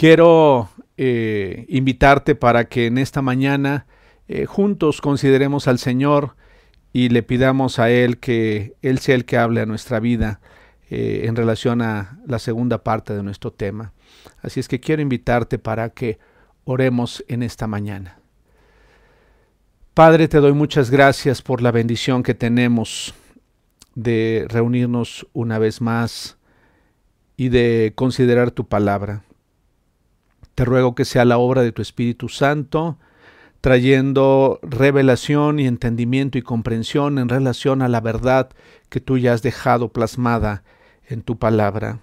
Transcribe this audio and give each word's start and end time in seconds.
Quiero 0.00 0.70
eh, 0.96 1.66
invitarte 1.68 2.34
para 2.34 2.70
que 2.70 2.86
en 2.86 2.96
esta 2.96 3.20
mañana 3.20 3.84
eh, 4.28 4.46
juntos 4.46 5.02
consideremos 5.02 5.68
al 5.68 5.78
Señor 5.78 6.36
y 6.90 7.10
le 7.10 7.22
pidamos 7.22 7.78
a 7.78 7.90
Él 7.90 8.16
que 8.16 8.76
Él 8.80 8.98
sea 9.00 9.14
el 9.14 9.26
que 9.26 9.36
hable 9.36 9.60
a 9.60 9.66
nuestra 9.66 10.00
vida 10.00 10.40
eh, 10.88 11.24
en 11.26 11.36
relación 11.36 11.82
a 11.82 12.18
la 12.26 12.38
segunda 12.38 12.82
parte 12.82 13.12
de 13.12 13.22
nuestro 13.22 13.52
tema. 13.52 13.92
Así 14.40 14.58
es 14.58 14.68
que 14.68 14.80
quiero 14.80 15.02
invitarte 15.02 15.58
para 15.58 15.90
que 15.90 16.18
oremos 16.64 17.22
en 17.28 17.42
esta 17.42 17.66
mañana. 17.66 18.20
Padre, 19.92 20.28
te 20.28 20.38
doy 20.38 20.54
muchas 20.54 20.90
gracias 20.90 21.42
por 21.42 21.60
la 21.60 21.72
bendición 21.72 22.22
que 22.22 22.32
tenemos 22.32 23.12
de 23.94 24.46
reunirnos 24.48 25.26
una 25.34 25.58
vez 25.58 25.82
más 25.82 26.38
y 27.36 27.50
de 27.50 27.92
considerar 27.94 28.50
tu 28.50 28.66
palabra. 28.66 29.24
Te 30.60 30.66
ruego 30.66 30.94
que 30.94 31.06
sea 31.06 31.24
la 31.24 31.38
obra 31.38 31.62
de 31.62 31.72
tu 31.72 31.80
Espíritu 31.80 32.28
Santo, 32.28 32.98
trayendo 33.62 34.58
revelación 34.60 35.58
y 35.58 35.66
entendimiento 35.66 36.36
y 36.36 36.42
comprensión 36.42 37.18
en 37.18 37.30
relación 37.30 37.80
a 37.80 37.88
la 37.88 38.02
verdad 38.02 38.50
que 38.90 39.00
tú 39.00 39.16
ya 39.16 39.32
has 39.32 39.40
dejado 39.40 39.88
plasmada 39.88 40.62
en 41.08 41.22
tu 41.22 41.38
palabra. 41.38 42.00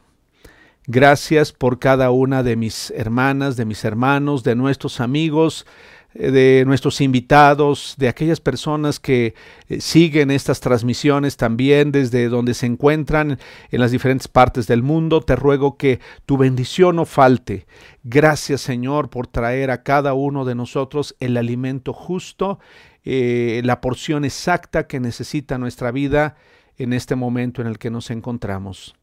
Gracias 0.88 1.54
por 1.54 1.78
cada 1.78 2.10
una 2.10 2.42
de 2.42 2.56
mis 2.56 2.90
hermanas, 2.96 3.58
de 3.58 3.66
mis 3.66 3.86
hermanos, 3.86 4.44
de 4.44 4.56
nuestros 4.56 5.02
amigos, 5.02 5.68
de 6.17 6.63
nuestros 6.66 6.99
invitados, 7.02 7.95
de 7.98 8.07
aquellas 8.07 8.39
personas 8.39 8.99
que 8.99 9.35
eh, 9.70 9.81
siguen 9.81 10.31
estas 10.31 10.59
transmisiones 10.59 11.38
también 11.38 11.91
desde 11.91 12.27
donde 12.30 12.53
se 12.53 12.66
encuentran 12.66 13.40
en 13.70 13.79
las 13.79 13.91
diferentes 13.91 14.27
partes 14.27 14.68
del 14.68 14.84
mundo. 14.84 15.21
Te 15.21 15.35
ruego 15.35 15.77
que 15.77 15.99
tu 16.26 16.37
bendición 16.37 16.96
no 16.96 17.05
falte. 17.05 17.68
Gracias 18.04 18.62
Señor 18.62 19.09
por 19.09 19.27
traer 19.27 19.70
a 19.70 19.84
cada 19.84 20.13
uno 20.13 20.43
de 20.46 20.55
nosotros 20.55 21.15
el 21.20 21.37
alimento 21.37 21.93
justo, 21.93 22.59
eh, 23.04 23.62
la 23.63 23.79
porción 23.79 24.26
exacta 24.26 24.87
que 24.87 24.99
necesita 24.99 25.57
nuestra 25.57 25.91
vida 25.91 26.35
en 26.77 26.93
este 26.93 27.15
momento 27.15 27.62
en 27.62 27.68
el 27.68 27.77
que 27.77 27.90
nos 27.90 28.09
encontramos. 28.12 28.96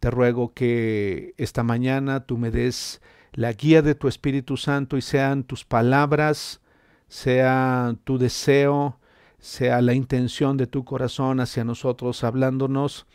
Te 0.00 0.10
ruego 0.10 0.52
que 0.52 1.34
esta 1.38 1.62
mañana 1.62 2.26
tú 2.26 2.36
me 2.36 2.50
des 2.50 3.00
la 3.34 3.52
guía 3.52 3.82
de 3.82 3.94
tu 3.94 4.08
Espíritu 4.08 4.56
Santo 4.56 4.96
y 4.96 5.02
sean 5.02 5.44
tus 5.44 5.64
palabras, 5.64 6.60
sea 7.08 7.94
tu 8.04 8.18
deseo, 8.18 8.98
sea 9.38 9.82
la 9.82 9.94
intención 9.94 10.56
de 10.56 10.66
tu 10.66 10.84
corazón 10.84 11.40
hacia 11.40 11.64
nosotros 11.64 12.24
hablándonos 12.24 13.06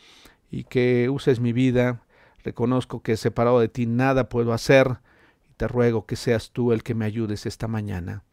y 0.51 0.65
que 0.65 1.09
uses 1.09 1.39
mi 1.39 1.53
vida. 1.53 2.03
Reconozco 2.43 3.01
que 3.01 3.17
separado 3.17 3.59
de 3.59 3.69
ti 3.69 3.85
nada 3.85 4.29
puedo 4.29 4.53
hacer 4.53 4.99
y 5.49 5.53
te 5.53 5.67
ruego 5.67 6.05
que 6.05 6.15
seas 6.15 6.51
tú 6.51 6.71
el 6.71 6.83
que 6.83 6.95
me 6.95 7.05
ayudes 7.05 7.45
esta 7.45 7.67
mañana. 7.67 8.23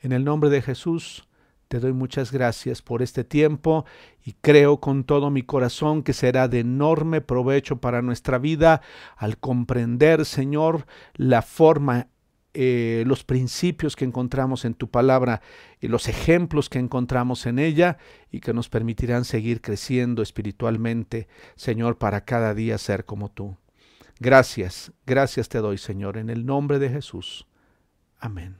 En 0.00 0.12
el 0.12 0.24
nombre 0.24 0.50
de 0.50 0.62
Jesús, 0.62 1.25
te 1.68 1.80
doy 1.80 1.92
muchas 1.92 2.30
gracias 2.30 2.80
por 2.80 3.02
este 3.02 3.24
tiempo 3.24 3.84
y 4.24 4.34
creo 4.34 4.78
con 4.80 5.04
todo 5.04 5.30
mi 5.30 5.42
corazón 5.42 6.02
que 6.02 6.12
será 6.12 6.48
de 6.48 6.60
enorme 6.60 7.20
provecho 7.20 7.80
para 7.80 8.02
nuestra 8.02 8.38
vida 8.38 8.82
al 9.16 9.38
comprender, 9.38 10.24
Señor, 10.24 10.86
la 11.14 11.42
forma, 11.42 12.06
eh, 12.54 13.02
los 13.06 13.24
principios 13.24 13.96
que 13.96 14.04
encontramos 14.04 14.64
en 14.64 14.74
tu 14.74 14.90
palabra 14.90 15.42
y 15.80 15.88
los 15.88 16.08
ejemplos 16.08 16.68
que 16.68 16.78
encontramos 16.78 17.46
en 17.46 17.58
ella 17.58 17.98
y 18.30 18.40
que 18.40 18.54
nos 18.54 18.68
permitirán 18.68 19.24
seguir 19.24 19.60
creciendo 19.60 20.22
espiritualmente, 20.22 21.26
Señor, 21.56 21.98
para 21.98 22.24
cada 22.24 22.54
día 22.54 22.78
ser 22.78 23.04
como 23.04 23.28
tú. 23.28 23.56
Gracias, 24.20 24.92
gracias 25.04 25.48
te 25.48 25.58
doy, 25.58 25.78
Señor, 25.78 26.16
en 26.16 26.30
el 26.30 26.46
nombre 26.46 26.78
de 26.78 26.90
Jesús. 26.90 27.46
Amén. 28.18 28.56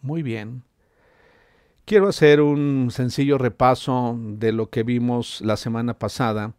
Muy 0.00 0.22
bien. 0.22 0.65
Quiero 1.86 2.08
hacer 2.08 2.40
un 2.40 2.88
sencillo 2.90 3.38
repaso 3.38 4.18
de 4.20 4.50
lo 4.50 4.70
que 4.70 4.82
vimos 4.82 5.40
la 5.40 5.56
semana 5.56 5.96
pasada 5.96 6.52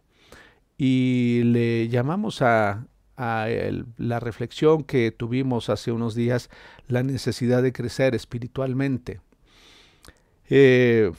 y 0.77 1.41
le 1.43 1.89
llamamos 1.89 2.41
a, 2.41 2.87
la 3.17 4.19
reflexión 4.21 4.85
que 4.85 5.11
tuvimos 5.11 5.69
hace 5.69 5.91
unos 5.91 6.15
días 6.15 6.49
la 6.87 7.03
necesidad 7.03 7.61
de 7.61 7.73
crecer 7.73 8.15
espiritualmente. 8.15 9.19
Eh, 10.49 11.11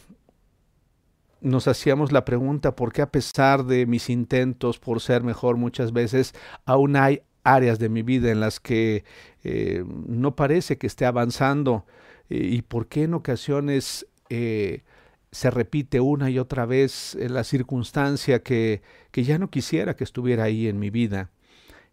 nos 1.43 1.69
hacíamos 1.69 2.11
la 2.11 2.25
pregunta 2.25 2.75
por 2.75 2.95
qué 2.95 3.03
a 3.03 3.13
pesar 3.13 3.67
de 3.67 3.85
mis 3.85 4.09
intentos 4.09 4.79
por 4.79 5.03
ser 5.03 5.23
mejor 5.23 5.59
muchas 5.59 5.93
veces, 5.93 6.35
aún 6.65 6.97
hay 6.97 7.21
áreas 7.45 7.79
de 7.79 7.91
mi 7.91 8.03
vida 8.03 8.31
en 8.31 8.41
las 8.41 8.59
que 8.59 9.05
eh, 9.45 9.85
no 9.87 10.35
parece 10.35 10.79
que 10.79 10.87
esté 10.87 11.05
avanzando 11.05 11.85
y 12.29 12.63
por 12.63 12.89
qué 12.89 13.05
en 13.05 13.15
ocasiones 13.15 14.07
eh, 14.31 14.83
se 15.31 15.51
repite 15.51 16.01
una 16.01 16.31
y 16.31 16.39
otra 16.39 16.67
vez 16.67 17.17
la 17.21 17.45
circunstancia 17.45 18.43
que, 18.43 18.83
que 19.11 19.25
ya 19.25 19.39
no 19.39 19.51
quisiera 19.51 19.97
que 19.97 20.05
estuviera 20.05 20.45
ahí 20.45 20.69
en 20.69 20.79
mi 20.79 20.91
vida. 20.91 21.31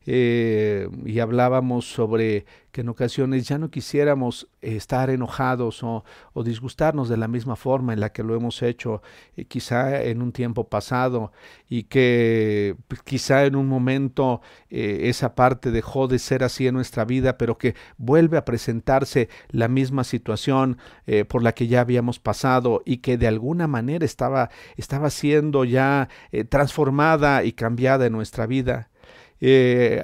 Eh, 0.07 0.87
y 1.03 1.19
hablábamos 1.19 1.91
sobre 1.91 2.45
que 2.71 2.81
en 2.81 2.89
ocasiones 2.89 3.47
ya 3.47 3.57
no 3.57 3.71
quisiéramos 3.71 4.47
estar 4.61 5.09
enojados 5.09 5.81
o, 5.81 6.03
disgustarnos 6.43 7.09
de 7.09 7.17
la 7.17 7.27
misma 7.27 7.55
forma 7.55 7.93
en 7.93 7.99
la 7.99 8.11
que 8.11 8.21
lo 8.21 8.35
hemos 8.35 8.61
hecho 8.61 9.01
eh, 9.35 9.45
quizá 9.45 10.03
en 10.03 10.21
un 10.21 10.31
tiempo 10.31 10.67
pasado 10.67 11.31
y 11.69 11.83
que 11.83 12.75
pues, 12.87 13.01
quizá 13.01 13.45
en 13.45 13.55
un 13.55 13.67
momento 13.67 14.41
eh, 14.69 15.03
esa 15.03 15.33
parte 15.33 15.71
dejó 15.71 16.07
de 16.07 16.19
ser 16.19 16.43
así 16.43 16.67
en 16.67 16.75
nuestra 16.75 17.05
vida, 17.05 17.37
pero 17.39 17.57
que 17.57 17.73
vuelve 17.97 18.37
a 18.37 18.45
presentarse 18.45 19.29
la 19.49 19.67
misma 19.67 20.03
situación 20.03 20.77
por 21.29 21.43
la 21.43 21.53
que 21.53 21.67
ya 21.67 21.81
habíamos 21.81 22.19
pasado 22.19 22.81
y 22.85 22.97
que 22.97 23.17
de 23.17 23.27
alguna 23.27 23.67
manera 23.67 24.05
estaba, 24.05 24.49
estaba 24.75 25.09
siendo 25.09 25.63
ya 25.65 26.09
transformada 26.49 27.43
y 27.43 27.53
cambiada 27.53 28.05
en 28.05 28.13
nuestra 28.13 28.45
vida. 28.47 28.89
Eh, 29.41 30.03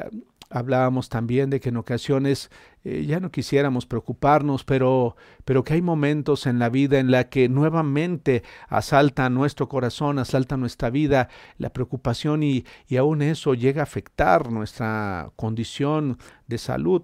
hablábamos 0.50 1.08
también 1.10 1.50
de 1.50 1.60
que 1.60 1.70
en 1.70 1.78
ocasiones 1.78 2.52
eh, 2.84 3.06
ya 3.06 3.20
no 3.20 3.32
quisiéramos 3.32 3.86
preocuparnos, 3.86 4.64
pero, 4.66 5.16
pero 5.46 5.64
que 5.64 5.76
hay 5.76 5.82
momentos 5.82 6.46
en 6.46 6.60
la 6.60 6.70
vida 6.70 7.00
en 7.00 7.10
la 7.10 7.30
que 7.30 7.48
nuevamente 7.48 8.44
asalta 8.68 9.30
nuestro 9.30 9.70
corazón, 9.70 10.20
asalta 10.20 10.58
nuestra 10.58 10.90
vida 10.90 11.30
la 11.58 11.72
preocupación 11.72 12.44
y, 12.44 12.66
y 12.88 12.98
aún 12.98 13.22
eso 13.22 13.54
llega 13.54 13.82
a 13.82 13.84
afectar 13.84 14.52
nuestra 14.52 15.32
condición 15.38 16.18
de 16.48 16.58
salud. 16.58 17.04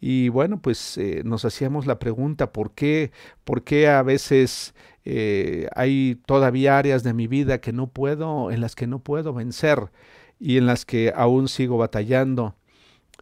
Y 0.00 0.28
bueno, 0.28 0.60
pues 0.60 0.98
eh, 0.98 1.22
nos 1.24 1.46
hacíamos 1.46 1.86
la 1.86 1.98
pregunta, 1.98 2.52
¿por 2.52 2.72
qué, 2.72 3.10
por 3.44 3.64
qué 3.64 3.88
a 3.88 4.02
veces 4.02 4.74
hay 5.74 6.18
todavía 6.24 6.78
áreas 6.78 7.02
de 7.02 7.12
mi 7.12 7.26
vida 7.26 7.60
que 7.60 7.74
no 7.74 7.88
puedo, 7.88 8.50
en 8.50 8.62
las 8.62 8.74
que 8.74 8.86
no 8.86 9.00
puedo 9.00 9.34
vencer? 9.34 9.90
Y 10.38 10.58
en 10.58 10.66
las 10.66 10.84
que 10.84 11.12
aún 11.14 11.48
sigo 11.48 11.78
batallando. 11.78 12.54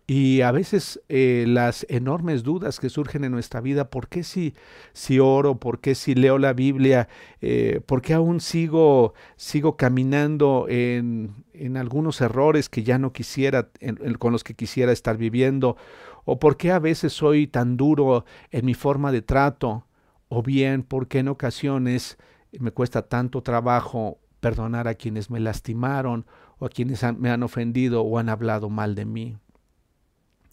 Y 0.07 0.41
a 0.41 0.51
veces 0.51 1.01
eh, 1.09 1.45
las 1.47 1.87
enormes 1.89 2.43
dudas 2.43 2.81
que 2.81 2.91
surgen 2.91 3.25
en 3.25 3.33
nuestra 3.33 3.61
vida, 3.61 3.89
¿por 3.89 4.09
qué 4.09 4.25
si, 4.25 4.53
si 4.93 5.21
oro? 5.21 5.59
¿Por 5.59 5.81
qué 5.81 5.95
si 5.95 6.15
leo 6.15 6.39
la 6.39 6.53
Biblia? 6.53 7.09
Eh, 7.41 7.81
¿Por 7.87 8.03
qué 8.03 8.15
aún 8.15 8.41
sigo, 8.41 9.15
sigo 9.37 9.77
caminando 9.77 10.67
en, 10.69 11.45
en 11.55 11.77
algunos 11.77 12.21
errores 12.21 12.69
que 12.69 12.83
ya 12.83 12.99
no 12.99 13.13
quisiera, 13.13 13.71
con 14.19 14.33
los 14.33 14.43
que 14.43 14.55
quisiera 14.55 14.91
estar 14.91 15.17
viviendo? 15.17 15.77
¿O 16.25 16.39
por 16.39 16.57
qué 16.57 16.73
a 16.73 16.79
veces 16.79 17.13
soy 17.13 17.47
tan 17.47 17.77
duro 17.77 18.25
en 18.51 18.67
mi 18.67 18.75
forma 18.75 19.13
de 19.13 19.23
trato? 19.23 19.87
¿O 20.29 20.43
bien 20.43 20.83
por 20.83 21.07
qué 21.07 21.21
en 21.21 21.29
ocasiones 21.29 22.19
me 22.59 22.73
cuesta 22.73 23.03
tanto 23.03 23.43
trabajo 23.43 24.19
perdonar 24.41 24.89
a 24.89 24.95
quienes 24.95 25.31
me 25.31 25.41
lastimaron 25.41 26.27
o 26.63 26.67
a 26.67 26.69
quienes 26.69 27.03
me 27.19 27.29
han 27.29 27.43
ofendido 27.43 28.03
o 28.03 28.19
han 28.21 28.29
hablado 28.29 28.71
mal 28.71 28.95
de 28.95 29.05
mí. 29.05 29.37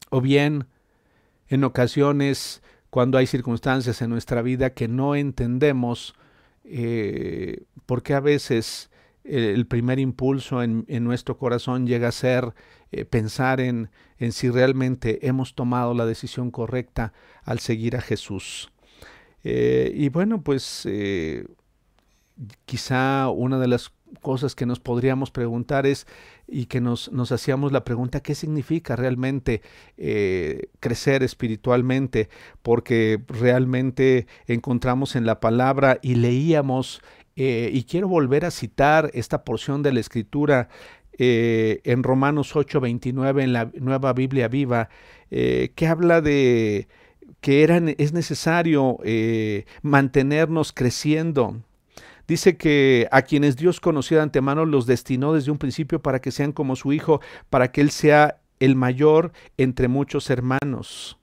O 0.10 0.22
bien, 0.22 0.66
en 1.50 1.64
ocasiones, 1.64 2.64
cuando 2.90 3.20
hay 3.20 3.28
circunstancias 3.28 4.02
en 4.02 4.10
nuestra 4.10 4.42
vida 4.42 4.72
que 4.72 4.88
no 4.88 5.14
entendemos, 5.14 6.16
eh, 6.64 7.66
porque 7.86 8.16
a 8.16 8.22
veces 8.22 8.90
el 9.24 9.68
primer 9.68 10.00
impulso 10.00 10.64
en, 10.64 10.88
nuestro 11.04 11.38
corazón 11.38 11.86
llega 11.86 12.08
a 12.08 12.12
ser 12.12 12.56
eh, 12.92 13.06
pensar 13.06 13.62
en, 13.62 13.92
si 14.32 14.50
realmente 14.50 15.28
hemos 15.28 15.54
tomado 15.54 15.94
la 15.94 16.08
decisión 16.08 16.50
correcta 16.50 17.14
al 17.44 17.60
seguir 17.60 17.96
a 17.96 18.02
Jesús. 18.02 18.72
Eh, 19.44 19.92
y 19.94 20.10
bueno, 20.10 20.42
pues 20.42 20.88
quizá 22.66 23.30
una 23.30 23.60
de 23.60 23.68
las 23.68 23.92
cosas 24.22 24.56
que 24.56 24.66
nos 24.66 24.80
podríamos 24.80 25.32
preguntar 25.32 25.86
es 25.86 26.08
y 26.48 26.66
que 26.66 26.82
nos, 26.82 27.12
nos 27.12 27.32
hacíamos 27.32 27.72
la 27.72 27.84
pregunta 27.84 28.22
qué 28.22 28.36
significa 28.36 28.96
realmente 28.96 29.62
eh, 29.98 30.70
crecer 30.80 31.24
espiritualmente 31.24 32.30
porque 32.62 33.22
realmente 33.28 34.28
encontramos 34.48 35.16
en 35.16 35.26
la 35.26 35.40
palabra 35.40 36.00
y 36.02 36.16
leíamos 36.16 37.02
eh, 37.36 37.70
y 37.72 37.84
quiero 37.84 38.08
volver 38.08 38.46
a 38.46 38.52
citar 38.52 39.12
esta 39.14 39.44
porción 39.44 39.84
de 39.84 39.94
la 39.94 40.00
escritura 40.00 40.70
eh, 41.18 41.82
en 41.84 42.04
Romanos 42.04 42.56
8:29 42.56 43.44
en 43.44 43.54
la 43.54 43.72
nueva 43.80 44.14
Biblia 44.14 44.48
viva, 44.48 44.90
que 45.30 45.88
habla 45.88 46.22
de 46.22 46.88
que 47.40 47.62
era, 47.64 47.78
es 47.78 48.14
necesario 48.14 48.98
mantenernos 49.84 50.74
creciendo. 50.74 51.62
Dice 52.30 52.58
que 52.58 53.08
a 53.12 53.24
quienes 53.24 53.56
Dios 53.56 53.80
conoció 53.80 54.18
de 54.18 54.24
antemano 54.24 54.64
los 54.64 54.86
destinó 54.86 55.34
desde 55.34 55.50
un 55.50 55.58
principio 55.58 56.00
para 56.00 56.22
que 56.22 56.30
sean 56.30 56.52
como 56.52 56.76
su 56.76 56.94
Hijo, 56.94 57.22
para 57.50 57.72
que 57.72 57.81
Él 57.81 57.90
sea 57.90 58.40
el 58.60 58.76
mayor 58.76 59.31
entre 59.58 59.88
muchos 59.88 60.30
hermanos. 60.30 61.19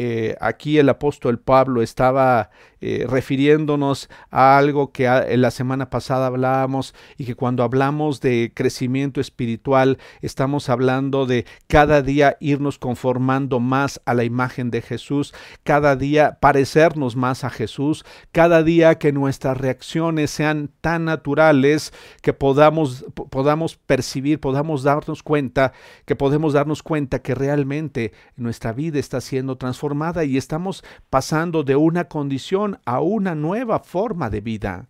Eh, 0.00 0.36
aquí 0.40 0.78
el 0.78 0.88
apóstol 0.90 1.40
Pablo 1.40 1.82
estaba 1.82 2.50
eh, 2.80 3.04
refiriéndonos 3.08 4.08
a 4.30 4.56
algo 4.56 4.92
que 4.92 5.06
en 5.06 5.40
la 5.40 5.50
semana 5.50 5.90
pasada 5.90 6.28
hablábamos 6.28 6.94
y 7.16 7.24
que 7.24 7.34
cuando 7.34 7.64
hablamos 7.64 8.20
de 8.20 8.52
crecimiento 8.54 9.20
espiritual 9.20 9.98
estamos 10.22 10.68
hablando 10.68 11.26
de 11.26 11.46
cada 11.66 12.00
día 12.00 12.36
irnos 12.38 12.78
conformando 12.78 13.58
más 13.58 14.00
a 14.04 14.14
la 14.14 14.22
imagen 14.22 14.70
de 14.70 14.82
Jesús, 14.82 15.34
cada 15.64 15.96
día 15.96 16.38
parecernos 16.40 17.16
más 17.16 17.42
a 17.42 17.50
Jesús, 17.50 18.04
cada 18.30 18.62
día 18.62 18.98
que 18.98 19.10
nuestras 19.10 19.58
reacciones 19.58 20.30
sean 20.30 20.70
tan 20.80 21.06
naturales 21.06 21.92
que 22.22 22.32
podamos, 22.32 23.04
podamos 23.30 23.74
percibir, 23.74 24.38
podamos 24.38 24.84
darnos 24.84 25.24
cuenta, 25.24 25.72
que 26.04 26.14
podemos 26.14 26.52
darnos 26.52 26.84
cuenta 26.84 27.18
que 27.18 27.34
realmente 27.34 28.12
nuestra 28.36 28.72
vida 28.72 29.00
está 29.00 29.20
siendo 29.20 29.56
transformada 29.56 29.87
y 30.24 30.36
estamos 30.36 30.84
pasando 31.08 31.62
de 31.62 31.76
una 31.76 32.04
condición 32.08 32.78
a 32.84 33.00
una 33.00 33.34
nueva 33.34 33.78
forma 33.78 34.28
de 34.30 34.40
vida. 34.40 34.88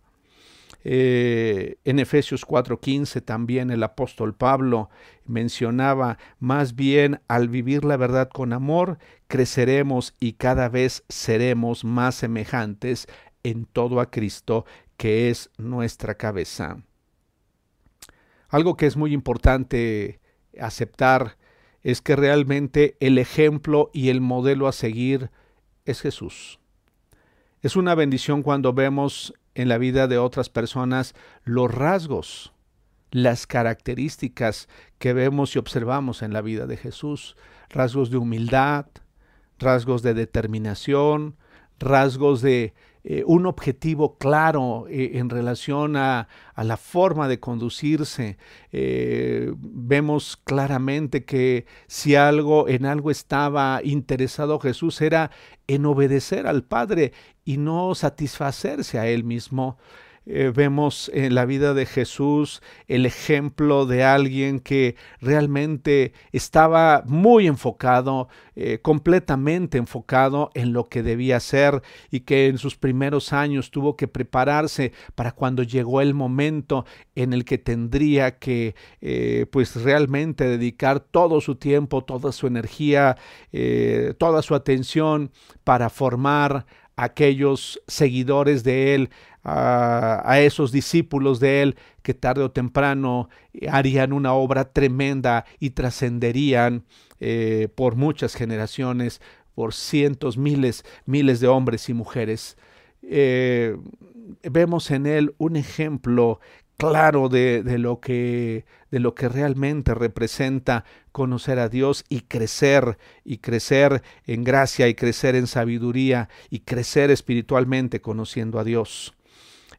Eh, 0.83 1.77
en 1.83 1.99
Efesios 1.99 2.45
4:15 2.45 3.21
también 3.21 3.69
el 3.69 3.83
apóstol 3.83 4.33
Pablo 4.33 4.89
mencionaba, 5.25 6.17
más 6.39 6.75
bien 6.75 7.21
al 7.27 7.49
vivir 7.49 7.83
la 7.83 7.97
verdad 7.97 8.29
con 8.29 8.53
amor, 8.53 8.97
creceremos 9.27 10.13
y 10.19 10.33
cada 10.33 10.69
vez 10.69 11.03
seremos 11.09 11.83
más 11.83 12.15
semejantes 12.15 13.07
en 13.43 13.65
todo 13.65 13.99
a 13.99 14.09
Cristo, 14.09 14.65
que 14.97 15.29
es 15.29 15.49
nuestra 15.57 16.15
cabeza. 16.15 16.77
Algo 18.49 18.75
que 18.75 18.85
es 18.85 18.97
muy 18.97 19.13
importante 19.13 20.19
aceptar 20.59 21.37
es 21.83 22.01
que 22.01 22.15
realmente 22.15 22.95
el 22.99 23.17
ejemplo 23.17 23.89
y 23.93 24.09
el 24.09 24.21
modelo 24.21 24.67
a 24.67 24.71
seguir 24.71 25.31
es 25.85 26.01
Jesús. 26.01 26.59
Es 27.61 27.75
una 27.75 27.95
bendición 27.95 28.43
cuando 28.43 28.73
vemos 28.73 29.33
en 29.55 29.67
la 29.67 29.77
vida 29.77 30.07
de 30.07 30.17
otras 30.17 30.49
personas 30.49 31.15
los 31.43 31.73
rasgos, 31.73 32.53
las 33.11 33.47
características 33.47 34.69
que 34.97 35.13
vemos 35.13 35.55
y 35.55 35.59
observamos 35.59 36.21
en 36.21 36.31
la 36.31 36.41
vida 36.41 36.67
de 36.67 36.77
Jesús, 36.77 37.35
rasgos 37.69 38.11
de 38.11 38.17
humildad, 38.17 38.85
rasgos 39.57 40.01
de 40.01 40.13
determinación, 40.13 41.35
rasgos 41.79 42.41
de 42.41 42.73
eh, 43.03 43.23
un 43.25 43.45
objetivo 43.45 44.17
claro 44.17 44.85
eh, 44.89 45.11
en 45.15 45.29
relación 45.29 45.95
a, 45.95 46.27
la 46.57 46.75
forma 46.75 47.29
de 47.29 47.39
conducirse. 47.39 48.37
Eh, 48.73 49.53
vemos 49.57 50.35
claramente 50.35 51.23
que 51.23 51.65
si 51.87 52.15
algo 52.15 52.67
en 52.67 52.85
algo 52.85 53.11
estaba 53.11 53.79
interesado 53.83 54.59
Jesús 54.59 54.99
era 54.99 55.31
en 55.67 55.85
obedecer 55.85 56.47
al 56.47 56.63
Padre 56.65 57.13
y 57.45 57.57
no 57.57 57.95
satisfacerse 57.95 58.99
a 58.99 59.07
él 59.07 59.23
mismo. 59.23 59.77
Eh, 60.31 60.51
vemos 60.55 61.09
en 61.15 61.33
la 61.33 61.45
vida 61.45 61.73
de 61.73 61.87
Jesús 61.87 62.61
el 62.87 63.07
ejemplo 63.07 63.87
de 63.87 64.03
alguien 64.03 64.59
que 64.59 64.95
realmente 65.21 66.13
estaba 66.31 67.01
muy 67.07 67.47
enfocado, 67.47 68.29
eh, 68.55 68.77
completamente 68.79 69.79
enfocado 69.79 70.51
en 70.53 70.71
lo 70.71 70.83
que 70.83 71.01
debía 71.01 71.37
hacer 71.37 71.81
y 72.11 72.19
que 72.19 72.45
en 72.45 72.59
sus 72.59 72.77
primeros 72.77 73.33
años 73.33 73.71
tuvo 73.71 73.97
que 73.97 74.07
prepararse 74.07 74.93
para 75.15 75.31
cuando 75.31 75.63
llegó 75.63 75.99
el 75.99 76.13
momento 76.13 76.85
en 77.15 77.33
el 77.33 77.43
que 77.43 77.57
tendría 77.57 78.37
que 78.37 78.75
eh, 79.01 79.47
pues 79.51 79.77
realmente 79.77 80.43
dedicar 80.43 80.99
todo 80.99 81.41
su 81.41 81.55
tiempo, 81.55 82.03
toda 82.03 82.31
su 82.33 82.45
energía, 82.45 83.17
toda 84.19 84.43
su 84.43 84.53
atención 84.53 85.31
para 85.63 85.89
formar 85.89 86.67
aquellos 86.99 87.81
seguidores 87.87 88.65
de 88.65 88.93
él, 88.93 89.09
a, 89.43 90.39
esos 90.39 90.71
discípulos 90.71 91.39
de 91.39 91.61
él 91.61 91.75
que 92.01 92.13
tarde 92.13 92.43
o 92.43 92.51
temprano 92.51 93.29
harían 93.69 94.13
una 94.13 94.33
obra 94.33 94.71
tremenda 94.71 95.45
y 95.59 95.71
trascenderían 95.71 96.83
eh, 97.19 97.69
por 97.75 97.95
muchas 97.95 98.35
generaciones, 98.35 99.21
por 99.55 99.73
cientos, 99.73 100.37
miles, 100.37 100.85
miles 101.05 101.39
de 101.39 101.47
hombres 101.47 101.89
y 101.89 101.93
mujeres. 101.93 102.57
Eh, 103.01 103.75
vemos 104.43 104.91
en 104.91 105.05
él 105.05 105.35
un 105.37 105.55
ejemplo 105.55 106.39
claro 106.77 107.27
de, 107.27 107.61
lo 107.77 107.99
que, 107.99 108.65
de 108.89 108.99
lo 108.99 109.13
que 109.13 109.27
realmente 109.27 109.93
representa 109.93 110.85
conocer 111.11 111.59
a 111.59 111.67
Dios 111.67 112.05
y 112.07 112.21
crecer, 112.21 112.97
y 113.25 113.39
crecer 113.39 114.01
en 114.25 114.45
gracia, 114.45 114.87
y 114.87 114.95
crecer 114.95 115.35
en 115.35 115.47
sabiduría, 115.47 116.29
y 116.49 116.59
crecer 116.59 117.11
espiritualmente 117.11 117.99
conociendo 117.99 118.59
a 118.59 118.63
Dios. 118.63 119.13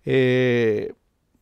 Eh, 0.05 0.93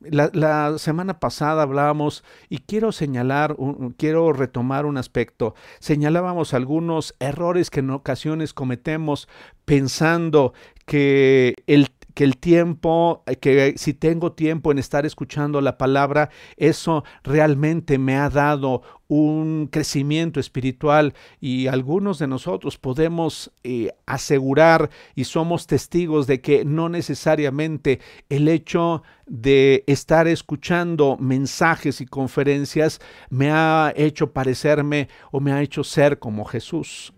la, 0.00 0.78
semana 0.78 1.18
pasada 1.18 1.62
hablábamos 1.62 2.22
y 2.48 2.58
quiero 2.58 2.92
señalar, 2.92 3.56
quiero 3.96 4.32
retomar 4.32 4.86
un 4.86 4.96
aspecto. 4.96 5.54
Señalábamos 5.80 6.54
algunos 6.54 7.14
errores 7.18 7.70
que 7.70 7.80
en 7.80 7.90
ocasiones 7.90 8.54
cometemos 8.54 9.28
pensando 9.64 10.54
que 10.86 11.54
el 11.66 11.88
que 12.18 12.24
el 12.24 12.36
tiempo, 12.36 13.22
eh, 13.26 13.36
que 13.36 13.74
si 13.76 13.94
tengo 13.94 14.32
tiempo 14.32 14.72
en 14.72 14.80
estar 14.80 15.06
escuchando 15.06 15.60
la 15.60 15.78
palabra, 15.78 16.30
eso 16.56 17.04
realmente 17.22 17.96
me 17.96 18.16
ha 18.16 18.28
dado 18.28 18.82
un 19.06 19.68
crecimiento 19.70 20.40
espiritual 20.40 21.14
y 21.40 21.68
algunos 21.68 22.18
de 22.18 22.26
nosotros 22.26 22.76
podemos 22.76 23.52
eh, 23.62 23.92
asegurar 24.04 24.90
y 25.14 25.24
somos 25.24 25.68
testigos 25.68 26.26
de 26.26 26.40
que 26.40 26.64
no 26.64 26.88
necesariamente 26.88 28.00
el 28.28 28.48
hecho 28.48 29.04
de 29.28 29.84
estar 29.86 30.26
escuchando 30.26 31.18
mensajes 31.20 32.00
y 32.00 32.06
conferencias 32.06 33.00
me 33.30 33.52
ha 33.52 33.92
hecho 33.94 34.32
parecerme 34.32 35.08
o 35.30 35.38
me 35.38 35.52
ha 35.52 35.62
hecho 35.62 35.84
ser 35.84 36.18
como 36.18 36.44
Jesús. 36.44 37.12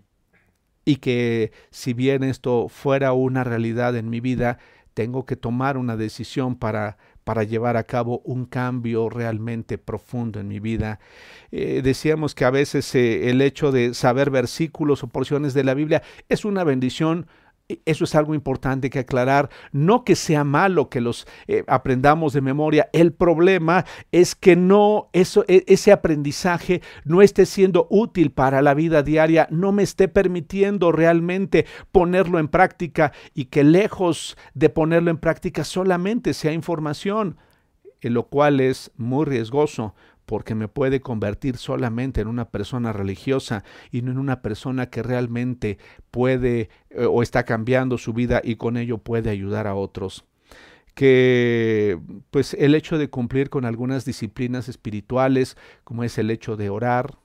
Y 0.83 0.95
que 0.95 1.51
si 1.69 1.93
bien 1.93 2.23
esto 2.23 2.67
fuera 2.67 3.13
una 3.13 3.43
realidad 3.43 3.95
en 3.95 4.09
mi 4.09 4.19
vida, 4.19 4.57
tengo 4.93 5.25
que 5.25 5.35
tomar 5.35 5.77
una 5.77 5.97
decisión 5.97 6.55
para, 6.55 6.97
para 7.23 7.43
llevar 7.43 7.77
a 7.77 7.83
cabo 7.83 8.21
un 8.25 8.45
cambio 8.45 9.09
realmente 9.09 9.77
profundo 9.77 10.39
en 10.39 10.47
mi 10.47 10.59
vida. 10.59 10.99
Eh, 11.51 11.81
decíamos 11.83 12.35
que 12.35 12.45
a 12.45 12.49
veces 12.49 12.93
eh, 12.95 13.29
el 13.29 13.41
hecho 13.41 13.71
de 13.71 13.93
saber 13.93 14.29
versículos 14.29 15.03
o 15.03 15.07
porciones 15.07 15.53
de 15.53 15.63
la 15.63 15.73
Biblia 15.73 16.01
es 16.29 16.45
una 16.45 16.63
bendición 16.63 17.27
eso 17.85 18.03
es 18.03 18.15
algo 18.15 18.35
importante 18.35 18.89
que 18.89 18.99
aclarar. 18.99 19.49
No 19.71 20.03
que 20.03 20.15
sea 20.15 20.43
malo 20.43 20.89
que 20.89 21.01
los 21.01 21.27
eh, 21.47 21.63
aprendamos 21.67 22.33
de 22.33 22.41
memoria. 22.41 22.89
El 22.93 23.13
problema 23.13 23.85
es 24.11 24.35
que 24.35 24.55
no, 24.55 25.09
eso, 25.13 25.45
e, 25.47 25.63
ese 25.67 25.91
aprendizaje 25.91 26.81
no 27.05 27.21
esté 27.21 27.45
siendo 27.45 27.87
útil 27.89 28.31
para 28.31 28.61
la 28.61 28.73
vida 28.73 29.03
diaria, 29.03 29.47
no 29.49 29.71
me 29.71 29.83
esté 29.83 30.07
permitiendo 30.07 30.91
realmente 30.91 31.65
ponerlo 31.91 32.39
en 32.39 32.47
práctica 32.47 33.13
y 33.33 33.45
que 33.45 33.63
lejos 33.63 34.37
de 34.53 34.69
ponerlo 34.69 35.11
en 35.11 35.17
práctica 35.17 35.63
solamente 35.63 36.33
sea 36.33 36.53
información, 36.53 37.37
en 38.01 38.13
lo 38.13 38.23
cual 38.23 38.59
es 38.59 38.91
muy 38.97 39.25
riesgoso 39.25 39.95
porque 40.31 40.55
me 40.55 40.69
puede 40.69 41.01
convertir 41.01 41.57
solamente 41.57 42.21
en 42.21 42.29
una 42.29 42.45
persona 42.45 42.93
religiosa 42.93 43.65
y 43.91 44.01
no 44.01 44.13
en 44.13 44.17
una 44.17 44.41
persona 44.41 44.89
que 44.89 45.03
realmente 45.03 45.77
puede 46.09 46.69
eh, 46.89 47.03
o 47.03 47.21
está 47.21 47.43
cambiando 47.43 47.97
su 47.97 48.13
vida 48.13 48.39
y 48.41 48.55
con 48.55 48.77
ello 48.77 48.97
puede 48.97 49.29
ayudar 49.29 49.67
a 49.67 49.75
otros 49.75 50.23
que 50.93 51.99
pues 52.29 52.53
el 52.53 52.75
hecho 52.75 52.97
de 52.97 53.09
cumplir 53.09 53.49
con 53.49 53.65
algunas 53.65 54.05
disciplinas 54.05 54.69
espirituales 54.69 55.57
como 55.83 56.05
es 56.05 56.17
el 56.17 56.31
hecho 56.31 56.55
de 56.55 56.69
orar 56.69 57.17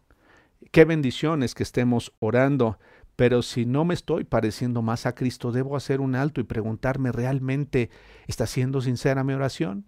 qué 0.72 0.84
bendiciones 0.84 1.54
que 1.54 1.62
estemos 1.62 2.12
orando 2.18 2.76
pero 3.14 3.42
si 3.42 3.66
no 3.66 3.84
me 3.84 3.94
estoy 3.94 4.24
pareciendo 4.24 4.82
más 4.82 5.06
a 5.06 5.14
Cristo, 5.14 5.50
debo 5.50 5.76
hacer 5.76 6.02
un 6.02 6.16
alto 6.16 6.42
y 6.42 6.44
preguntarme 6.44 7.12
realmente, 7.12 7.88
¿está 8.26 8.46
siendo 8.46 8.82
sincera 8.82 9.24
mi 9.24 9.32
oración? 9.32 9.86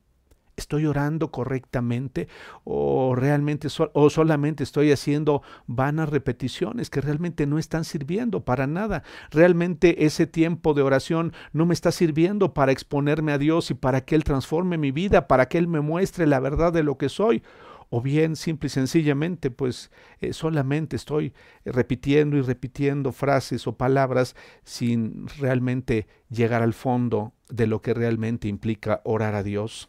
¿Estoy 0.58 0.86
orando 0.86 1.30
correctamente 1.30 2.26
o 2.64 3.14
realmente 3.14 3.68
o 3.92 4.10
solamente 4.10 4.64
estoy 4.64 4.90
haciendo 4.90 5.40
vanas 5.68 6.08
repeticiones 6.08 6.90
que 6.90 7.00
realmente 7.00 7.46
no 7.46 7.60
están 7.60 7.84
sirviendo 7.84 8.44
para 8.44 8.66
nada? 8.66 9.04
Realmente 9.30 10.04
ese 10.04 10.26
tiempo 10.26 10.74
de 10.74 10.82
oración 10.82 11.32
no 11.52 11.64
me 11.64 11.74
está 11.74 11.92
sirviendo 11.92 12.54
para 12.54 12.72
exponerme 12.72 13.30
a 13.30 13.38
Dios 13.38 13.70
y 13.70 13.74
para 13.74 14.00
que 14.00 14.16
Él 14.16 14.24
transforme 14.24 14.78
mi 14.78 14.90
vida, 14.90 15.28
para 15.28 15.46
que 15.46 15.58
Él 15.58 15.68
me 15.68 15.80
muestre 15.80 16.26
la 16.26 16.40
verdad 16.40 16.72
de 16.72 16.82
lo 16.82 16.98
que 16.98 17.08
soy 17.08 17.44
o 17.88 18.02
bien 18.02 18.34
simple 18.34 18.66
y 18.66 18.70
sencillamente 18.70 19.52
pues 19.52 19.92
eh, 20.20 20.32
solamente 20.32 20.96
estoy 20.96 21.34
repitiendo 21.64 22.36
y 22.36 22.42
repitiendo 22.42 23.12
frases 23.12 23.68
o 23.68 23.76
palabras 23.76 24.34
sin 24.64 25.28
realmente 25.38 26.08
llegar 26.30 26.62
al 26.62 26.74
fondo 26.74 27.32
de 27.48 27.68
lo 27.68 27.80
que 27.80 27.94
realmente 27.94 28.48
implica 28.48 29.02
orar 29.04 29.36
a 29.36 29.44
Dios 29.44 29.88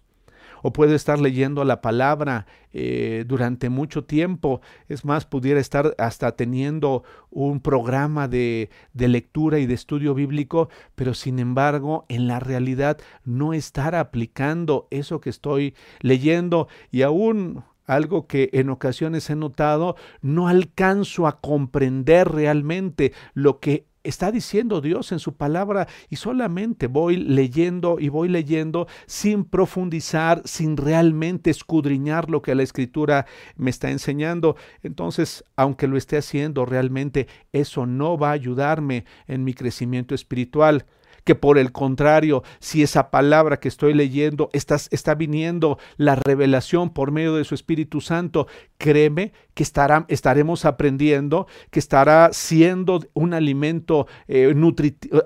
o 0.61 0.73
puedo 0.73 0.95
estar 0.95 1.19
leyendo 1.19 1.63
la 1.63 1.81
palabra 1.81 2.45
eh, 2.71 3.25
durante 3.27 3.69
mucho 3.69 4.03
tiempo. 4.03 4.61
Es 4.87 5.05
más, 5.05 5.25
pudiera 5.25 5.59
estar 5.59 5.95
hasta 5.97 6.33
teniendo 6.35 7.03
un 7.29 7.59
programa 7.59 8.27
de, 8.27 8.69
de 8.93 9.07
lectura 9.07 9.59
y 9.59 9.65
de 9.65 9.73
estudio 9.73 10.13
bíblico, 10.13 10.69
pero 10.95 11.13
sin 11.13 11.39
embargo, 11.39 12.05
en 12.09 12.27
la 12.27 12.39
realidad 12.39 12.97
no 13.23 13.53
estar 13.53 13.95
aplicando 13.95 14.87
eso 14.91 15.19
que 15.19 15.29
estoy 15.29 15.75
leyendo 16.01 16.67
y 16.91 17.01
aún 17.01 17.63
algo 17.89 18.27
que 18.27 18.51
en 18.53 18.69
ocasiones 18.69 19.29
he 19.31 19.35
notado, 19.35 19.95
no 20.21 20.47
alcanzo 20.47 21.25
a 21.25 21.41
comprender 21.41 22.29
realmente 22.29 23.13
lo 23.33 23.59
que 23.59 23.88
está 24.09 24.31
diciendo 24.31 24.81
Dios 24.81 25.11
en 25.11 25.19
su 25.19 25.35
palabra 25.35 25.87
y 26.09 26.17
solamente 26.17 26.87
voy 26.87 27.17
leyendo 27.17 27.97
y 27.99 28.09
voy 28.09 28.27
leyendo 28.27 28.87
sin 29.05 29.45
profundizar, 29.45 30.41
sin 30.45 30.77
realmente 30.77 31.49
escudriñar 31.49 32.29
lo 32.29 32.41
que 32.41 32.55
la 32.55 32.63
escritura 32.63 33.25
me 33.55 33.69
está 33.69 33.89
enseñando. 33.91 34.55
Entonces, 34.83 35.43
aunque 35.55 35.87
lo 35.87 35.97
esté 35.97 36.17
haciendo, 36.17 36.65
realmente 36.65 37.27
eso 37.53 37.85
no 37.85 38.17
va 38.17 38.29
a 38.29 38.33
ayudarme 38.33 39.05
en 39.27 39.43
mi 39.43 39.53
crecimiento 39.53 40.13
espiritual 40.15 40.85
que 41.23 41.35
por 41.35 41.57
el 41.57 41.71
contrario, 41.71 42.43
si 42.59 42.83
esa 42.83 43.11
palabra 43.11 43.59
que 43.59 43.67
estoy 43.67 43.93
leyendo 43.93 44.49
está, 44.53 44.75
está 44.91 45.15
viniendo 45.15 45.77
la 45.97 46.15
revelación 46.15 46.89
por 46.91 47.11
medio 47.11 47.35
de 47.35 47.43
su 47.43 47.55
Espíritu 47.55 48.01
Santo, 48.01 48.47
créeme 48.77 49.33
que 49.53 49.63
estará, 49.63 50.05
estaremos 50.07 50.65
aprendiendo, 50.65 51.47
que 51.69 51.79
estará 51.79 52.29
siendo 52.31 53.01
un 53.13 53.33
alimento 53.33 54.07
eh, 54.27 54.53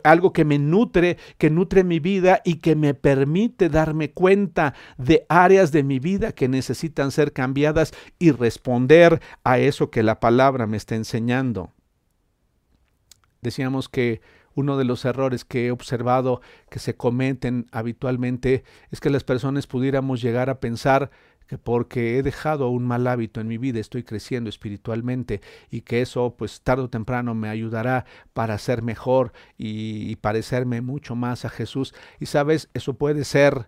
algo 0.04 0.34
que 0.34 0.46
me 0.46 0.60
nutre, 0.60 1.18
que 1.38 1.50
nutre 1.50 1.84
mi 1.84 2.00
vida 2.00 2.42
y 2.44 2.56
que 2.56 2.76
me 2.76 2.94
permite 2.94 3.70
darme 3.70 4.12
cuenta 4.12 4.74
de 4.98 5.26
áreas 5.30 5.72
de 5.72 5.84
mi 5.84 6.00
vida 6.00 6.32
que 6.32 6.48
necesitan 6.48 7.12
ser 7.12 7.34
cambiadas 7.34 7.94
y 8.20 8.32
responder 8.32 9.22
a 9.44 9.60
eso 9.60 9.90
que 9.90 10.04
la 10.04 10.20
palabra 10.20 10.68
me 10.68 10.78
está 10.78 10.96
enseñando. 10.96 11.72
Decíamos 13.42 13.90
que 13.90 14.22
uno 14.56 14.78
de 14.78 14.86
los 14.86 15.06
errores 15.06 15.46
que 15.46 15.68
he 15.68 15.72
observado 15.72 16.42
que 16.70 16.80
se 16.80 16.96
cometen 16.96 17.68
habitualmente 17.72 18.64
es 18.92 19.00
que 19.00 19.10
las 19.10 19.24
personas 19.24 19.68
pudiéramos 19.68 20.22
llegar 20.22 20.50
a 20.50 20.60
pensar 20.60 21.12
que 21.48 21.58
porque 21.58 22.18
he 22.18 22.24
dejado 22.24 22.70
un 22.70 22.86
mal 22.86 23.06
hábito 23.08 23.42
en 23.42 23.48
mi 23.48 23.58
vida 23.58 23.80
estoy 23.80 24.04
creciendo 24.04 24.50
espiritualmente 24.50 25.42
y 25.70 25.82
que 25.82 26.02
eso 26.02 26.36
pues 26.38 26.62
tarde 26.62 26.84
o 26.84 26.90
temprano 26.90 27.36
me 27.36 27.50
ayudará 27.50 28.06
para 28.34 28.58
ser 28.58 28.82
mejor 28.82 29.34
y, 29.58 30.10
y 30.10 30.16
parecerme 30.16 30.82
mucho 30.82 31.16
más 31.16 31.46
a 31.46 31.50
Jesús. 31.50 31.94
Y 32.20 32.28
sabes 32.28 32.70
eso 32.74 32.94
puede 32.94 33.26
ser 33.26 33.68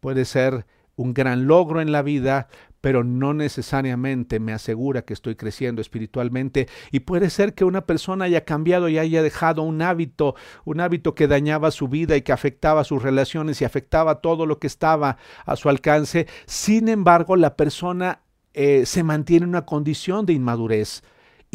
puede 0.00 0.24
ser 0.24 0.66
un 0.96 1.12
gran 1.12 1.46
logro 1.46 1.80
en 1.80 1.92
la 1.92 2.02
vida, 2.02 2.48
pero 2.80 3.04
no 3.04 3.34
necesariamente 3.34 4.40
me 4.40 4.52
asegura 4.52 5.02
que 5.02 5.12
estoy 5.12 5.36
creciendo 5.36 5.80
espiritualmente 5.80 6.68
y 6.92 7.00
puede 7.00 7.30
ser 7.30 7.54
que 7.54 7.64
una 7.64 7.82
persona 7.82 8.26
haya 8.26 8.44
cambiado 8.44 8.88
y 8.88 8.98
haya 8.98 9.22
dejado 9.22 9.62
un 9.62 9.82
hábito, 9.82 10.34
un 10.64 10.80
hábito 10.80 11.14
que 11.14 11.26
dañaba 11.26 11.70
su 11.70 11.88
vida 11.88 12.16
y 12.16 12.22
que 12.22 12.32
afectaba 12.32 12.84
sus 12.84 13.02
relaciones 13.02 13.60
y 13.60 13.64
afectaba 13.64 14.20
todo 14.20 14.46
lo 14.46 14.58
que 14.58 14.66
estaba 14.66 15.18
a 15.44 15.56
su 15.56 15.68
alcance. 15.68 16.26
Sin 16.46 16.88
embargo, 16.88 17.36
la 17.36 17.56
persona 17.56 18.20
eh, 18.54 18.86
se 18.86 19.02
mantiene 19.02 19.44
en 19.44 19.50
una 19.50 19.66
condición 19.66 20.26
de 20.26 20.32
inmadurez 20.32 21.02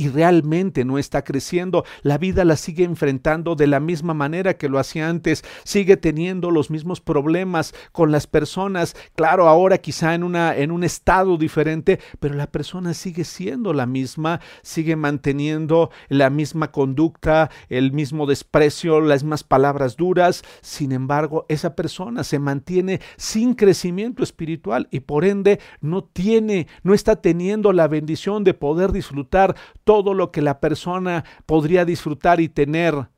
y 0.01 0.09
realmente 0.09 0.83
no 0.83 0.97
está 0.97 1.23
creciendo, 1.23 1.85
la 2.01 2.17
vida 2.17 2.43
la 2.43 2.55
sigue 2.55 2.85
enfrentando 2.85 3.53
de 3.53 3.67
la 3.67 3.79
misma 3.79 4.15
manera 4.15 4.55
que 4.55 4.67
lo 4.67 4.79
hacía 4.79 5.07
antes, 5.07 5.43
sigue 5.63 5.95
teniendo 5.95 6.49
los 6.49 6.71
mismos 6.71 7.01
problemas 7.01 7.75
con 7.91 8.11
las 8.11 8.25
personas, 8.25 8.95
claro, 9.15 9.47
ahora 9.47 9.77
quizá 9.77 10.15
en, 10.15 10.23
una, 10.23 10.57
en 10.57 10.71
un 10.71 10.83
estado 10.83 11.37
diferente, 11.37 11.99
pero 12.19 12.33
la 12.33 12.47
persona 12.47 12.95
sigue 12.95 13.25
siendo 13.25 13.73
la 13.73 13.85
misma, 13.85 14.41
sigue 14.63 14.95
manteniendo 14.95 15.91
la 16.09 16.31
misma 16.31 16.71
conducta, 16.71 17.51
el 17.69 17.91
mismo 17.91 18.25
desprecio, 18.25 19.01
las 19.01 19.21
mismas 19.23 19.43
palabras 19.43 19.97
duras, 19.97 20.41
sin 20.61 20.93
embargo, 20.93 21.45
esa 21.47 21.75
persona 21.75 22.23
se 22.23 22.39
mantiene 22.39 23.01
sin 23.17 23.53
crecimiento 23.53 24.23
espiritual 24.23 24.87
y 24.89 25.01
por 25.01 25.25
ende 25.25 25.59
no 25.79 26.03
tiene, 26.03 26.65
no 26.81 26.95
está 26.95 27.17
teniendo 27.17 27.71
la 27.71 27.87
bendición 27.87 28.43
de 28.43 28.55
poder 28.55 28.91
disfrutar 28.91 29.55
todo 29.91 30.13
lo 30.13 30.31
que 30.31 30.41
la 30.41 30.61
persona 30.61 31.25
podría 31.45 31.83
disfrutar 31.83 32.39
y 32.39 32.47
tener 32.47 33.09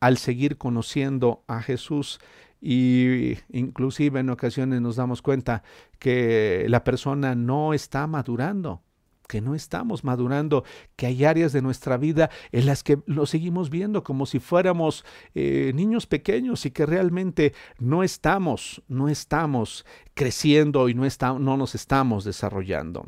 al 0.00 0.16
seguir 0.16 0.56
conociendo 0.56 1.44
a 1.46 1.60
Jesús 1.60 2.18
y 2.62 3.36
inclusive 3.52 4.20
en 4.20 4.30
ocasiones 4.30 4.80
nos 4.80 4.96
damos 4.96 5.20
cuenta 5.20 5.62
que 5.98 6.64
la 6.70 6.82
persona 6.82 7.34
no 7.34 7.74
está 7.74 8.06
madurando 8.06 8.80
que 9.28 9.42
no 9.42 9.54
estamos 9.54 10.04
madurando, 10.04 10.64
que 10.96 11.04
hay 11.04 11.26
áreas 11.26 11.52
de 11.52 11.60
nuestra 11.60 11.98
vida 11.98 12.30
en 12.50 12.64
las 12.64 12.82
que 12.82 13.00
lo 13.04 13.26
seguimos 13.26 13.68
viendo 13.68 14.02
como 14.02 14.24
si 14.24 14.38
fuéramos 14.38 15.04
eh, 15.34 15.72
niños 15.74 16.06
pequeños 16.06 16.64
y 16.64 16.70
que 16.70 16.86
realmente 16.86 17.52
no 17.78 18.02
estamos, 18.02 18.82
no 18.88 19.10
estamos 19.10 19.84
creciendo 20.14 20.88
y 20.88 20.94
no, 20.94 21.06
no 21.38 21.56
nos 21.58 21.74
estamos 21.74 22.24
desarrollando. 22.24 23.04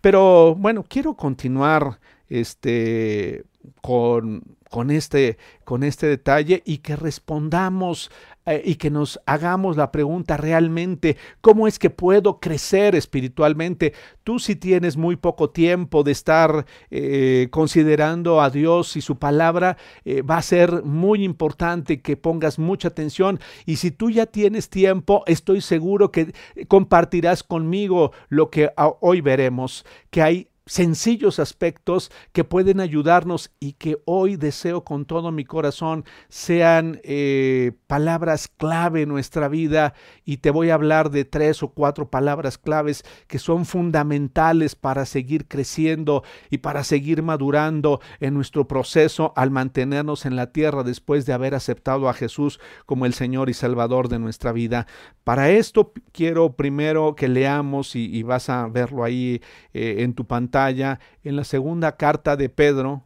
Pero 0.00 0.54
bueno, 0.56 0.84
quiero 0.88 1.14
continuar 1.14 1.98
este, 2.28 3.44
con, 3.80 4.56
con, 4.70 4.90
este, 4.90 5.38
con 5.64 5.82
este 5.82 6.06
detalle 6.06 6.62
y 6.64 6.78
que 6.78 6.96
respondamos 6.96 8.10
eh, 8.46 8.62
y 8.64 8.76
que 8.76 8.90
nos 8.90 9.20
hagamos 9.26 9.76
la 9.76 9.92
pregunta 9.92 10.36
realmente, 10.36 11.16
¿cómo 11.40 11.66
es 11.66 11.78
que 11.78 11.90
puedo 11.90 12.40
crecer 12.40 12.94
espiritualmente? 12.94 13.92
Tú 14.24 14.38
si 14.38 14.56
tienes 14.56 14.96
muy 14.96 15.16
poco 15.16 15.50
tiempo 15.50 16.02
de 16.02 16.12
estar 16.12 16.66
eh, 16.90 17.48
considerando 17.50 18.40
a 18.40 18.50
Dios 18.50 18.96
y 18.96 19.02
su 19.02 19.18
palabra, 19.18 19.76
eh, 20.04 20.22
va 20.22 20.38
a 20.38 20.42
ser 20.42 20.84
muy 20.84 21.24
importante 21.24 22.00
que 22.00 22.16
pongas 22.16 22.58
mucha 22.58 22.88
atención 22.88 23.40
y 23.66 23.76
si 23.76 23.90
tú 23.90 24.10
ya 24.10 24.26
tienes 24.26 24.70
tiempo, 24.70 25.22
estoy 25.26 25.60
seguro 25.60 26.10
que 26.10 26.32
compartirás 26.68 27.42
conmigo 27.42 28.12
lo 28.28 28.50
que 28.50 28.72
hoy 29.00 29.20
veremos, 29.20 29.84
que 30.10 30.22
hay 30.22 30.49
sencillos 30.70 31.40
aspectos 31.40 32.12
que 32.30 32.44
pueden 32.44 32.78
ayudarnos 32.78 33.50
y 33.58 33.72
que 33.72 34.00
hoy 34.04 34.36
deseo 34.36 34.84
con 34.84 35.04
todo 35.04 35.32
mi 35.32 35.44
corazón 35.44 36.04
sean 36.28 37.00
eh, 37.02 37.72
palabras 37.88 38.46
clave 38.46 39.02
en 39.02 39.08
nuestra 39.08 39.48
vida 39.48 39.94
y 40.24 40.36
te 40.36 40.52
voy 40.52 40.70
a 40.70 40.74
hablar 40.74 41.10
de 41.10 41.24
tres 41.24 41.64
o 41.64 41.70
cuatro 41.70 42.08
palabras 42.08 42.56
claves 42.56 43.04
que 43.26 43.40
son 43.40 43.66
fundamentales 43.66 44.76
para 44.76 45.06
seguir 45.06 45.48
creciendo 45.48 46.22
y 46.50 46.58
para 46.58 46.84
seguir 46.84 47.24
madurando 47.24 48.00
en 48.20 48.34
nuestro 48.34 48.68
proceso 48.68 49.32
al 49.34 49.50
mantenernos 49.50 50.24
en 50.24 50.36
la 50.36 50.52
tierra 50.52 50.84
después 50.84 51.26
de 51.26 51.32
haber 51.32 51.56
aceptado 51.56 52.08
a 52.08 52.14
Jesús 52.14 52.60
como 52.86 53.06
el 53.06 53.14
Señor 53.14 53.50
y 53.50 53.54
Salvador 53.54 54.08
de 54.08 54.20
nuestra 54.20 54.52
vida. 54.52 54.86
Para 55.24 55.50
esto 55.50 55.92
quiero 56.12 56.52
primero 56.52 57.16
que 57.16 57.26
leamos 57.26 57.96
y, 57.96 58.20
vas 58.22 58.48
a 58.50 58.68
verlo 58.68 59.02
ahí 59.02 59.40
eh, 59.72 59.96
en 60.00 60.14
tu 60.14 60.26
pantalla 60.26 60.59
en 60.68 61.36
la 61.36 61.44
segunda 61.44 61.96
carta 61.96 62.36
de 62.36 62.48
Pedro, 62.48 63.04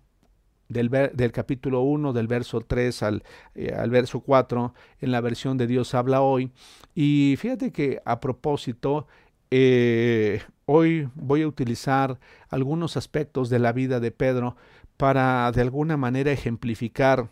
del, 0.68 1.32
capítulo 1.32 1.82
1, 1.82 2.12
del 2.12 2.26
verso 2.26 2.60
3 2.60 3.02
al, 3.02 3.22
eh, 3.54 3.72
al, 3.72 3.90
verso 3.90 4.20
4, 4.20 4.74
en 5.00 5.12
la 5.12 5.20
versión 5.20 5.56
de 5.56 5.66
Dios 5.66 5.94
habla 5.94 6.22
hoy. 6.22 6.50
Y 6.94 7.36
fíjate 7.38 7.70
que 7.70 8.00
a 8.04 8.18
propósito, 8.18 9.06
eh, 9.50 10.42
hoy 10.66 11.08
voy 11.14 11.42
a 11.42 11.48
utilizar 11.48 12.18
algunos 12.48 12.96
aspectos 12.96 13.50
de 13.50 13.58
la 13.58 13.72
vida 13.72 14.00
de 14.00 14.10
Pedro 14.10 14.56
para 14.96 15.50
de 15.52 15.60
alguna 15.60 15.96
manera 15.96 16.32
ejemplificar 16.32 17.30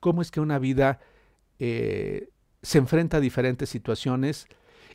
cómo 0.00 0.22
es 0.22 0.30
que 0.30 0.40
una 0.40 0.58
vida 0.58 1.00
eh, 1.58 2.28
se 2.62 2.78
enfrenta 2.78 3.18
a 3.18 3.20
diferentes 3.20 3.68
situaciones 3.68 4.46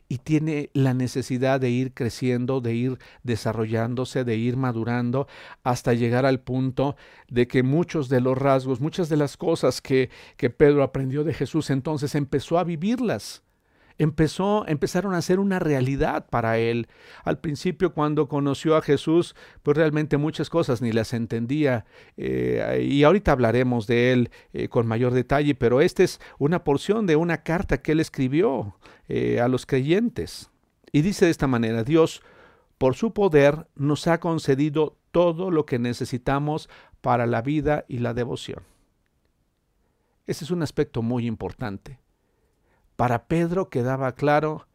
y 0.08 0.18
tiene 0.18 0.70
la 0.72 0.94
necesidad 0.94 1.60
de 1.60 1.70
ir 1.70 1.92
creciendo, 1.92 2.60
de 2.60 2.74
ir 2.74 2.98
desarrollándose, 3.22 4.24
de 4.24 4.36
ir 4.36 4.56
madurando 4.56 5.26
hasta 5.64 5.94
llegar 5.94 6.26
al 6.26 6.40
punto 6.40 6.96
de 7.28 7.48
que 7.48 7.62
muchos 7.62 8.08
de 8.08 8.20
los 8.20 8.36
rasgos, 8.36 8.80
muchas 8.80 9.08
de 9.08 9.16
las 9.16 9.36
cosas 9.36 9.80
que, 9.80 10.10
que 10.36 10.50
Pedro 10.50 10.82
aprendió 10.82 11.24
de 11.24 11.34
Jesús 11.34 11.70
entonces 11.70 12.14
empezó 12.14 12.58
a 12.58 12.64
vivirlas 12.64 13.42
empezó, 13.98 14.66
empezaron 14.66 15.14
a 15.14 15.22
ser 15.22 15.38
una 15.38 15.58
realidad 15.58 16.26
para 16.28 16.58
él. 16.58 16.88
Al 17.24 17.38
principio, 17.38 17.92
cuando 17.92 18.28
conoció 18.28 18.76
a 18.76 18.82
Jesús, 18.82 19.34
pues 19.62 19.76
realmente 19.76 20.16
muchas 20.16 20.50
cosas 20.50 20.82
ni 20.82 20.92
las 20.92 21.12
entendía. 21.12 21.86
Eh, 22.16 22.86
y 22.88 23.04
ahorita 23.04 23.32
hablaremos 23.32 23.86
de 23.86 24.12
él 24.12 24.30
eh, 24.52 24.68
con 24.68 24.86
mayor 24.86 25.12
detalle, 25.12 25.54
pero 25.54 25.80
esta 25.80 26.02
es 26.02 26.20
una 26.38 26.64
porción 26.64 27.06
de 27.06 27.16
una 27.16 27.42
carta 27.42 27.82
que 27.82 27.92
él 27.92 28.00
escribió 28.00 28.76
eh, 29.08 29.40
a 29.40 29.48
los 29.48 29.66
creyentes. 29.66 30.50
Y 30.92 31.02
dice 31.02 31.26
de 31.26 31.30
esta 31.30 31.46
manera, 31.46 31.84
Dios, 31.84 32.22
por 32.78 32.94
su 32.94 33.12
poder, 33.12 33.66
nos 33.74 34.06
ha 34.06 34.20
concedido 34.20 34.96
todo 35.10 35.50
lo 35.50 35.66
que 35.66 35.78
necesitamos 35.78 36.68
para 37.00 37.26
la 37.26 37.42
vida 37.42 37.84
y 37.88 37.98
la 37.98 38.14
devoción. 38.14 38.62
Ese 40.26 40.44
es 40.44 40.50
un 40.50 40.62
aspecto 40.62 41.02
muy 41.02 41.26
importante. 41.26 42.00
Para 42.96 43.26
Pedro 43.26 43.68
quedaba 43.68 44.12
claro 44.12 44.66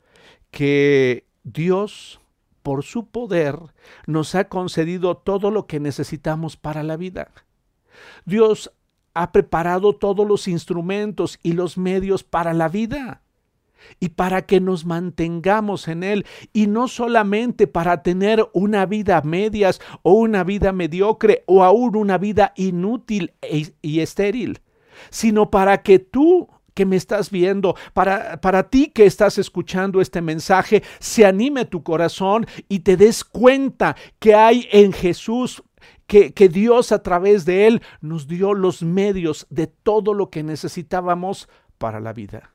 que 0.51 1.25
Dios, 1.43 2.21
por 2.61 2.83
su 2.83 3.07
poder, 3.07 3.57
nos 4.05 4.35
ha 4.35 4.47
concedido 4.47 5.17
todo 5.17 5.49
lo 5.51 5.65
que 5.65 5.79
necesitamos 5.79 6.55
para 6.55 6.83
la 6.83 6.97
vida. 6.97 7.31
Dios 8.25 8.71
ha 9.13 9.31
preparado 9.31 9.93
todos 9.95 10.27
los 10.27 10.47
instrumentos 10.47 11.39
y 11.43 11.53
los 11.53 11.77
medios 11.77 12.23
para 12.23 12.53
la 12.53 12.69
vida 12.69 13.21
y 13.99 14.09
para 14.09 14.43
que 14.43 14.59
nos 14.59 14.85
mantengamos 14.85 15.87
en 15.87 16.03
Él 16.03 16.25
y 16.53 16.67
no 16.67 16.87
solamente 16.87 17.67
para 17.67 18.03
tener 18.03 18.47
una 18.53 18.85
vida 18.85 19.21
medias 19.23 19.81
o 20.03 20.13
una 20.13 20.43
vida 20.43 20.71
mediocre 20.71 21.43
o 21.47 21.63
aún 21.63 21.95
una 21.95 22.17
vida 22.17 22.53
inútil 22.55 23.33
e, 23.41 23.73
y 23.81 23.99
estéril, 23.99 24.61
sino 25.09 25.49
para 25.49 25.81
que 25.81 25.99
tú 25.99 26.47
que 26.73 26.85
me 26.85 26.95
estás 26.95 27.31
viendo, 27.31 27.75
para, 27.93 28.39
para 28.41 28.69
ti 28.69 28.87
que 28.87 29.05
estás 29.05 29.37
escuchando 29.37 30.01
este 30.01 30.21
mensaje, 30.21 30.83
se 30.99 31.25
anime 31.25 31.65
tu 31.65 31.83
corazón 31.83 32.45
y 32.69 32.79
te 32.79 32.97
des 32.97 33.23
cuenta 33.23 33.95
que 34.19 34.35
hay 34.35 34.67
en 34.71 34.93
Jesús 34.93 35.63
que, 36.07 36.33
que, 36.33 36.49
Dios 36.49 36.91
a 36.91 37.01
través 37.01 37.45
de 37.45 37.67
Él 37.67 37.81
nos 38.01 38.27
dio 38.27 38.53
los 38.53 38.83
medios 38.83 39.47
de 39.49 39.67
todo 39.67 40.13
lo 40.13 40.29
que 40.29 40.43
necesitábamos 40.43 41.47
para 41.77 41.99
la 41.99 42.13
vida. 42.13 42.53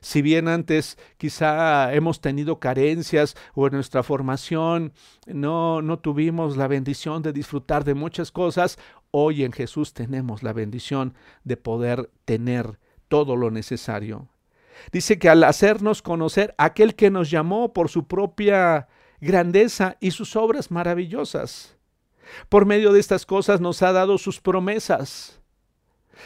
Si 0.00 0.22
bien 0.22 0.48
antes 0.48 0.98
quizá 1.18 1.92
hemos 1.92 2.20
tenido 2.20 2.58
carencias 2.58 3.36
o 3.54 3.66
en 3.66 3.74
nuestra 3.74 4.02
formación 4.02 4.92
no, 5.26 5.82
no 5.82 5.98
tuvimos 5.98 6.56
la 6.56 6.68
bendición 6.68 7.22
de 7.22 7.34
disfrutar 7.34 7.84
de 7.84 7.94
muchas 7.94 8.32
cosas, 8.32 8.78
hoy 9.10 9.44
en 9.44 9.52
Jesús 9.52 9.92
tenemos 9.92 10.42
la 10.42 10.54
bendición 10.54 11.14
de 11.44 11.58
poder 11.58 12.10
tener 12.24 12.78
todo 13.10 13.36
lo 13.36 13.50
necesario. 13.50 14.28
Dice 14.92 15.18
que 15.18 15.28
al 15.28 15.44
hacernos 15.44 16.00
conocer 16.00 16.54
aquel 16.56 16.94
que 16.94 17.10
nos 17.10 17.30
llamó 17.30 17.74
por 17.74 17.90
su 17.90 18.06
propia 18.06 18.88
grandeza 19.20 19.96
y 20.00 20.12
sus 20.12 20.36
obras 20.36 20.70
maravillosas. 20.70 21.76
Por 22.48 22.64
medio 22.64 22.92
de 22.92 23.00
estas 23.00 23.26
cosas 23.26 23.60
nos 23.60 23.82
ha 23.82 23.92
dado 23.92 24.16
sus 24.16 24.40
promesas. 24.40 25.42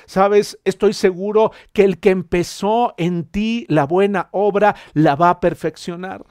Sabes, 0.06 0.58
estoy 0.64 0.92
seguro 0.92 1.52
que 1.72 1.84
el 1.84 1.98
que 1.98 2.10
empezó 2.10 2.94
en 2.98 3.24
ti 3.24 3.64
la 3.68 3.86
buena 3.86 4.28
obra 4.32 4.76
la 4.92 5.16
va 5.16 5.30
a 5.30 5.40
perfeccionar. 5.40 6.24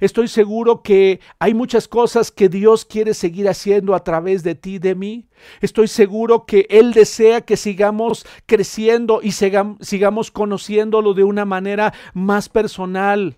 Estoy 0.00 0.28
seguro 0.28 0.82
que 0.82 1.20
hay 1.38 1.54
muchas 1.54 1.88
cosas 1.88 2.30
que 2.30 2.48
Dios 2.48 2.84
quiere 2.84 3.14
seguir 3.14 3.48
haciendo 3.48 3.94
a 3.94 4.04
través 4.04 4.42
de 4.42 4.54
ti, 4.54 4.78
de 4.78 4.94
mí. 4.94 5.28
Estoy 5.60 5.88
seguro 5.88 6.46
que 6.46 6.66
Él 6.70 6.92
desea 6.92 7.42
que 7.42 7.56
sigamos 7.56 8.26
creciendo 8.46 9.20
y 9.22 9.32
sigamos 9.32 10.30
conociéndolo 10.30 11.14
de 11.14 11.24
una 11.24 11.44
manera 11.44 11.92
más 12.12 12.48
personal. 12.48 13.36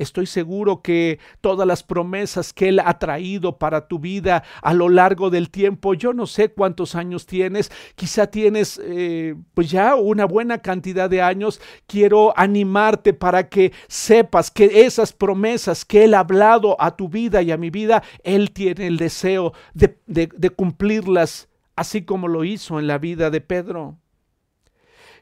Estoy 0.00 0.24
seguro 0.24 0.80
que 0.80 1.18
todas 1.42 1.66
las 1.66 1.82
promesas 1.82 2.54
que 2.54 2.70
Él 2.70 2.80
ha 2.82 2.98
traído 2.98 3.58
para 3.58 3.86
tu 3.86 3.98
vida 3.98 4.42
a 4.62 4.72
lo 4.72 4.88
largo 4.88 5.28
del 5.28 5.50
tiempo, 5.50 5.92
yo 5.92 6.14
no 6.14 6.26
sé 6.26 6.48
cuántos 6.48 6.94
años 6.94 7.26
tienes, 7.26 7.70
quizá 7.96 8.26
tienes 8.26 8.80
eh, 8.82 9.34
pues 9.52 9.70
ya 9.70 9.96
una 9.96 10.24
buena 10.24 10.56
cantidad 10.56 11.10
de 11.10 11.20
años, 11.20 11.60
quiero 11.86 12.32
animarte 12.38 13.12
para 13.12 13.50
que 13.50 13.74
sepas 13.88 14.50
que 14.50 14.86
esas 14.86 15.12
promesas 15.12 15.84
que 15.84 16.04
Él 16.04 16.14
ha 16.14 16.20
hablado 16.20 16.80
a 16.80 16.96
tu 16.96 17.10
vida 17.10 17.42
y 17.42 17.50
a 17.52 17.58
mi 17.58 17.68
vida, 17.68 18.02
Él 18.24 18.52
tiene 18.52 18.86
el 18.86 18.96
deseo 18.96 19.52
de, 19.74 19.98
de 20.06 20.48
cumplirlas, 20.48 21.50
así 21.76 22.06
como 22.06 22.26
lo 22.26 22.44
hizo 22.44 22.78
en 22.78 22.86
la 22.86 22.96
vida 22.96 23.28
de 23.28 23.42
Pedro, 23.42 23.98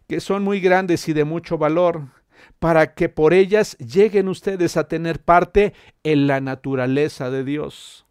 que 0.07 0.21
son 0.21 0.45
muy 0.45 0.61
grandes 0.61 1.09
y 1.09 1.15
de 1.15 1.25
mucho 1.25 1.59
valor 1.59 2.18
para 2.59 2.95
que 2.95 3.09
por 3.09 3.35
ellas 3.35 3.77
lleguen 3.79 4.29
ustedes 4.29 4.77
a 4.77 4.89
tener 4.89 5.21
parte 5.23 5.75
en 6.03 6.27
la 6.27 6.41
naturaleza 6.41 7.31
de 7.31 7.45
Dios, 7.45 8.07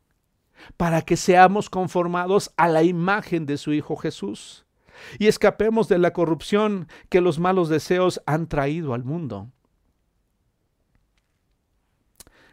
para 0.78 1.02
que 1.02 1.18
seamos 1.18 1.70
conformados 1.70 2.52
a 2.58 2.68
la 2.68 2.84
imagen 2.84 3.46
de 3.46 3.58
su 3.58 3.74
Hijo 3.74 3.96
Jesús 3.96 4.66
y 5.20 5.28
escapemos 5.28 5.88
de 5.88 6.00
la 6.00 6.13
corrupción 6.13 6.88
que 7.10 7.22
los 7.22 7.40
malos 7.40 7.70
deseos 7.70 8.22
han 8.26 8.48
traído 8.48 8.94
al 8.94 9.04
mundo. 9.04 9.52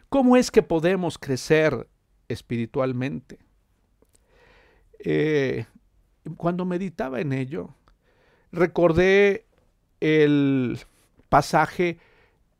¿Cómo 0.09 0.37
es 0.37 0.51
que 0.51 0.63
podemos 0.63 1.17
crecer 1.17 1.89
espiritualmente? 2.27 3.39
Eh, 4.99 5.65
cuando 6.37 6.65
meditaba 6.65 7.19
en 7.19 7.33
ello, 7.33 7.75
recordé 8.51 9.45
el 9.99 10.79
pasaje 11.29 11.97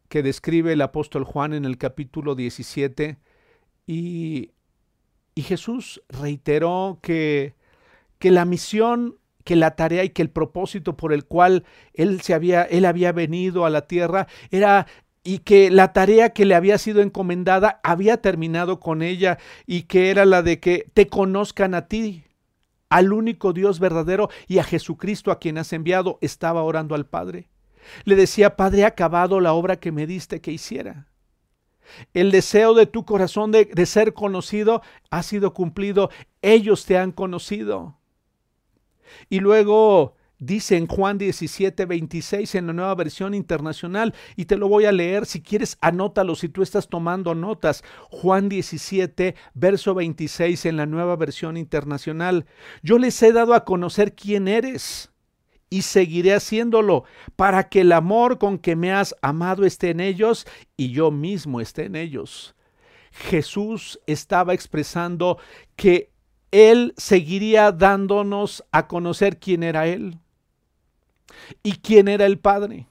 que 0.09 0.23
describe 0.23 0.73
el 0.73 0.81
apóstol 0.81 1.23
Juan 1.23 1.53
en 1.53 1.65
el 1.65 1.77
capítulo 1.77 2.35
17 2.35 3.17
y, 3.87 4.51
y 5.33 5.41
Jesús 5.41 6.01
reiteró 6.09 6.99
que, 7.01 7.55
que 8.19 8.31
la 8.31 8.45
misión 8.45 9.17
que 9.43 9.55
la 9.55 9.75
tarea 9.75 10.03
y 10.03 10.09
que 10.09 10.23
el 10.23 10.31
propósito 10.31 10.97
por 10.97 11.13
el 11.13 11.25
cual 11.25 11.65
él 11.93 12.21
se 12.21 12.33
había 12.33 12.63
él 12.63 12.83
había 12.85 13.11
venido 13.11 13.65
a 13.65 13.69
la 13.69 13.85
tierra 13.85 14.27
era 14.49 14.87
y 15.25 15.39
que 15.39 15.71
la 15.71 15.91
tarea 15.91 16.29
que 16.29 16.45
le 16.45 16.55
había 16.55 16.77
sido 16.77 17.01
encomendada 17.01 17.79
había 17.83 18.21
terminado 18.21 18.79
con 18.79 19.01
ella 19.01 19.39
y 19.65 19.83
que 19.83 20.11
era 20.11 20.23
la 20.23 20.43
de 20.43 20.59
que 20.59 20.87
te 20.93 21.07
conozcan 21.07 21.73
a 21.73 21.87
ti, 21.87 22.23
al 22.89 23.11
único 23.11 23.51
Dios 23.51 23.79
verdadero 23.79 24.29
y 24.47 24.59
a 24.59 24.63
Jesucristo 24.63 25.31
a 25.31 25.39
quien 25.39 25.57
has 25.57 25.73
enviado, 25.73 26.19
estaba 26.21 26.61
orando 26.61 26.93
al 26.93 27.07
Padre. 27.07 27.49
Le 28.03 28.15
decía, 28.15 28.55
Padre, 28.55 28.81
he 28.81 28.85
acabado 28.85 29.39
la 29.39 29.53
obra 29.53 29.77
que 29.77 29.91
me 29.91 30.07
diste 30.07 30.41
que 30.41 30.51
hiciera. 30.51 31.07
El 32.13 32.31
deseo 32.31 32.73
de 32.73 32.87
tu 32.87 33.05
corazón 33.05 33.51
de, 33.51 33.65
de, 33.65 33.85
ser 33.85 34.13
conocido 34.13 34.81
ha 35.11 35.23
sido 35.23 35.53
cumplido. 35.53 36.09
Ellos 36.41 36.85
te 36.85 36.97
han 36.97 37.11
conocido. 37.11 37.97
Y 39.29 39.39
luego 39.39 40.15
dice 40.39 40.77
en 40.77 40.87
Juan 40.87 41.17
17, 41.17 41.85
26 41.85 42.55
en 42.55 42.67
la 42.67 42.73
nueva 42.73 42.95
versión 42.95 43.33
internacional, 43.33 44.13
y 44.35 44.45
te 44.45 44.57
lo 44.57 44.67
voy 44.67 44.85
a 44.85 44.91
leer, 44.91 45.25
si 45.25 45.41
quieres 45.41 45.77
anótalo, 45.81 46.35
si 46.35 46.49
tú 46.49 46.61
estás 46.61 46.87
tomando 46.87 47.35
notas, 47.35 47.83
Juan 48.09 48.49
17, 48.49 49.35
verso 49.53 49.93
26 49.93 50.65
en 50.65 50.77
la 50.77 50.85
nueva 50.85 51.15
versión 51.15 51.57
internacional, 51.57 52.45
yo 52.83 52.97
les 52.97 53.21
he 53.23 53.31
dado 53.31 53.53
a 53.53 53.65
conocer 53.65 54.13
quién 54.15 54.47
eres 54.47 55.11
y 55.69 55.81
seguiré 55.81 56.33
haciéndolo 56.33 57.05
para 57.35 57.69
que 57.69 57.81
el 57.81 57.91
amor 57.91 58.37
con 58.37 58.57
que 58.57 58.75
me 58.75 58.91
has 58.91 59.15
amado 59.21 59.65
esté 59.65 59.89
en 59.89 59.99
ellos 59.99 60.45
y 60.77 60.91
yo 60.91 61.11
mismo 61.11 61.61
esté 61.61 61.85
en 61.85 61.95
ellos. 61.95 62.55
Jesús 63.11 63.99
estaba 64.07 64.53
expresando 64.53 65.37
que 65.75 66.11
Él 66.51 66.93
seguiría 66.97 67.71
dándonos 67.71 68.63
a 68.71 68.87
conocer 68.87 69.39
quién 69.39 69.63
era 69.63 69.87
Él 69.87 70.19
y 71.63 71.73
quién 71.73 72.07
era 72.07 72.25
el 72.25 72.39
Padre. 72.39 72.87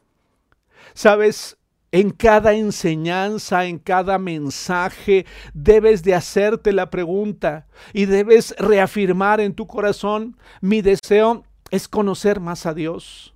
Sabes, 0.95 1.57
en 1.93 2.11
cada 2.11 2.55
enseñanza, 2.55 3.67
en 3.67 3.79
cada 3.79 4.19
mensaje, 4.19 5.27
debes 5.53 6.03
de 6.03 6.15
hacerte 6.15 6.73
la 6.73 6.91
pregunta 6.91 7.69
y 7.93 8.07
debes 8.07 8.55
reafirmar 8.59 9.41
en 9.41 9.55
tu 9.55 9.67
corazón 9.67 10.37
mi 10.61 10.83
deseo 10.83 11.45
es 11.75 11.89
conocer 11.89 12.41
más 12.41 12.67
a 12.67 12.75
Dios. 12.75 13.35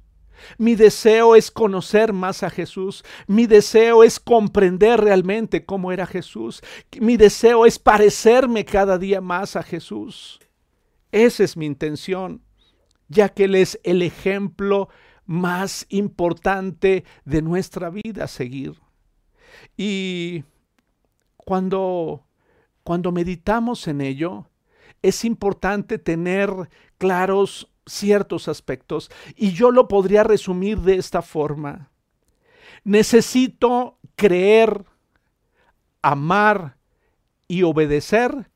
Mi 0.57 0.77
deseo 0.77 1.35
es 1.35 1.51
conocer 1.51 2.13
más 2.13 2.43
a 2.43 2.51
Jesús. 2.51 3.05
Mi 3.27 3.47
deseo 3.47 4.05
es 4.05 4.21
comprender 4.21 5.01
realmente 5.01 5.65
cómo 5.65 5.91
era 5.91 6.07
Jesús. 6.07 6.63
Mi 7.01 7.17
deseo 7.17 7.67
es 7.67 7.79
parecerme 7.79 8.65
cada 8.65 8.99
día 8.99 9.21
más 9.21 9.57
a 9.57 9.63
Jesús. 9.63 10.39
Esa 11.11 11.43
es 11.43 11.57
mi 11.57 11.67
intención, 11.67 12.43
ya 13.09 13.29
que 13.29 13.45
Él 13.45 13.57
es 13.57 13.81
el 13.83 14.03
ejemplo 14.03 14.89
más 15.27 15.87
importante 15.89 17.05
de 17.25 17.43
nuestra 17.43 17.91
vida 17.91 18.25
a 18.25 18.29
seguir. 18.29 18.75
Y 19.77 20.45
cuando, 21.37 22.25
cuando 22.85 23.11
meditamos 23.11 23.89
en 23.89 24.01
ello, 24.01 24.47
es 25.03 25.25
importante 25.25 25.99
tener 25.99 26.51
claros 26.99 27.71
ciertos 27.89 28.49
aspectos 28.49 29.11
y 29.37 29.53
yo 29.53 29.71
lo 29.71 29.89
podría 29.89 30.23
resumir 30.23 30.79
de 30.79 30.97
esta 30.97 31.23
forma. 31.23 31.91
Necesito 32.85 33.99
creer, 34.17 34.85
amar 36.03 36.77
y 37.49 37.63
obedecer 37.63 38.51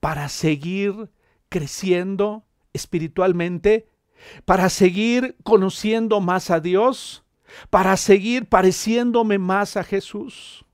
para 0.00 0.28
seguir 0.28 1.10
creciendo 1.48 2.44
espiritualmente, 2.72 3.88
para 4.44 4.68
seguir 4.68 5.36
conociendo 5.42 6.20
más 6.20 6.50
a 6.50 6.60
Dios, 6.60 7.24
para 7.70 7.96
seguir 7.96 8.48
pareciéndome 8.48 9.38
más 9.38 9.76
a 9.76 9.84
Jesús. 9.84 10.64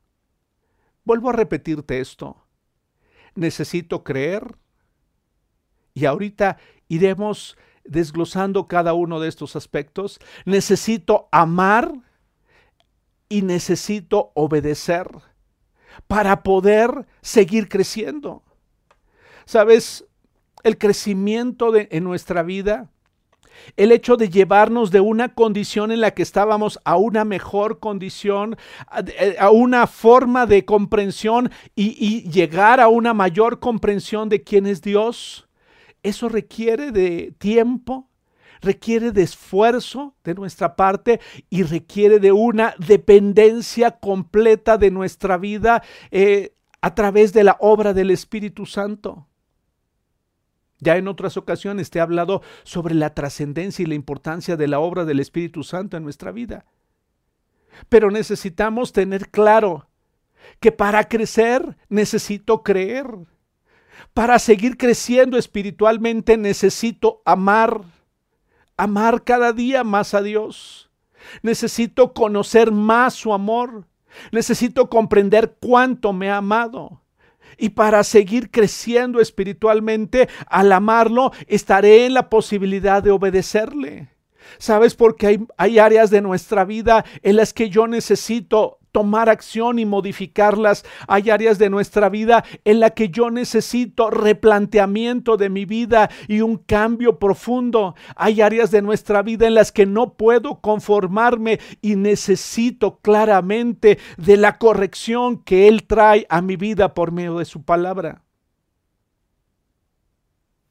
Vuelvo 1.05 1.31
a 1.31 1.35
repetirte 1.35 2.01
esto. 2.01 2.47
Necesito 3.35 4.05
creer. 4.05 4.57
Y 5.93 6.07
ahorita 6.07 6.59
iremos 6.89 7.57
desglosando 7.85 8.67
cada 8.67 8.95
uno 8.95 9.21
de 9.21 9.29
estos 9.29 9.57
aspectos. 9.57 10.19
Necesito 10.45 11.29
amar 11.31 11.93
y 13.29 13.43
necesito 13.43 14.33
obedecer 14.35 15.09
para 16.07 16.43
poder 16.43 17.07
seguir 17.21 17.69
creciendo. 17.69 18.43
Sabes, 19.45 20.05
el 20.63 20.79
crecimiento 20.79 21.73
en 21.77 22.05
nuestra 22.05 22.43
vida, 22.43 22.91
el 23.77 23.93
hecho 23.93 24.17
de 24.17 24.31
llevarnos 24.31 24.91
de 24.91 25.01
una 25.01 25.35
condición 25.35 25.93
en 25.93 26.01
la 26.01 26.13
que 26.13 26.23
estábamos 26.23 26.81
a 26.85 26.97
una 26.97 27.25
mejor 27.25 27.79
condición, 27.79 28.57
a, 28.89 29.01
eh, 29.01 29.37
una 29.53 29.87
forma 29.87 30.47
de 30.47 30.65
comprensión 30.65 31.51
y 31.77 32.29
llegar 32.31 32.81
a 32.81 32.89
una 32.89 33.15
mayor 33.15 33.61
comprensión 33.61 34.29
de 34.29 34.43
quién 34.43 34.67
es 34.67 34.81
Dios, 34.81 35.44
eso 36.05 36.29
requiere 36.29 36.93
de 36.93 37.35
tiempo, 37.39 38.09
requiere 38.61 39.11
de 39.11 39.23
esfuerzo 39.23 40.15
de 40.23 40.35
nuestra 40.35 40.77
parte 40.77 41.21
y 41.51 41.65
requiere 41.65 42.21
de 42.21 42.31
una 42.31 42.75
dependencia 42.79 43.99
completa 43.99 44.79
de 44.79 44.91
nuestra 44.91 45.37
vida 45.37 45.83
eh, 46.11 46.55
a 46.81 46.95
través 46.95 47.33
de 47.33 47.45
la 47.45 47.57
obra 47.61 47.93
del 47.93 48.11
Espíritu 48.11 48.67
Santo. 48.67 49.27
Ya 50.79 50.97
en 50.97 51.09
otras 51.09 51.37
ocasiones 51.37 51.89
te 51.89 51.99
he 51.99 52.03
hablado 52.03 52.43
sobre 52.63 52.95
la 52.95 53.15
trascendencia 53.15 53.83
y 53.83 53.87
la 53.87 53.95
importancia 53.95 54.57
de 54.57 54.69
la 54.69 54.81
obra 54.81 55.05
del 55.07 55.21
Espíritu 55.21 55.63
Santo 55.63 55.97
en 55.97 56.05
nuestra 56.05 56.31
vida. 56.31 56.67
Pero 57.89 58.11
necesitamos 58.11 58.93
tener 58.93 59.31
claro 59.31 59.89
que 60.61 60.73
para 60.73 61.09
crecer 61.09 61.77
necesito 61.89 62.63
creer. 62.63 63.07
Para 64.13 64.39
seguir 64.39 64.77
creciendo 64.77 65.39
espiritualmente 65.39 66.37
necesito 66.37 67.23
amar 67.25 67.83
amar 68.77 69.25
cada 69.25 69.53
día 69.53 69.85
más 69.85 70.15
a 70.15 70.23
Dios. 70.23 70.91
Necesito 71.43 72.13
conocer 72.13 72.73
más 72.73 73.15
su 73.15 73.33
amor. 73.33 73.87
Necesito 74.31 74.89
comprender 74.89 75.57
cuánto 75.61 76.13
me 76.13 76.31
ha 76.31 76.39
amado. 76.39 77.01
Y 77.57 77.71
para 77.71 78.03
seguir 78.05 78.51
creciendo 78.51 79.21
espiritualmente, 79.21 80.29
al 80.47 80.73
amarlo, 80.73 81.33
estaré 81.47 82.07
en 82.07 82.15
la 82.15 82.29
posibilidad 82.29 83.03
de 83.03 83.11
obedecerle. 83.11 84.09
¿Sabes? 84.59 84.95
Porque 84.95 85.27
hay, 85.27 85.47
hay, 85.57 85.79
áreas 85.79 86.11
de 86.11 86.21
nuestra 86.21 86.65
vida 86.65 87.05
en 87.23 87.37
las 87.37 87.55
que 87.55 87.71
yo 87.71 87.87
necesito 87.87 88.79
tomar 88.95 89.29
acción 89.29 89.81
y 89.81 89.85
modificarlas. 89.85 90.85
Hay 91.09 91.29
áreas 91.29 91.59
de 91.59 91.69
nuestra 91.69 92.09
vida 92.09 92.45
en 92.65 92.79
la 92.79 92.91
que 92.91 93.09
yo 93.09 93.29
necesito 93.29 94.09
replanteamiento 94.09 95.37
de 95.37 95.51
mi 95.51 95.65
vida 95.65 96.09
y 96.29 96.43
un 96.43 96.59
cambio 96.59 97.19
profundo. 97.19 97.97
Hay 98.15 98.41
áreas 98.41 98.71
de 98.71 98.83
nuestra 98.83 99.23
vida 99.23 99.49
en 99.49 99.55
las 99.55 99.73
que 99.73 99.85
no 99.85 100.15
puedo 100.15 100.61
conformarme 100.61 101.59
y 101.83 101.97
necesito 101.97 103.01
claramente 103.01 103.99
de 104.17 104.37
la 104.37 104.59
corrección 104.59 105.43
que 105.43 105.67
Él 105.67 105.89
trae 105.89 106.25
a 106.31 106.41
mi 106.41 106.55
vida 106.55 106.95
por 106.95 107.11
medio 107.11 107.39
de 107.39 107.47
su 107.47 107.65
palabra. 107.65 108.23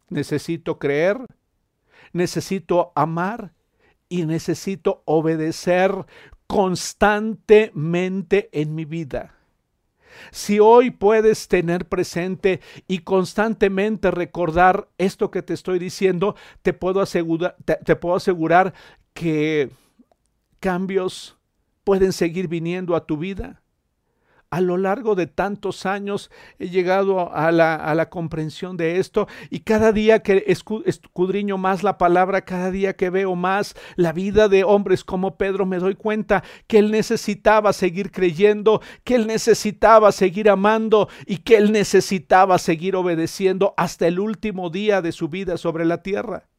Necesito 0.08 0.80
creer, 0.80 1.18
necesito 2.14 2.94
amar 2.96 3.52
y 4.08 4.26
necesito 4.26 5.02
obedecer 5.06 6.06
constantemente 6.48 8.50
en 8.52 8.76
mi 8.76 8.86
vida. 8.86 9.36
Si 10.32 10.60
hoy 10.60 10.92
puedes 10.92 11.48
tener 11.48 11.88
presente 11.88 12.62
y 12.88 13.00
constantemente 13.00 14.12
recordar 14.12 14.88
esto 15.00 15.32
que 15.32 15.42
te 15.42 15.56
estoy 15.56 15.80
diciendo, 15.80 16.36
te 16.62 16.74
puedo 16.74 17.02
asegurar, 17.02 17.56
que 19.14 19.72
cambios 20.60 21.36
pueden 21.84 22.14
seguir 22.14 22.48
viniendo 22.48 22.96
a 22.96 23.06
tu 23.06 23.18
vida 23.18 23.63
a 24.54 24.62
lo 24.62 24.78
largo 24.78 25.16
de 25.16 25.26
tantos 25.26 25.88
años 25.88 26.30
he 26.60 26.70
llegado 26.70 27.34
a 27.34 27.52
la, 27.52 28.10
comprensión 28.12 28.78
de 28.78 29.00
esto 29.00 29.28
y 29.50 29.62
cada 29.62 29.92
día 29.92 30.20
que 30.20 30.44
escudriño 30.46 31.58
más 31.58 31.82
la 31.82 31.98
palabra, 31.98 32.46
cada 32.46 32.70
día 32.70 32.96
que 32.96 33.10
veo 33.10 33.34
más 33.34 33.74
la 33.96 34.12
vida 34.12 34.50
de 34.50 34.64
hombres 34.64 35.04
como 35.04 35.38
Pedro, 35.38 35.66
me 35.66 35.80
doy 35.80 35.96
cuenta 35.96 36.44
que 36.68 36.78
él 36.78 36.92
necesitaba 36.92 37.74
seguir 37.74 38.12
creyendo, 38.12 38.80
que 39.04 39.16
él 39.16 39.26
necesitaba 39.26 40.12
seguir 40.12 40.52
amando 40.52 41.10
y 41.26 41.38
que 41.38 41.58
él 41.58 41.72
necesitaba 41.72 42.60
seguir 42.60 42.96
obedeciendo 42.96 43.74
hasta 43.76 44.06
el 44.06 44.20
último 44.20 44.70
día 44.70 45.02
de 45.02 45.14
su 45.14 45.30
vida 45.30 45.58
sobre 45.58 45.84
la 45.84 46.04
tierra. 46.04 46.53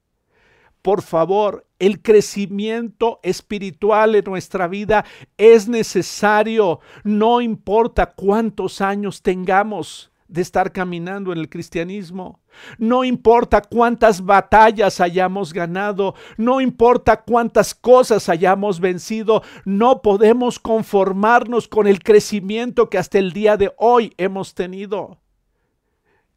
Por 0.85 1.01
favor, 1.01 1.67
el 1.79 2.03
crecimiento 2.03 3.19
espiritual 3.23 4.17
en 4.17 4.25
nuestra 4.27 4.69
vida 4.69 5.07
es 5.39 5.67
necesario, 5.67 6.81
no 7.05 7.41
importa 7.41 8.13
cuántos 8.15 8.83
años 8.83 9.23
tengamos 9.23 10.13
de 10.29 10.43
estar 10.43 10.73
caminando 10.73 11.33
en 11.33 11.39
el 11.39 11.49
cristianismo. 11.49 12.39
No 12.77 13.03
importa 13.03 13.63
cuántas 13.63 14.23
batallas 14.23 15.01
hayamos 15.01 15.55
ganado, 15.55 16.17
no 16.37 16.61
importa 16.61 17.23
cuántas 17.23 17.75
cosas 17.75 18.29
hayamos 18.29 18.79
vencido, 18.79 19.43
no 19.65 20.03
podemos 20.03 20.59
conformarnos 20.59 21.67
con 21.67 21.87
el 21.87 22.03
crecimiento 22.03 22.91
que 22.91 22.99
hasta 22.99 23.19
el 23.19 23.33
día 23.33 23.57
de 23.57 23.73
hoy 23.79 24.13
hemos 24.19 24.53
tenido. 24.53 25.19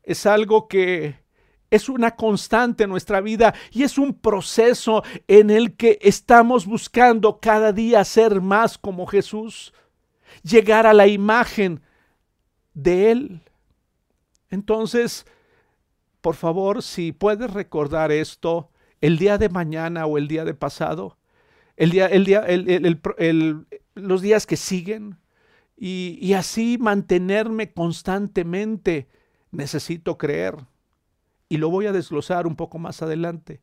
Es 0.04 0.26
algo 0.26 0.70
que 0.70 1.27
es 1.70 1.90
una 1.90 2.16
constante 2.16 2.86
en 2.86 2.90
nuestra 2.90 3.22
vida 3.22 3.54
y 3.72 3.84
es 3.84 3.98
un 3.98 4.14
proceso 4.14 5.04
en 5.28 5.50
el 5.50 5.76
que 5.76 6.00
estamos 6.02 6.66
buscando 6.66 7.40
cada 7.40 7.74
día 7.74 8.04
ser 8.06 8.42
más 8.42 8.78
como 8.78 9.06
Jesús, 9.06 9.74
llegar 10.44 10.88
a 10.88 10.94
la 10.94 11.08
imagen 11.08 11.82
de 12.74 13.12
Él. 13.12 13.42
Entonces, 14.50 15.26
por 16.22 16.36
favor, 16.36 16.84
si 16.84 17.12
puedes 17.12 17.52
recordar 17.52 18.12
esto 18.12 18.70
el 19.02 19.18
día 19.18 19.38
de 19.38 19.50
mañana 19.50 20.06
o 20.06 20.18
el 20.18 20.28
día 20.28 20.46
de 20.46 20.54
pasado, 20.54 21.18
el 21.76 21.92
día, 21.92 22.08
el 22.08 22.26
día, 22.26 22.46
los 23.94 24.22
días 24.22 24.46
que 24.48 24.58
siguen, 24.58 25.18
y, 25.80 26.18
y 26.20 26.34
así 26.34 26.78
mantenerme 26.80 27.72
constantemente, 27.72 29.08
necesito 29.52 30.18
creer 30.18 30.56
y 31.50 31.58
lo 31.58 31.70
voy 31.70 31.86
a 31.86 31.92
desglosar 31.92 32.48
un 32.48 32.56
poco 32.56 32.80
más 32.80 33.02
adelante. 33.02 33.62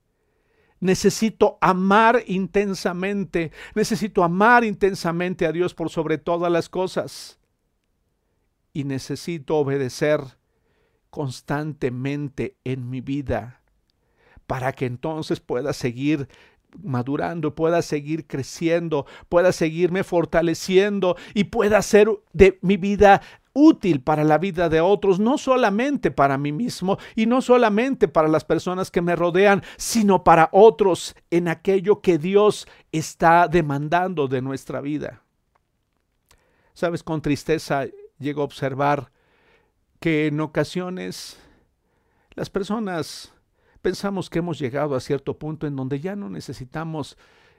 Necesito 0.80 1.58
amar 1.60 2.22
intensamente, 2.26 3.52
necesito 3.74 4.22
amar 4.24 4.64
intensamente 4.64 5.46
a 5.46 5.52
Dios 5.52 5.74
por 5.74 5.90
sobre 5.90 6.18
todas 6.18 6.50
las 6.50 6.68
cosas. 6.68 7.38
Y 8.72 8.84
necesito 8.84 9.56
obedecer 9.56 10.20
constantemente 11.10 12.56
en 12.64 12.90
mi 12.90 13.00
vida 13.00 13.62
para 14.46 14.72
que 14.72 14.86
entonces 14.86 15.40
pueda 15.40 15.72
seguir 15.72 16.28
madurando, 16.82 17.54
pueda 17.54 17.82
seguir 17.82 18.26
creciendo, 18.26 19.06
pueda 19.28 19.52
seguirme 19.52 20.04
fortaleciendo 20.04 21.16
y 21.34 21.44
pueda 21.44 21.78
hacer 21.78 22.08
de 22.32 22.58
mi 22.62 22.76
vida 22.76 23.20
útil 23.54 24.02
para 24.02 24.24
la 24.24 24.38
vida 24.38 24.68
de 24.68 24.80
otros, 24.80 25.20
no 25.20 25.38
solamente 25.38 26.10
para 26.10 26.37
mí 26.37 26.52
mismo 26.52 26.98
y 27.14 27.26
no 27.26 27.40
solamente 27.40 28.08
para 28.08 28.28
las 28.28 28.44
personas 28.44 28.90
que 28.90 29.00
me 29.00 29.16
rodean, 29.16 29.62
sino 29.76 30.24
para 30.24 30.48
otros 30.52 31.14
en 31.30 31.48
aquello 31.48 32.00
que 32.00 32.18
Dios 32.18 32.66
está 32.92 33.48
demandando 33.48 34.28
de 34.28 34.42
nuestra 34.42 34.80
vida. 34.80 35.22
Sabes, 36.74 37.02
con 37.02 37.22
tristeza 37.22 37.87
llego 38.18 38.42
a 38.42 38.44
observar 38.44 39.12
que 40.00 40.26
en 40.26 40.40
ocasiones 40.40 41.38
las 42.34 42.50
personas 42.50 43.33
pensamos 43.84 44.30
que 44.30 44.38
hemos 44.38 44.58
llegado 44.58 44.96
a 44.96 45.00
cierto 45.00 45.38
punto 45.38 45.66
en 45.66 45.76
donde 45.76 46.00
ya 46.00 46.16
no 46.16 46.30
necesitamos 46.30 47.18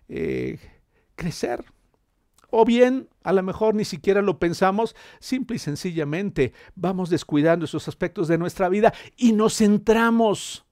eh, 0.10 0.60
crecer 1.16 1.64
o 2.50 2.64
bien, 2.64 3.10
a 3.24 3.34
lo 3.34 3.44
mejor 3.44 3.76
ni 3.76 3.84
siquiera 3.86 4.22
lo 4.22 4.40
pensamos, 4.40 4.96
simple 5.20 5.58
y 5.58 5.60
sencillamente 5.60 6.54
vamos 6.74 7.10
descuidando 7.10 7.66
esos 7.66 7.88
aspectos 7.88 8.30
de 8.30 8.38
nuestra 8.38 8.70
vida 8.70 8.94
y 9.18 9.34
nos 9.34 9.58
centramos. 9.58 10.66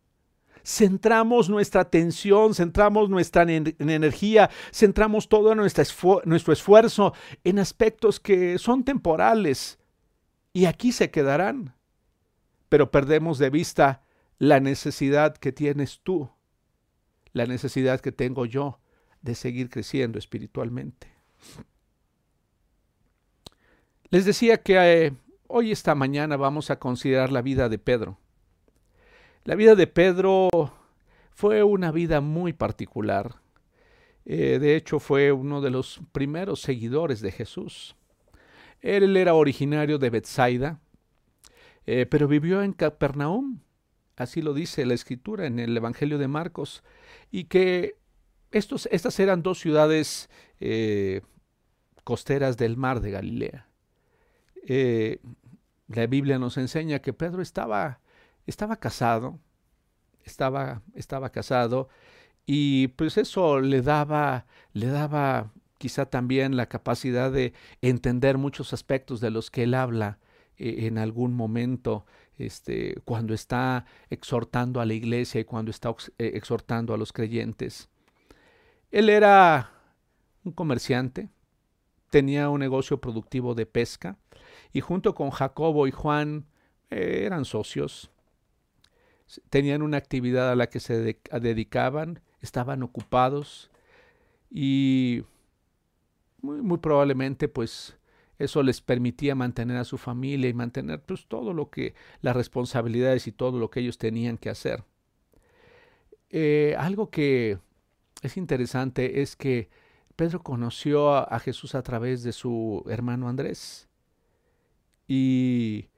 Centramos 0.63 1.49
nuestra 1.49 1.81
atención, 1.81 2.55
centramos 2.55 3.09
nuestra 3.09 3.43
energía, 3.43 4.49
centramos 4.71 5.27
todo 5.27 5.55
nuestro 5.55 6.53
esfuerzo 6.53 7.13
en 7.43 7.59
aspectos 7.59 8.21
que 8.21 8.57
son 8.57 8.85
temporales 8.85 9.77
y 10.53 10.65
aquí 10.65 10.93
se 10.93 11.11
quedarán. 11.11 11.75
Pero 12.69 12.91
perdemos 12.91 13.39
de 13.39 13.49
vista 13.49 14.02
la 14.37 14.59
necesidad 14.59 15.37
que 15.37 15.51
tienes 15.51 16.01
tú, 16.01 16.29
la 17.31 17.45
necesidad 17.45 18.01
que 18.01 18.11
tengo 18.11 18.45
yo 18.45 18.79
de 19.21 19.35
seguir 19.35 19.69
creciendo 19.69 20.19
espiritualmente. 20.19 21.13
Les 24.09 24.25
decía 24.25 24.61
que 24.61 24.75
eh, 24.77 25.13
hoy 25.47 25.71
esta 25.71 25.95
mañana 25.95 26.37
vamos 26.37 26.69
a 26.69 26.77
considerar 26.77 27.31
la 27.31 27.41
vida 27.41 27.69
de 27.69 27.79
Pedro. 27.79 28.19
La 29.43 29.55
vida 29.55 29.75
de 29.75 29.87
Pedro 29.87 30.49
fue 31.31 31.63
una 31.63 31.91
vida 31.91 32.21
muy 32.21 32.53
particular. 32.53 33.41
Eh, 34.25 34.59
de 34.59 34.75
hecho, 34.75 34.99
fue 34.99 35.31
uno 35.31 35.61
de 35.61 35.71
los 35.71 35.99
primeros 36.11 36.61
seguidores 36.61 37.21
de 37.21 37.31
Jesús. 37.31 37.95
Él 38.81 39.17
era 39.17 39.33
originario 39.33 39.97
de 39.97 40.09
Bethsaida, 40.09 40.79
eh, 41.85 42.05
pero 42.05 42.27
vivió 42.27 42.61
en 42.61 42.73
Capernaum, 42.73 43.59
así 44.15 44.41
lo 44.41 44.53
dice 44.53 44.85
la 44.85 44.93
escritura 44.93 45.45
en 45.45 45.59
el 45.59 45.75
Evangelio 45.75 46.17
de 46.17 46.27
Marcos, 46.27 46.83
y 47.31 47.45
que 47.45 47.95
estos, 48.51 48.87
estas 48.91 49.19
eran 49.19 49.43
dos 49.43 49.59
ciudades 49.59 50.29
eh, 50.59 51.21
costeras 52.03 52.57
del 52.57 52.77
mar 52.77 52.99
de 52.99 53.11
Galilea. 53.11 53.67
la 55.87 56.07
Biblia 56.07 56.39
nos 56.39 56.57
enseña 56.57 56.99
que 56.99 57.13
Pedro 57.13 57.41
estaba, 57.41 57.99
estaba 58.45 58.77
casado, 58.77 59.39
estaba, 60.23 60.81
estaba 60.95 61.29
casado 61.31 61.89
y 62.45 62.89
pues 62.89 63.17
eso 63.17 63.59
le 63.59 63.81
daba, 63.81 64.45
le 64.73 64.87
daba 64.87 65.51
quizá 65.77 66.05
también 66.05 66.55
la 66.55 66.67
capacidad 66.67 67.31
de 67.31 67.53
entender 67.81 68.37
muchos 68.37 68.73
aspectos 68.73 69.21
de 69.21 69.31
los 69.31 69.51
que 69.51 69.63
él 69.63 69.73
habla 69.73 70.19
eh, 70.57 70.87
en 70.87 70.97
algún 70.97 71.33
momento, 71.33 72.05
este, 72.37 72.95
cuando 73.05 73.33
está 73.33 73.85
exhortando 74.09 74.81
a 74.81 74.85
la 74.85 74.93
iglesia 74.93 75.41
y 75.41 75.45
cuando 75.45 75.71
está 75.71 75.89
eh, 76.17 76.31
exhortando 76.35 76.93
a 76.93 76.97
los 76.97 77.13
creyentes. 77.13 77.89
Él 78.91 79.09
era 79.09 79.71
un 80.43 80.51
comerciante, 80.51 81.29
tenía 82.09 82.49
un 82.49 82.59
negocio 82.59 82.99
productivo 82.99 83.55
de 83.55 83.65
pesca 83.65 84.17
y 84.71 84.81
junto 84.81 85.15
con 85.15 85.31
Jacobo 85.31 85.87
y 85.87 85.91
Juan 85.91 86.45
eh, 86.89 87.23
eran 87.25 87.45
socios 87.45 88.11
tenían 89.49 89.81
una 89.81 89.97
actividad 89.97 90.51
a 90.51 90.55
la 90.55 90.67
que 90.67 90.79
se 90.79 91.17
dedicaban, 91.31 92.21
estaban 92.41 92.83
ocupados 92.83 93.71
y 94.49 95.23
muy, 96.41 96.61
muy, 96.61 96.77
probablemente 96.77 97.47
pues 97.47 97.97
eso 98.39 98.63
les 98.63 98.81
permitía 98.81 99.35
mantener 99.35 99.77
a 99.77 99.83
su 99.83 99.97
familia 99.97 100.49
y 100.49 100.53
mantener 100.53 101.01
pues 101.01 101.27
todo 101.27 101.53
lo 101.53 101.69
que 101.69 101.93
las 102.21 102.35
responsabilidades 102.35 103.27
y 103.27 103.31
todo 103.31 103.59
lo 103.59 103.69
que 103.69 103.81
ellos 103.81 103.97
tenían 103.97 104.37
que 104.37 104.49
hacer. 104.49 104.83
Eh, 106.29 106.75
algo 106.77 107.09
que 107.09 107.59
es 108.21 108.37
interesante 108.37 109.21
es 109.21 109.35
que 109.35 109.69
Pedro 110.15 110.41
conoció 110.41 111.15
a 111.15 111.39
Jesús 111.39 111.75
a 111.75 111.83
través 111.83 112.23
de 112.23 112.31
su 112.31 112.83
hermano 112.87 113.29
Andrés 113.29 113.87
y 115.07 115.89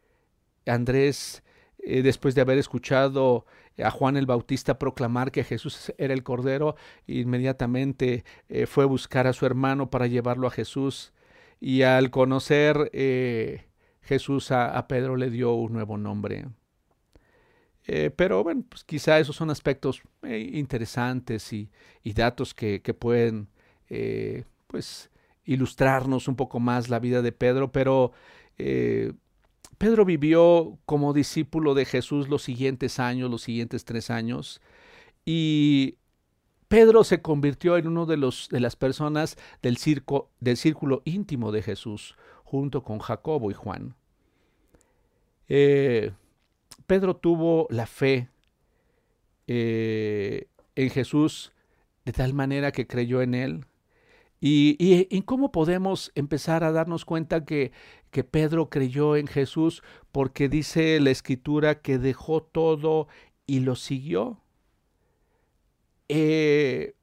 Andrés 0.66 1.44
eh, 1.80 2.02
después 2.02 2.34
de 2.36 2.42
haber 2.42 2.58
escuchado 2.58 3.46
a 3.84 3.92
Juan 3.92 4.18
el 4.18 4.26
Bautista 4.26 4.80
proclamar 4.80 5.32
que 5.32 5.44
Jesús 5.44 5.94
era 5.98 6.14
el 6.14 6.24
Cordero, 6.24 6.76
inmediatamente 7.08 8.24
eh, 8.50 8.66
fue 8.66 8.86
a 8.86 8.88
buscar 8.88 9.28
a 9.28 9.34
su 9.34 9.46
hermano 9.46 9.90
para 9.90 10.08
llevarlo 10.08 10.48
a 10.48 10.52
Jesús. 10.52 11.14
Y 11.68 11.82
al 11.82 12.12
conocer 12.12 12.92
eh, 12.94 13.66
Jesús 14.02 14.52
a, 14.52 14.88
Pedro 14.88 15.16
le 15.16 15.32
dio 15.32 15.56
un 15.56 15.74
nuevo 15.74 15.98
nombre. 15.98 16.46
pero 18.16 18.44
bueno, 18.44 18.64
pues 18.70 18.84
quizá 18.84 19.18
esos 19.18 19.36
son 19.36 19.50
aspectos 19.50 20.04
interesantes 20.22 21.52
y, 21.54 21.72
datos 22.04 22.54
que, 22.54 22.84
que 22.84 22.94
pueden 22.94 23.48
pues 24.68 25.10
ilustrarnos 25.44 26.28
un 26.28 26.36
poco 26.36 26.60
más 26.60 26.90
la 26.90 27.00
vida 27.00 27.24
de 27.24 27.32
Pedro, 27.32 27.72
pero 27.72 28.12
Pedro 29.80 30.06
vivió 30.06 30.78
como 30.86 31.14
discípulo 31.14 31.74
de 31.74 31.86
Jesús 31.86 32.30
los 32.30 32.44
siguientes 32.44 33.00
años, 33.00 33.32
los 33.32 33.42
siguientes 33.42 33.86
tres 33.86 34.12
años, 34.12 34.62
y 35.26 35.98
Pedro 36.68 37.04
se 37.04 37.22
convirtió 37.22 37.78
en 37.78 37.88
uno 37.88 38.06
de, 38.06 38.18
los, 38.18 38.50
de 38.50 38.60
las 38.60 38.76
personas 38.76 39.38
del, 39.62 39.78
del 40.40 40.58
círculo 40.58 41.02
íntimo 41.06 41.52
de 41.52 41.62
Jesús, 41.62 42.16
junto 42.44 42.84
con 42.84 43.00
Jacobo 43.00 43.52
y 43.52 43.54
Juan. 43.54 43.96
Eh, 45.48 46.12
Pedro 46.88 47.16
tuvo 47.16 47.68
la 47.70 47.86
fe 47.86 48.30
eh, 49.48 50.48
en 50.76 50.90
Jesús 50.90 51.52
de 52.04 52.14
tal 52.14 52.34
manera 52.34 52.72
que 52.72 52.88
creyó 52.88 53.22
en 53.22 53.34
él, 53.34 53.66
y, 54.48 55.22
cómo 55.24 55.52
podemos 55.52 56.12
empezar 56.14 56.64
a 56.64 56.72
darnos 56.72 57.04
cuenta 57.04 57.46
que, 57.46 57.72
que 58.12 58.24
Pedro 58.24 58.70
creyó 58.70 59.16
en 59.16 59.26
Jesús 59.26 59.82
porque 60.12 60.50
dice 60.50 61.00
la 61.00 61.10
escritura 61.10 61.82
que 61.82 61.98
dejó 61.98 62.44
todo 62.44 63.08
y 63.48 63.62
lo 63.62 63.76
siguió. 63.76 64.40
Eh, 66.10 66.96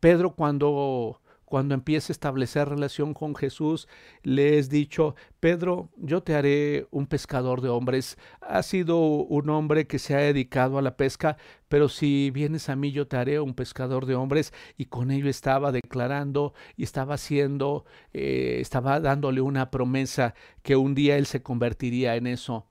Pedro 0.00 0.34
cuando 0.34 1.20
cuando 1.54 1.74
empiece 1.74 2.10
a 2.10 2.14
establecer 2.14 2.68
relación 2.68 3.14
con 3.14 3.36
Jesús, 3.36 3.86
le 4.24 4.58
es 4.58 4.70
dicho, 4.70 5.14
Pedro, 5.38 5.88
yo 5.96 6.20
te 6.20 6.34
haré 6.34 6.88
un 6.90 7.06
pescador 7.06 7.60
de 7.60 7.68
hombres. 7.68 8.18
Ha 8.40 8.60
sido 8.64 8.98
un 8.98 9.48
hombre 9.50 9.86
que 9.86 10.00
se 10.00 10.16
ha 10.16 10.18
dedicado 10.18 10.78
a 10.78 10.82
la 10.82 10.96
pesca, 10.96 11.36
pero 11.68 11.88
si 11.88 12.32
vienes 12.32 12.68
a 12.68 12.74
mí, 12.74 12.90
yo 12.90 13.06
te 13.06 13.18
haré 13.18 13.38
un 13.38 13.54
pescador 13.54 14.04
de 14.06 14.16
hombres. 14.16 14.52
Y 14.76 14.86
con 14.86 15.12
ello 15.12 15.28
estaba 15.30 15.70
declarando 15.70 16.54
y 16.76 16.82
estaba 16.82 17.14
haciendo, 17.14 17.84
eh, 18.12 18.58
estaba 18.60 18.98
dándole 18.98 19.40
una 19.40 19.70
promesa 19.70 20.34
que 20.64 20.74
un 20.74 20.96
día 20.96 21.16
él 21.16 21.26
se 21.26 21.42
convertiría 21.42 22.16
en 22.16 22.26
eso 22.26 22.66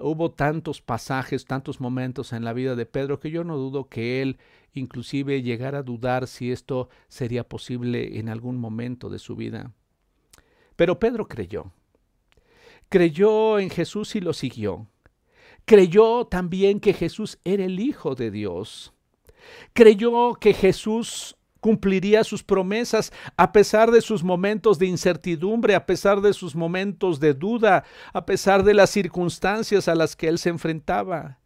hubo 0.00 0.30
tantos 0.30 0.82
pasajes, 0.82 1.46
tantos 1.46 1.80
momentos 1.80 2.32
en 2.32 2.44
la 2.44 2.52
vida 2.52 2.74
de 2.74 2.86
Pedro 2.86 3.20
que 3.20 3.30
yo 3.30 3.44
no 3.44 3.56
dudo 3.56 3.88
que 3.88 4.20
él 4.20 4.38
inclusive 4.80 5.42
llegara 5.42 5.78
a 5.78 5.82
dudar 5.82 6.26
si 6.26 6.52
esto 6.52 6.88
sería 7.08 7.44
posible 7.44 8.18
en 8.18 8.28
algún 8.28 8.56
momento 8.58 9.08
de 9.08 9.18
su 9.18 9.36
vida. 9.36 9.72
Pero 10.76 10.98
Pedro 10.98 11.26
creyó. 11.26 11.72
Creyó 12.88 13.58
en 13.58 13.70
Jesús 13.70 14.14
y 14.14 14.20
lo 14.20 14.32
siguió. 14.32 14.86
Creyó 15.64 16.26
también 16.26 16.78
que 16.78 16.92
Jesús 16.92 17.38
era 17.44 17.64
el 17.64 17.80
Hijo 17.80 18.14
de 18.14 18.30
Dios. 18.30 18.92
Creyó 19.72 20.34
que 20.34 20.54
Jesús 20.54 21.36
cumpliría 21.60 22.22
sus 22.22 22.44
promesas 22.44 23.12
a 23.36 23.50
pesar 23.50 23.90
de 23.90 24.00
sus 24.00 24.22
momentos 24.22 24.78
de 24.78 24.86
incertidumbre, 24.86 25.74
a 25.74 25.84
pesar 25.84 26.20
de 26.20 26.32
sus 26.32 26.54
momentos 26.54 27.18
de 27.18 27.34
duda, 27.34 27.82
a 28.12 28.24
pesar 28.24 28.62
de 28.62 28.74
las 28.74 28.90
circunstancias 28.90 29.88
a 29.88 29.96
las 29.96 30.14
que 30.14 30.28
él 30.28 30.38
se 30.38 30.50
enfrentaba. 30.50 31.40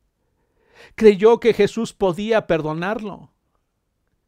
Creyó 0.95 1.40
que 1.40 1.55
Jesús 1.55 1.93
podía 1.93 2.47
perdonarlo. 2.47 3.31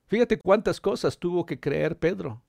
Fíjate 0.06 0.38
cuántas 0.38 0.80
cosas 0.80 1.18
tuvo 1.18 1.46
que 1.46 1.60
creer 1.60 1.98
Pedro. 1.98 2.42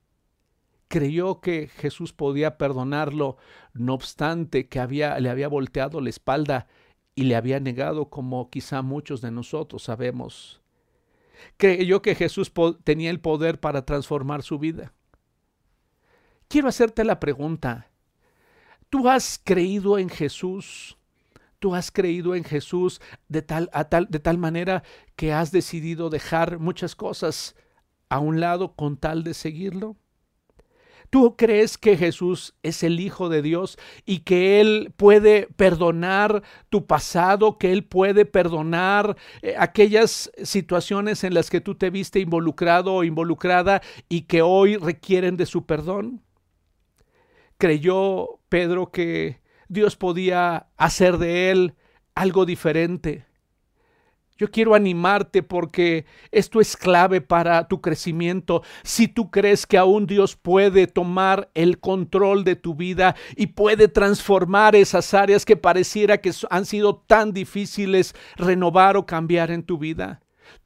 Creyó 0.88 1.40
que 1.40 1.68
Jesús 1.68 2.12
podía 2.12 2.58
perdonarlo, 2.58 3.36
no 3.72 3.94
obstante 3.94 4.68
que 4.68 4.80
había, 4.80 5.18
le 5.18 5.30
había 5.30 5.48
volteado 5.48 6.00
la 6.00 6.10
espalda 6.10 6.66
y 7.14 7.24
le 7.24 7.36
había 7.36 7.58
negado 7.60 8.10
como 8.10 8.50
quizá 8.50 8.82
muchos 8.82 9.20
de 9.20 9.30
nosotros 9.30 9.82
sabemos 9.82 10.60
creyó 11.56 12.02
que 12.02 12.14
Jesús 12.14 12.52
tenía 12.84 13.10
el 13.10 13.20
poder 13.20 13.60
para 13.60 13.84
transformar 13.84 14.42
su 14.42 14.58
vida. 14.58 14.92
Quiero 16.48 16.68
hacerte 16.68 17.04
la 17.04 17.20
pregunta, 17.20 17.90
¿tú 18.90 19.08
has 19.08 19.40
creído 19.42 19.98
en 19.98 20.08
Jesús? 20.08 20.96
¿Tú 21.64 21.74
has 21.74 21.90
creído 21.90 22.34
en 22.34 22.44
Jesús 22.44 23.00
de 23.26 23.40
tal, 23.40 23.70
a 23.72 23.84
tal, 23.84 24.06
de 24.10 24.18
tal 24.18 24.36
manera 24.36 24.82
que 25.16 25.32
has 25.32 25.50
decidido 25.50 26.10
dejar 26.10 26.58
muchas 26.58 26.94
cosas 26.94 27.56
a 28.10 28.18
un 28.18 28.38
lado 28.38 28.76
con 28.76 28.98
tal 28.98 29.24
de 29.24 29.32
seguirlo? 29.32 29.96
¿Tú 31.08 31.36
crees 31.38 31.78
que 31.78 31.96
Jesús 31.96 32.54
es 32.62 32.82
el 32.82 33.00
Hijo 33.00 33.30
de 33.30 33.40
Dios 33.40 33.78
y 34.04 34.18
que 34.24 34.60
Él 34.60 34.92
puede 34.98 35.48
perdonar 35.56 36.42
tu 36.68 36.86
pasado, 36.86 37.56
que 37.56 37.72
Él 37.72 37.82
puede 37.82 38.26
perdonar 38.26 39.16
eh, 39.40 39.54
aquellas 39.58 40.30
situaciones 40.42 41.24
en 41.24 41.32
las 41.32 41.48
que 41.48 41.62
tú 41.62 41.76
te 41.76 41.88
viste 41.88 42.20
involucrado 42.20 42.92
o 42.92 43.04
involucrada 43.04 43.80
y 44.10 44.24
que 44.26 44.42
hoy 44.42 44.76
requieren 44.76 45.38
de 45.38 45.46
su 45.46 45.64
perdón? 45.64 46.20
Creyó 47.56 48.40
Pedro 48.50 48.90
que 48.90 49.42
Dios 49.68 49.96
podía 49.96 50.68
hacer 50.76 51.18
de 51.18 51.50
Él 51.50 51.74
algo 52.14 52.46
diferente 52.46 53.26
yo 54.36 54.50
quiero 54.50 54.74
animarte 54.74 55.42
porque 55.42 56.06
esto 56.32 56.60
es 56.60 56.76
clave 56.76 57.20
para 57.20 57.68
tu 57.68 57.80
crecimiento. 57.80 58.62
Si 58.82 59.06
tú 59.06 59.30
crees 59.30 59.64
que 59.66 59.78
aún 59.78 60.06
Dios 60.06 60.34
puede 60.34 60.88
tomar 60.88 61.50
el 61.54 61.78
control 61.78 62.42
de 62.42 62.56
tu 62.56 62.74
vida 62.74 63.14
y 63.36 63.48
puede 63.48 63.86
transformar 63.86 64.74
esas 64.74 65.14
áreas 65.14 65.44
que 65.44 65.56
pareciera 65.56 66.18
que 66.18 66.32
han 66.50 66.66
sido 66.66 66.96
tan 66.96 67.32
difíciles 67.32 68.14
renovar 68.36 68.96
o 68.96 69.06
cambiar 69.06 69.52
en 69.52 69.62
tu 69.62 69.78
vida. 69.78 70.20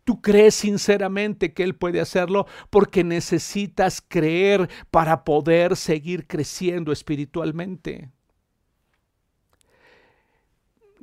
Tú 0.04 0.22
crees 0.22 0.54
sinceramente 0.54 1.52
que 1.52 1.62
Él 1.62 1.74
puede 1.74 2.00
hacerlo 2.00 2.46
porque 2.70 3.04
necesitas 3.04 4.00
creer 4.00 4.70
para 4.90 5.24
poder 5.24 5.76
seguir 5.76 6.26
creciendo 6.26 6.90
espiritualmente. 6.90 8.10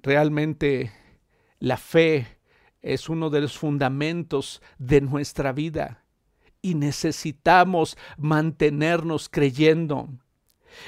Realmente 0.05 0.91
la 1.59 1.77
fe 1.77 2.27
es 2.83 3.09
uno 3.09 3.31
de 3.31 3.41
los 3.41 3.57
fundamentos 3.57 4.61
de 4.77 5.01
nuestra 5.01 5.51
vida 5.51 6.03
y 6.61 6.75
necesitamos 6.75 7.97
mantenernos 8.17 9.29
creyendo. 9.29 10.09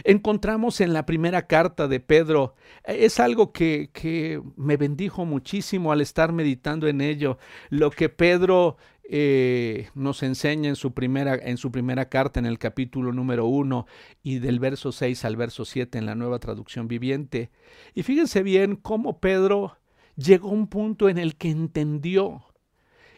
Encontramos 0.03 0.82
en 0.82 0.93
la 0.93 1.06
primera 1.06 1.47
carta 1.47 1.88
de 1.88 1.99
Pedro, 1.99 2.56
es 2.84 3.19
algo 3.19 3.53
que, 3.53 3.89
que 3.91 4.39
me 4.56 4.77
bendijo 4.77 5.25
muchísimo 5.25 5.91
al 5.91 6.01
estar 6.01 6.32
meditando 6.32 6.88
en 6.88 7.01
ello, 7.01 7.39
lo 7.69 7.89
que 7.89 8.10
Pedro 8.10 8.77
eh, 9.10 9.89
nos 9.96 10.22
enseña 10.22 10.67
en 10.67 10.76
su, 10.76 10.93
primera, 10.93 11.36
en 11.36 11.58
su 11.58 11.72
primera 11.72 12.10
carta, 12.10 12.39
en 12.39 12.46
el 12.46 12.60
capítulo 12.60 13.13
número 13.13 13.46
1 13.46 13.86
y 14.22 14.39
del 14.39 14.60
verso 14.60 14.91
6 14.91 15.24
al 15.24 15.38
verso 15.38 15.63
7 15.63 15.98
en 15.98 16.06
la 16.06 16.15
nueva 16.15 16.39
traducción 16.39 16.88
viviente. 16.88 17.50
Y 17.93 18.04
fíjense 18.04 18.43
bien 18.43 18.76
cómo 18.76 19.20
Pedro 19.20 19.78
llegó 20.17 20.50
a 20.50 20.54
un 20.54 20.67
punto 20.67 21.08
en 21.08 21.17
el 21.17 21.38
que 21.38 21.50
entendió, 21.50 22.43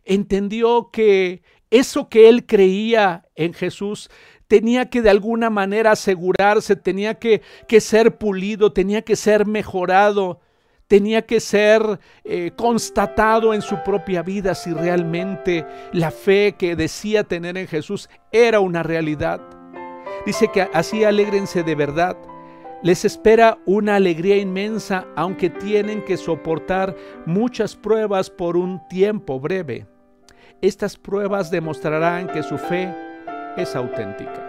entendió 0.03 0.91
que 0.91 1.41
eso 1.71 2.09
que 2.09 2.29
él 2.29 2.45
creía 2.45 3.27
en 3.35 3.53
Jesús 3.53 4.09
tenía 4.47 4.89
que 4.89 5.01
de 5.01 5.09
alguna 5.09 5.49
manera 5.49 5.91
asegurarse, 5.91 6.75
tenía 6.75 7.15
que, 7.15 7.41
que 7.67 7.81
ser 7.81 8.17
pulido, 8.17 8.73
tenía 8.73 9.03
que 9.03 9.15
ser 9.15 9.45
mejorado 9.45 10.41
tenía 10.89 11.21
que 11.21 11.39
ser 11.39 11.99
eh, 12.25 12.51
constatado 12.57 13.53
en 13.53 13.61
su 13.61 13.81
propia 13.83 14.23
vida 14.23 14.55
si 14.55 14.73
realmente 14.73 15.65
la 15.93 16.11
fe 16.11 16.55
que 16.57 16.75
decía 16.75 17.23
tener 17.23 17.57
en 17.57 17.67
Jesús 17.67 18.09
era 18.31 18.59
una 18.59 18.83
realidad. 18.83 19.39
Dice 20.25 20.49
que 20.51 20.67
así 20.73 21.05
alégrense 21.05 21.63
de 21.63 21.75
verdad. 21.75 22.17
Les 22.81 23.05
espera 23.05 23.59
una 23.65 23.97
alegría 23.97 24.37
inmensa, 24.37 25.05
aunque 25.15 25.49
tienen 25.49 26.03
que 26.03 26.17
soportar 26.17 26.95
muchas 27.25 27.75
pruebas 27.75 28.29
por 28.29 28.57
un 28.57 28.81
tiempo 28.87 29.39
breve. 29.39 29.85
Estas 30.61 30.97
pruebas 30.97 31.51
demostrarán 31.51 32.27
que 32.27 32.41
su 32.41 32.57
fe 32.57 32.93
es 33.57 33.75
auténtica 33.75 34.48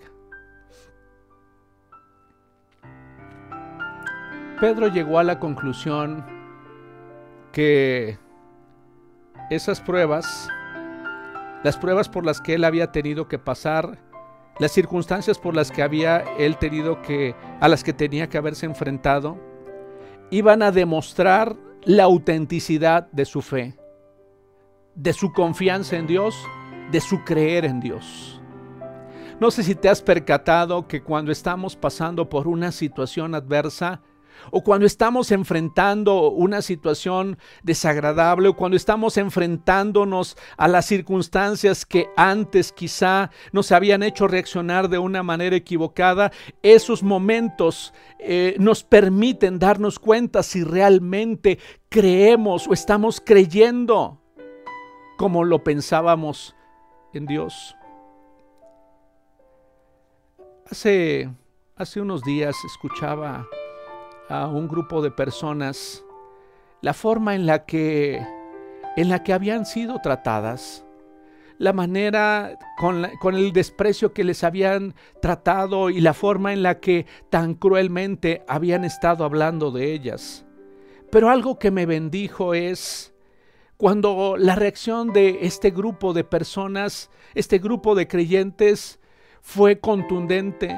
Pedro 4.61 4.89
llegó 4.89 5.17
a 5.17 5.23
la 5.23 5.39
conclusión 5.39 6.23
que 7.51 8.19
esas 9.49 9.81
pruebas, 9.81 10.49
las 11.63 11.77
pruebas 11.77 12.07
por 12.07 12.27
las 12.27 12.39
que 12.39 12.53
él 12.53 12.63
había 12.63 12.91
tenido 12.91 13.27
que 13.27 13.39
pasar, 13.39 13.97
las 14.59 14.71
circunstancias 14.71 15.39
por 15.39 15.55
las 15.55 15.71
que 15.71 15.81
había 15.81 16.19
él 16.37 16.57
tenido 16.57 17.01
que, 17.01 17.33
a 17.59 17.67
las 17.67 17.83
que 17.83 17.91
tenía 17.91 18.29
que 18.29 18.37
haberse 18.37 18.67
enfrentado, 18.67 19.39
iban 20.29 20.61
a 20.61 20.69
demostrar 20.69 21.57
la 21.83 22.03
autenticidad 22.03 23.11
de 23.11 23.25
su 23.25 23.41
fe, 23.41 23.75
de 24.93 25.13
su 25.13 25.33
confianza 25.33 25.97
en 25.97 26.05
Dios, 26.05 26.35
de 26.91 27.01
su 27.01 27.23
creer 27.23 27.65
en 27.65 27.79
Dios. 27.79 28.39
No 29.39 29.49
sé 29.49 29.63
si 29.63 29.73
te 29.73 29.89
has 29.89 30.03
percatado 30.03 30.87
que 30.87 31.01
cuando 31.01 31.31
estamos 31.31 31.75
pasando 31.75 32.29
por 32.29 32.47
una 32.47 32.71
situación 32.71 33.33
adversa, 33.33 34.03
o 34.49 34.63
cuando 34.63 34.85
estamos 34.85 35.31
enfrentando 35.31 36.31
una 36.31 36.61
situación 36.61 37.37
desagradable 37.63 38.49
o 38.49 38.55
cuando 38.55 38.77
estamos 38.77 39.17
enfrentándonos 39.17 40.37
a 40.57 40.67
las 40.67 40.85
circunstancias 40.85 41.85
que 41.85 42.07
antes 42.17 42.71
quizá 42.71 43.29
nos 43.51 43.71
habían 43.71 44.03
hecho 44.03 44.27
reaccionar 44.27 44.89
de 44.89 44.97
una 44.97 45.23
manera 45.23 45.55
equivocada, 45.55 46.31
esos 46.63 47.03
momentos 47.03 47.93
eh, 48.19 48.55
nos 48.57 48.83
permiten 48.83 49.59
darnos 49.59 49.99
cuenta 49.99 50.43
si 50.43 50.63
realmente 50.63 51.59
creemos 51.89 52.67
o 52.67 52.73
estamos 52.73 53.21
creyendo 53.23 54.21
como 55.17 55.43
lo 55.43 55.63
pensábamos 55.63 56.55
en 57.13 57.25
Dios. 57.25 57.75
Hace, 60.69 61.29
hace 61.75 61.99
unos 61.99 62.23
días 62.23 62.55
escuchaba 62.65 63.45
a 64.31 64.47
un 64.47 64.67
grupo 64.67 65.01
de 65.01 65.11
personas 65.11 66.03
la 66.81 66.93
forma 66.93 67.35
en 67.35 67.45
la 67.45 67.65
que 67.65 68.25
en 68.97 69.09
la 69.09 69.23
que 69.23 69.31
habían 69.31 69.65
sido 69.65 69.99
tratadas, 69.99 70.83
la 71.57 71.71
manera 71.71 72.57
con, 72.77 73.07
con, 73.21 73.35
el 73.35 73.53
desprecio 73.53 74.13
que 74.13 74.25
les 74.25 74.43
habían 74.43 74.95
tratado 75.21 75.89
y 75.89 76.01
la 76.01 76.13
forma 76.13 76.51
en 76.51 76.61
la 76.61 76.79
que 76.79 77.05
tan 77.29 77.53
cruelmente 77.53 78.43
habían 78.49 78.83
estado 78.83 79.23
hablando 79.23 79.71
de 79.71 79.93
ellas. 79.93 80.45
Pero 81.09 81.29
algo 81.29 81.57
que 81.57 81.71
me 81.71 81.85
bendijo 81.85 82.53
es 82.53 83.13
cuando 83.77 84.35
la 84.37 84.55
reacción 84.55 85.13
de 85.13 85.39
este 85.43 85.71
grupo 85.71 86.11
de 86.13 86.25
personas, 86.25 87.09
este 87.33 87.59
grupo 87.59 87.95
de 87.95 88.07
creyentes, 88.07 88.99
fue 89.41 89.79
contundente 89.79 90.75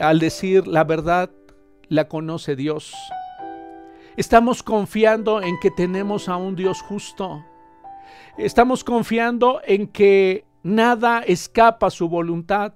al 0.00 0.18
decir 0.18 0.66
la 0.66 0.84
verdad 0.84 1.30
la 1.88 2.08
conoce 2.08 2.56
Dios. 2.56 2.94
Estamos 4.16 4.62
confiando 4.62 5.42
en 5.42 5.58
que 5.60 5.70
tenemos 5.70 6.28
a 6.28 6.36
un 6.36 6.54
Dios 6.54 6.82
justo. 6.82 7.44
Estamos 8.38 8.84
confiando 8.84 9.60
en 9.64 9.88
que 9.88 10.44
nada 10.62 11.20
escapa 11.20 11.88
a 11.88 11.90
su 11.90 12.08
voluntad. 12.08 12.74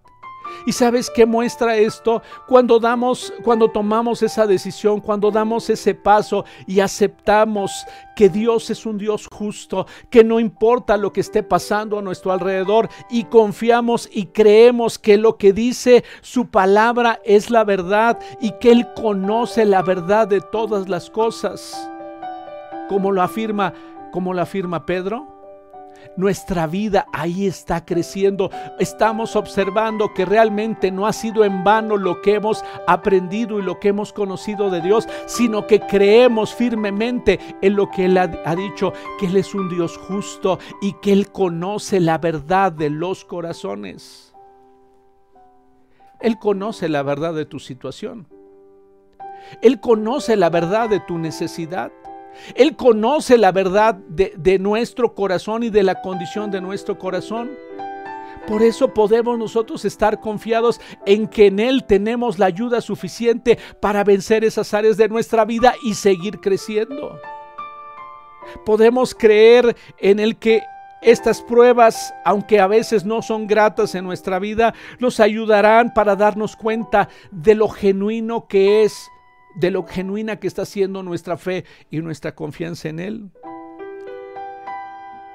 ¿Y 0.66 0.73
sabes 0.73 1.11
qué 1.11 1.27
muestra 1.27 1.77
esto? 1.77 2.23
Cuando 2.47 2.79
damos, 2.79 3.33
cuando 3.42 3.68
tomamos 3.68 4.23
esa 4.23 4.47
decisión, 4.47 5.01
cuando 5.01 5.31
damos 5.31 5.71
ese 5.71 5.94
paso 5.94 6.44
y 6.66 6.81
aceptamos 6.81 7.87
que 8.16 8.29
Dios 8.29 8.68
es 8.71 8.85
un 8.85 8.99
Dios 8.99 9.29
justo, 9.31 9.87
que 10.11 10.25
no 10.25 10.40
importa 10.40 10.97
lo 10.97 11.12
que 11.12 11.21
esté 11.21 11.42
pasando 11.42 11.99
a 11.99 12.03
nuestro 12.03 12.33
alrededor 12.33 12.88
y 13.11 13.25
confiamos 13.25 14.09
y 14.12 14.27
creemos 14.27 14.99
que 14.99 15.16
lo 15.16 15.37
que 15.37 15.53
dice 15.53 16.05
su 16.21 16.49
palabra 16.49 17.21
es 17.25 17.51
la 17.51 17.64
verdad 17.64 18.18
y 18.40 18.53
que 18.53 18.73
Él 18.73 18.88
conoce 18.94 19.64
la 19.64 19.83
verdad 19.83 20.27
de 20.27 20.40
todas 20.40 20.88
las 20.88 21.11
cosas. 21.11 21.90
Como 22.88 23.12
lo 23.12 23.23
afirma, 23.23 23.73
como 24.12 24.35
lo 24.35 24.42
afirma 24.42 24.85
Pedro 24.85 25.38
nuestra 26.16 26.66
vida 26.66 27.07
ahí 27.12 27.47
está 27.47 27.85
creciendo. 27.85 28.51
Estamos 28.79 29.37
observando 29.37 30.12
que 30.14 30.25
realmente 30.25 30.90
no 30.90 31.07
ha 31.07 31.12
sido 31.12 31.44
en 31.44 31.64
vano 31.64 31.97
lo 31.97 32.21
que 32.21 32.35
hemos 32.35 32.64
aprendido 32.87 33.59
y 33.59 33.62
lo 33.62 33.79
que 33.79 33.88
hemos 33.88 34.12
conocido 34.12 34.71
de 34.71 34.81
Dios, 34.81 35.09
sino 35.27 35.66
que 35.66 35.81
creemos 35.81 36.55
firmemente 36.55 37.38
en 37.62 37.77
lo 37.77 37.90
que 37.90 38.07
Él 38.07 38.18
ha, 38.18 38.57
dicho, 38.57 38.92
que 39.18 39.27
Él 39.27 39.37
es 39.37 39.55
un 39.55 39.68
Dios 39.68 39.97
justo 39.97 40.59
y 40.81 40.94
que 40.94 41.12
Él 41.12 41.31
conoce 41.31 42.01
la 42.01 42.18
verdad 42.18 42.72
de 42.72 42.91
los 42.91 43.24
corazones. 43.24 44.35
Él 46.20 46.39
conoce 46.39 46.89
la 46.89 47.03
verdad 47.03 47.35
de 47.35 47.47
tu 47.47 47.59
situación. 47.59 48.26
Él 49.62 49.80
conoce 49.80 50.37
la 50.37 50.51
verdad 50.51 50.89
de 50.89 51.01
tu 51.01 51.18
necesidad. 51.18 51.93
Él 52.55 52.76
conoce 52.76 53.39
la 53.39 53.53
verdad 53.53 53.95
de, 53.95 54.59
nuestro 54.59 55.14
corazón 55.14 55.62
y 55.62 55.70
de 55.70 55.82
la 55.82 56.01
condición 56.01 56.51
de 56.51 56.61
nuestro 56.61 56.99
corazón. 56.99 57.51
Por 58.47 58.62
eso 58.62 58.95
podemos 58.95 59.39
nosotros 59.39 59.84
estar 59.84 60.20
confiados 60.20 60.80
en 61.05 61.28
que 61.28 61.47
en 61.47 61.59
Él 61.59 61.84
tenemos 61.84 62.39
la 62.39 62.47
ayuda 62.47 62.80
suficiente 62.80 63.59
para 63.80 64.05
vencer 64.05 64.45
esas 64.45 64.72
áreas 64.72 64.97
de 64.97 65.09
nuestra 65.09 65.45
vida 65.45 65.74
y 65.82 65.95
seguir 65.95 66.41
creciendo. 66.41 67.20
Podemos 68.64 69.14
creer 69.14 69.76
en 69.99 70.18
el 70.18 70.36
que 70.36 70.62
estas 71.03 71.43
pruebas, 71.43 72.14
aunque 72.24 72.59
a 72.61 72.66
veces 72.66 73.05
no 73.05 73.22
son 73.22 73.47
gratas 73.47 73.95
en 73.95 74.05
nuestra 74.05 74.39
vida, 74.39 74.74
nos 74.99 75.20
ayudarán 75.20 75.93
para 75.95 76.16
darnos 76.16 76.57
cuenta 76.57 77.09
de 77.30 77.55
lo 77.55 77.68
genuino 77.68 78.47
que 78.49 78.84
es 78.84 79.11
de 79.59 79.70
lo 79.70 79.84
genuina 79.84 80.36
que 80.36 80.46
está 80.46 80.64
siendo 80.64 81.02
nuestra 81.02 81.36
fe 81.36 81.64
y 81.90 82.00
nuestra 82.00 82.34
confianza 82.34 82.88
en 82.88 83.00
Él. 83.00 83.30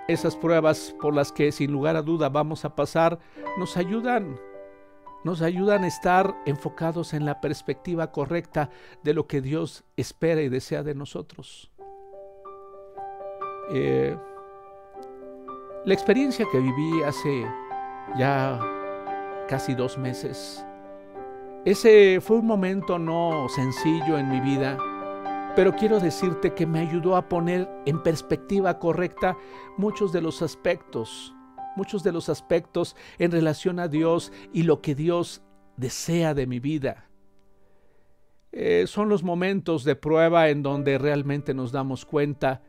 Esas 0.07 0.35
pruebas 0.35 0.95
por 1.01 1.13
las 1.13 1.31
que 1.31 1.51
sin 1.51 1.71
lugar 1.71 1.95
a 1.95 2.01
duda 2.01 2.29
vamos 2.29 2.65
a 2.65 2.75
pasar 2.75 3.19
nos 3.57 3.77
ayudan, 3.77 4.39
nos 5.23 5.41
ayudan 5.41 5.83
a 5.83 5.87
estar 5.87 6.35
enfocados 6.45 7.13
en 7.13 7.25
la 7.25 7.41
perspectiva 7.41 8.11
correcta 8.11 8.69
de 9.03 9.13
lo 9.13 9.27
que 9.27 9.41
Dios 9.41 9.83
espera 9.97 10.41
y 10.41 10.49
desea 10.49 10.83
de 10.83 10.95
nosotros. 10.95 11.71
Eh, 13.71 14.17
la 15.85 15.93
experiencia 15.93 16.45
que 16.51 16.59
viví 16.59 17.03
hace 17.03 17.45
ya 18.17 18.59
casi 19.47 19.73
dos 19.73 19.97
meses, 19.97 20.65
ese 21.65 22.19
fue 22.21 22.37
un 22.37 22.45
momento 22.45 22.99
no 22.99 23.47
sencillo 23.47 24.17
en 24.17 24.29
mi 24.29 24.41
vida, 24.41 24.77
pero 25.55 25.73
quiero 25.75 25.99
decirte 25.99 26.53
que 26.53 26.65
me 26.65 26.79
ayudó 26.79 27.15
a 27.15 27.29
poner 27.29 27.69
en 27.85 28.01
perspectiva 28.03 28.79
correcta 28.79 29.37
muchos 29.77 30.11
de 30.11 30.21
los 30.21 30.41
aspectos, 30.41 31.33
muchos 31.75 32.03
de 32.03 32.11
los 32.11 32.27
aspectos 32.27 32.95
en 33.17 33.31
relación 33.31 33.79
a 33.79 33.87
Dios 33.87 34.33
y 34.51 34.63
lo 34.63 34.81
que 34.81 34.93
Dios 34.93 35.41
desea 35.77 36.33
de 36.33 36.47
mi 36.47 36.59
vida. 36.59 37.09
Eh, 38.51 38.85
son 38.87 39.09
los 39.09 39.23
momentos 39.23 39.83
de 39.83 39.95
prueba 39.95 40.49
en 40.49 40.63
donde 40.63 40.97
realmente 40.97 41.53
nos 41.53 41.71
damos 41.71 42.05
cuenta 42.05 42.61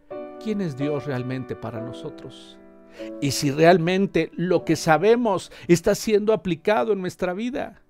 quién 0.42 0.60
es 0.60 0.76
Dios 0.76 1.06
realmente 1.06 1.56
para 1.56 1.80
nosotros. 1.80 2.58
Y 3.20 3.32
si 3.32 3.50
realmente 3.50 4.30
lo 4.34 4.64
que 4.64 4.76
sabemos 4.76 5.50
está 5.68 5.94
siendo 5.94 6.32
aplicado 6.32 6.92
en 6.92 7.00
nuestra 7.00 7.32
vida. 7.32 7.82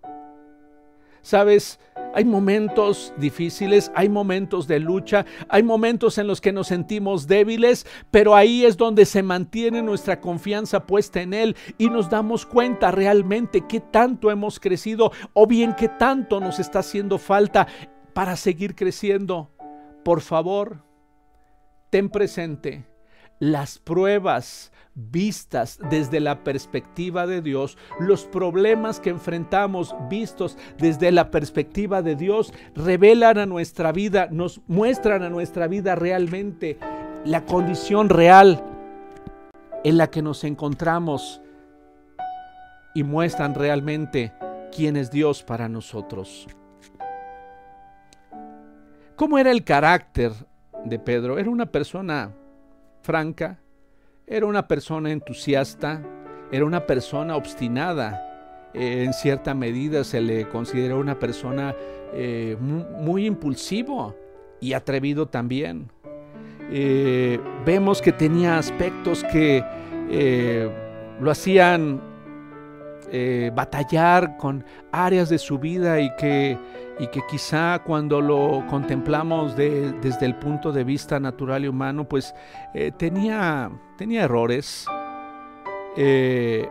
Sabes, 1.25 1.81
hay 2.12 2.27
momentos 2.27 3.14
difíciles, 3.16 3.91
hay 3.95 4.11
momentos 4.11 4.68
de 4.68 4.79
lucha, 4.79 5.25
hay 5.49 5.62
momentos 5.62 6.18
en 6.18 6.27
los 6.27 6.43
que 6.43 6.53
nos 6.53 6.66
sentimos 6.66 7.27
débiles, 7.27 7.87
pero 8.11 8.37
ahí 8.37 8.66
es 8.66 8.77
donde 8.77 9.07
se 9.07 9.22
mantiene 9.22 9.81
nuestra 9.81 10.20
confianza 10.20 10.87
puesta 10.87 11.22
en 11.22 11.33
Él 11.33 11.57
y 11.79 11.89
nos 11.89 12.11
damos 12.11 12.45
cuenta 12.45 12.91
realmente 12.91 13.64
qué 13.66 13.81
tanto 13.81 14.31
hemos 14.31 14.61
crecido 14.61 15.12
o 15.33 15.47
bien 15.47 15.75
qué 15.75 15.89
tanto 15.89 16.41
nos 16.41 16.59
está 16.59 16.81
haciendo 16.81 17.16
falta 17.16 17.68
para 18.12 18.37
seguir 18.37 18.75
creciendo. 18.75 19.51
Por 20.05 20.20
favor, 20.20 20.85
ten 21.89 22.11
presente 22.11 22.85
las 23.39 23.78
pruebas 23.78 24.72
vistas 24.95 25.78
desde 25.91 26.20
la 26.20 26.45
perspectiva 26.45 27.26
de 27.26 27.43
Dios, 27.43 27.76
los 27.99 28.24
problemas 28.24 29.01
que 29.01 29.11
enfrentamos 29.11 29.95
vistos 30.09 30.57
desde 30.78 31.11
la 31.11 31.30
perspectiva 31.30 32.01
de 32.03 32.14
Dios, 32.14 32.53
revelan 32.74 33.39
a 33.39 33.47
nuestra 33.47 33.93
vida, 33.93 34.28
nos 34.30 34.61
muestran 34.68 35.22
a 35.22 35.30
nuestra 35.30 35.66
vida 35.66 35.95
realmente 35.95 36.78
la 37.24 37.45
condición 37.45 38.09
real 38.09 38.62
en 39.82 39.99
la 39.99 40.11
que 40.11 40.22
nos 40.22 40.45
encontramos 40.45 41.43
y 42.95 43.03
muestran 43.03 43.55
realmente 43.55 44.32
quién 44.74 44.97
es 44.97 45.11
Dios 45.11 45.43
para 45.43 45.68
nosotros. 45.68 46.47
¿Cómo 49.16 49.39
era 49.39 49.51
el 49.51 49.64
carácter 49.64 50.32
de 50.85 50.99
Pedro? 50.99 51.39
Era 51.39 51.51
una 51.51 51.66
persona 51.66 52.32
franca, 53.05 53.61
era 54.26 54.46
una 54.46 54.66
persona 54.66 55.12
entusiasta, 55.12 56.02
era 56.50 56.64
una 56.64 56.86
persona 56.86 57.36
obstinada. 57.36 58.70
Eh, 58.72 59.05
en 59.05 59.12
cierta 59.12 59.55
medida 59.55 60.02
se 60.02 60.20
le 60.20 60.48
consideró 60.48 60.98
una 60.98 61.18
persona 61.18 61.74
eh, 62.14 62.57
muy, 62.59 63.26
impulsivo 63.26 64.16
y 64.61 64.72
atrevido 64.72 65.26
también. 65.26 65.90
Eh, 66.70 67.38
vemos 67.66 68.00
que 68.00 68.12
tenía 68.12 68.59
aspectos 68.59 69.22
que 69.24 69.62
lo 71.20 71.30
hacían 71.30 72.00
batallar 73.55 74.36
con 74.36 74.64
áreas 74.92 75.28
de 75.28 75.38
su 75.38 75.59
vida 75.59 76.00
y 76.00 76.14
que 76.16 76.59
y 76.98 77.09
que 77.09 77.20
quizá 77.28 77.80
cuando 77.84 78.20
lo 78.20 78.64
contemplamos 78.68 79.57
desde 79.57 80.26
el 80.26 80.36
punto 80.36 80.72
de 80.72 80.84
vista 80.84 81.18
natural 81.18 81.64
y 81.64 81.68
humano, 81.68 82.09
pues 82.09 82.34
eh, 82.72 82.92
tenía, 82.96 83.70
tenía 83.98 84.24
errores. 84.24 84.86
Eh, 85.96 86.68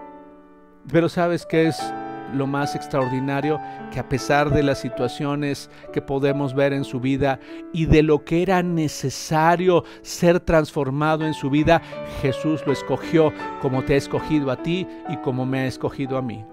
pero 0.91 1.09
sabes 1.09 1.45
qué 1.45 1.67
es 1.67 1.93
lo 2.34 2.47
más 2.47 2.75
extraordinario, 2.75 3.59
que 3.91 3.99
a 3.99 4.09
pesar 4.09 4.49
de 4.49 4.63
las 4.63 4.79
situaciones 4.79 5.69
que 5.91 6.01
podemos 6.01 6.53
ver 6.53 6.73
en 6.73 6.84
su 6.84 6.99
vida 6.99 7.39
y 7.73 7.86
de 7.86 8.03
lo 8.03 8.23
que 8.23 8.41
era 8.41 8.61
necesario 8.63 9.84
ser 10.01 10.39
transformado 10.39 11.25
en 11.25 11.34
su 11.34 11.49
vida, 11.49 11.81
Jesús 12.21 12.61
lo 12.65 12.73
escogió 12.73 13.34
como 13.61 13.84
te 13.84 13.93
ha 13.93 13.97
escogido 13.97 14.51
a 14.51 14.57
ti 14.61 14.88
y 15.09 15.17
como 15.17 15.45
me 15.45 15.59
ha 15.59 15.65
escogido 15.67 16.17
a 16.17 16.21
mí. 16.21 16.45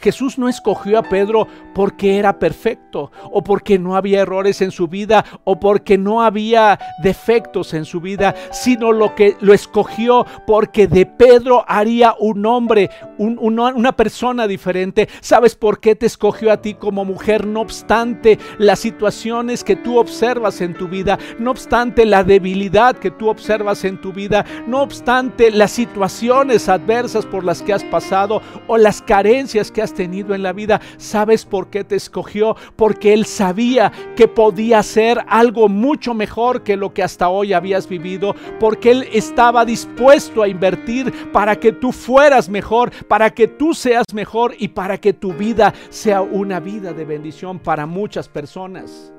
Jesús 0.00 0.38
no 0.38 0.48
escogió 0.48 0.98
a 0.98 1.02
Pedro 1.02 1.46
porque 1.74 2.18
era 2.18 2.38
perfecto 2.38 3.10
o 3.30 3.42
porque 3.42 3.78
no 3.78 3.96
había 3.96 4.20
errores 4.20 4.60
en 4.62 4.70
su 4.70 4.88
vida 4.88 5.24
o 5.44 5.58
porque 5.58 5.98
no 5.98 6.22
había 6.22 6.78
defectos 7.02 7.74
en 7.74 7.84
su 7.84 8.00
vida, 8.00 8.34
sino 8.50 8.92
lo 8.92 9.14
que 9.14 9.36
lo 9.40 9.54
escogió 9.54 10.26
porque 10.46 10.86
de 10.86 11.06
Pedro 11.06 11.64
haría 11.66 12.14
un 12.18 12.44
hombre, 12.46 12.90
una 13.18 13.92
persona 13.92 14.46
diferente. 14.46 15.08
¿Sabes 15.20 15.54
por 15.54 15.80
qué 15.80 15.94
te 15.94 16.06
escogió 16.06 16.52
a 16.52 16.60
ti 16.60 16.74
como 16.74 17.04
mujer? 17.04 17.46
No 17.46 17.60
obstante 17.60 18.38
las 18.58 18.80
situaciones 18.80 19.64
que 19.64 19.76
tú 19.76 19.98
observas 19.98 20.60
en 20.60 20.74
tu 20.74 20.88
vida, 20.88 21.18
no 21.38 21.50
obstante 21.50 22.04
la 22.04 22.24
debilidad 22.24 22.96
que 22.96 23.10
tú 23.10 23.28
observas 23.28 23.84
en 23.84 24.00
tu 24.00 24.12
vida, 24.12 24.44
no 24.66 24.82
obstante 24.82 25.50
las 25.50 25.70
situaciones 25.72 26.68
adversas 26.68 27.26
por 27.26 27.44
las 27.44 27.62
que 27.62 27.72
has 27.72 27.84
pasado 27.84 28.42
o 28.66 28.76
las 28.76 29.02
carencias 29.02 29.70
que 29.72 29.82
has 29.82 29.94
tenido 29.94 30.34
en 30.34 30.42
la 30.42 30.52
vida. 30.52 30.80
¿Sabes 30.96 31.44
por 31.44 31.68
qué 31.68 31.84
te 31.84 31.96
escogió? 31.96 32.56
Porque 32.76 33.12
Él 33.12 33.26
sabía 33.26 33.90
que 34.16 34.28
podía 34.28 34.82
ser 34.82 35.24
algo 35.28 35.68
mucho 35.68 36.14
mejor 36.14 36.62
que 36.62 36.76
lo 36.76 36.92
que 36.94 37.02
hasta 37.02 37.28
hoy 37.28 37.52
habías 37.52 37.88
vivido. 37.88 38.34
Porque 38.60 38.90
Él 38.90 39.08
estaba 39.12 39.64
dispuesto 39.64 40.42
a 40.42 40.48
invertir 40.48 41.30
para 41.32 41.56
que 41.56 41.72
tú 41.72 41.92
fueras 41.92 42.48
mejor, 42.48 42.92
para 43.06 43.30
que 43.30 43.48
tú 43.48 43.74
seas 43.74 44.06
mejor 44.12 44.54
y 44.58 44.68
para 44.68 44.98
que 44.98 45.12
tu 45.12 45.32
vida 45.32 45.72
sea 45.88 46.22
una 46.22 46.60
vida 46.60 46.92
de 46.92 47.04
bendición 47.04 47.58
para 47.58 47.86
muchas 47.86 48.28
personas. 48.28 49.12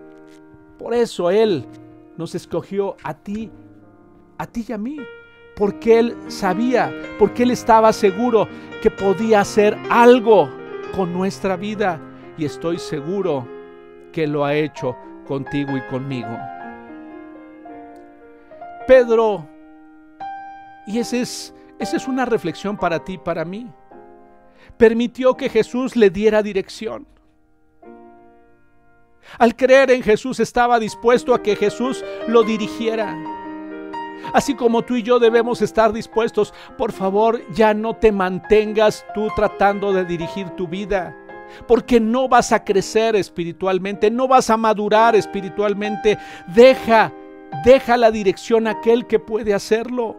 Por 0.78 0.94
eso 0.94 1.30
Él 1.30 1.66
nos 2.18 2.36
escogió 2.36 2.96
a 3.04 3.14
ti, 3.14 3.50
a 4.38 4.46
ti 4.46 4.66
y 4.68 4.72
a 4.74 4.78
mí 4.78 4.98
porque 5.56 6.00
él 6.00 6.18
sabía, 6.28 6.92
porque 7.20 7.44
él 7.44 7.52
estaba 7.52 7.94
seguro 7.94 8.48
que 8.82 8.90
podía 8.90 9.42
hacer 9.42 9.78
algo 9.90 10.50
con 10.96 11.14
nuestra 11.14 11.56
vida 11.56 12.00
y 12.38 12.46
estoy 12.46 12.80
seguro 12.80 13.48
que 14.12 14.28
lo 14.28 14.46
ha 14.46 14.56
hecho 14.56 14.96
contigo 15.28 15.78
y 15.78 15.82
conmigo. 15.90 16.38
Pedro, 18.88 19.48
y 20.86 21.00
esa 21.00 21.18
es, 21.18 21.54
esa 21.80 21.98
es 21.98 22.08
una 22.08 22.26
reflexión 22.26 22.78
para 22.78 23.04
ti, 23.04 23.18
para 23.18 23.46
mí, 23.46 23.72
permitió 24.78 25.36
que 25.36 25.50
Jesús 25.50 25.96
le 25.96 26.10
diera 26.10 26.44
dirección. 26.44 27.08
Al 29.40 29.56
creer 29.56 29.92
en 29.92 30.04
Jesús 30.04 30.40
estaba 30.40 30.80
dispuesto 30.80 31.34
a 31.34 31.42
que 31.42 31.56
Jesús 31.56 32.04
lo 32.28 32.44
dirigiera. 32.44 33.16
Así 34.32 34.56
como 34.56 34.84
tú 34.84 34.96
y 34.96 35.04
yo 35.04 35.20
debemos 35.20 35.62
estar 35.62 35.92
dispuestos, 35.92 36.54
por 36.78 36.92
favor, 36.92 37.42
ya 37.54 37.74
no 37.74 37.96
te 37.96 38.12
mantengas 38.12 39.06
tú 39.14 39.28
tratando 39.36 39.92
de 39.92 40.06
dirigir 40.06 40.50
tu 40.52 40.68
vida. 40.68 41.16
Porque 41.68 42.00
no 42.00 42.28
vas 42.28 42.52
a 42.52 42.64
crecer 42.64 43.16
espiritualmente, 43.16 44.10
no 44.10 44.28
vas 44.28 44.50
a 44.50 44.58
madurar 44.58 45.16
espiritualmente. 45.16 46.18
Deja, 46.48 47.12
deja 47.66 47.98
la 47.98 48.12
dirección 48.12 48.68
a 48.68 48.72
aquel 48.72 49.06
que 49.06 49.20
puede 49.20 49.54
hacerlo. 49.54 50.16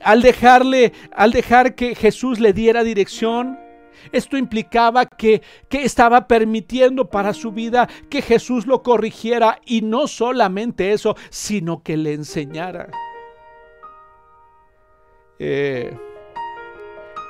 Al 0.00 0.22
dejarle, 0.22 0.92
al 1.12 1.32
dejar 1.32 1.74
que 1.74 1.94
Jesús 1.94 2.38
le 2.38 2.52
diera 2.52 2.84
dirección, 2.84 3.58
esto 4.12 4.36
implicaba 4.36 5.06
que, 5.06 5.42
que, 5.68 5.82
estaba 5.82 6.28
permitiendo 6.28 7.10
para 7.10 7.34
su 7.34 7.52
vida 7.52 7.88
que 8.08 8.22
Jesús 8.22 8.66
lo 8.66 8.82
corrigiera 8.82 9.60
y 9.66 9.82
no 9.82 10.06
solamente 10.06 10.92
eso, 10.92 11.16
sino 11.30 11.82
que 11.82 11.96
le 11.96 12.14
enseñara. 12.14 12.88
Eh, 15.38 15.96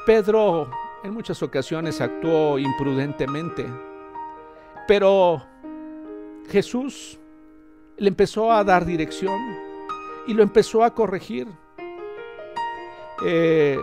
Pedro 0.06 0.70
en 1.04 1.12
muchas 1.12 1.42
ocasiones 1.42 2.00
actuó 2.00 2.58
imprudentemente, 2.58 3.66
pero 4.86 5.42
Jesús 6.48 7.18
le 7.96 8.08
empezó 8.08 8.50
a 8.50 8.64
dar 8.64 8.84
dirección 8.84 9.38
y 10.26 10.34
lo 10.34 10.42
empezó 10.42 10.82
a 10.82 10.94
corregir. 10.94 11.46
Eh, 13.24 13.78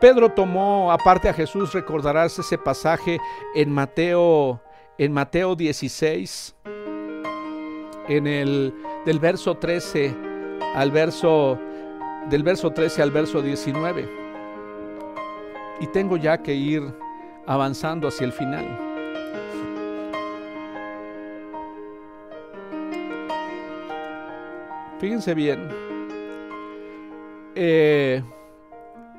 Pedro 0.00 0.30
tomó 0.30 0.90
aparte 0.90 1.28
a 1.28 1.34
Jesús, 1.34 1.72
recordarás 1.72 2.38
ese 2.38 2.58
pasaje 2.58 3.18
en 3.54 3.70
Mateo, 3.70 4.60
en 4.98 5.12
Mateo 5.12 5.54
16, 5.54 6.56
en 8.08 8.26
el 8.26 8.74
del 9.06 9.18
verso 9.18 9.56
13 9.56 10.14
al 10.74 10.90
verso 10.90 11.58
del 12.30 12.42
verso 12.42 12.70
13 12.70 13.02
al 13.02 13.10
verso 13.10 13.42
19. 13.42 14.08
Y 15.80 15.86
tengo 15.88 16.16
ya 16.16 16.38
que 16.38 16.54
ir 16.54 16.82
avanzando 17.46 18.08
hacia 18.08 18.26
el 18.26 18.32
final. 18.32 18.92
Fíjense 24.98 25.34
bien. 25.34 25.68
Eh, 27.56 28.22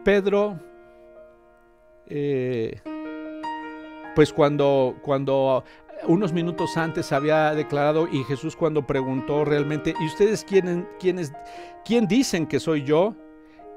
Pedro, 0.04 0.58
eh, 2.08 2.80
pues 4.16 4.32
cuando, 4.32 4.96
cuando 5.02 5.64
unos 6.08 6.34
minutos 6.34 6.78
antes 6.78 7.12
había 7.12 7.54
declarado 7.54 8.08
y 8.12 8.24
Jesús 8.24 8.56
cuando 8.56 8.86
preguntó 8.86 9.46
realmente, 9.46 9.94
¿y 10.00 10.06
ustedes 10.06 10.44
quién, 10.44 10.88
quién 11.00 12.08
dicen 12.08 12.48
que 12.48 12.60
soy 12.60 12.84
yo? 12.84 13.16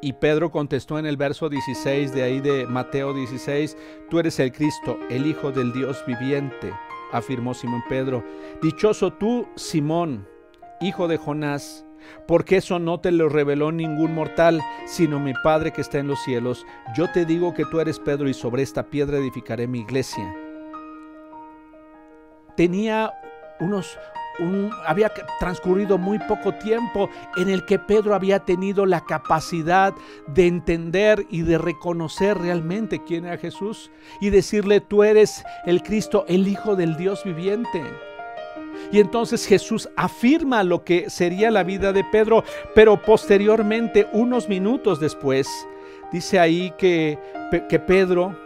Y 0.03 0.13
Pedro 0.15 0.51
contestó 0.51 0.99
en 0.99 1.07
el 1.07 1.17
verso 1.17 1.49
16 1.49 2.13
de 2.13 2.23
ahí 2.23 2.41
de 2.41 2.67
Mateo 2.67 3.15
16, 3.15 3.77
tú 4.11 4.19
eres 4.19 4.39
el 4.39 4.53
Cristo, 4.53 4.99
el 5.09 5.27
Hijo 5.27 5.53
del 5.53 5.73
Dios 5.73 6.05
viviente, 6.07 6.73
afirmó 7.13 7.55
Simón 7.55 7.83
Pedro. 7.89 8.23
Dichoso 8.63 9.13
tú, 9.13 9.47
Simón, 9.57 10.29
hijo 10.81 11.09
de 11.09 11.17
Jonás, 11.17 11.87
porque 12.29 12.59
eso 12.59 12.79
no 12.79 13.01
te 13.01 13.11
lo 13.11 13.29
reveló 13.29 13.73
ningún 13.73 14.15
mortal, 14.15 14.61
sino 14.87 15.19
mi 15.19 15.33
Padre 15.43 15.73
que 15.73 15.81
está 15.81 15.99
en 15.99 16.09
los 16.09 16.23
cielos. 16.23 16.67
Yo 16.95 17.11
te 17.11 17.25
digo 17.25 17.55
que 17.55 17.65
tú 17.65 17.81
eres 17.81 17.99
Pedro 17.99 18.29
y 18.29 18.35
sobre 18.35 18.63
esta 18.63 18.85
piedra 18.91 19.17
edificaré 19.17 19.67
mi 19.67 19.81
iglesia. 19.81 20.46
Tenía 22.57 23.13
unos 23.61 23.99
había 24.87 25.11
transcurrido 25.39 25.99
muy 25.99 26.19
poco 26.19 26.53
tiempo 26.55 27.09
en 27.37 27.49
el 27.49 27.65
que 27.65 27.79
Pedro 27.79 28.15
había 28.15 28.41
tenido 28.41 28.87
la 28.87 29.03
capacidad 29.05 29.95
de 30.27 30.47
entender 30.47 31.27
y 31.31 31.43
de 31.43 31.59
reconocer 31.59 32.39
realmente 32.39 33.03
quién 33.05 33.25
era 33.25 33.39
Jesús 33.39 33.91
y 34.21 34.31
decirle, 34.31 34.81
tú 34.81 35.05
eres 35.05 35.45
el 35.65 35.83
Cristo, 35.83 36.25
el 36.29 36.49
Hijo 36.49 36.77
del 36.77 36.97
Dios 36.97 37.25
viviente. 37.25 37.83
Y 38.93 39.01
entonces 39.01 39.47
Jesús 39.47 39.89
afirma 39.97 40.63
lo 40.63 40.85
que 40.85 41.11
sería 41.11 41.51
la 41.51 41.65
vida 41.65 41.93
de 41.93 42.05
Pedro, 42.05 42.45
pero 42.75 43.01
posteriormente, 43.01 44.07
unos 44.13 44.49
minutos 44.49 45.01
después, 45.01 45.49
dice 46.13 46.39
ahí 46.39 46.73
que, 46.79 47.19
que 47.69 47.79
Pedro, 47.81 48.37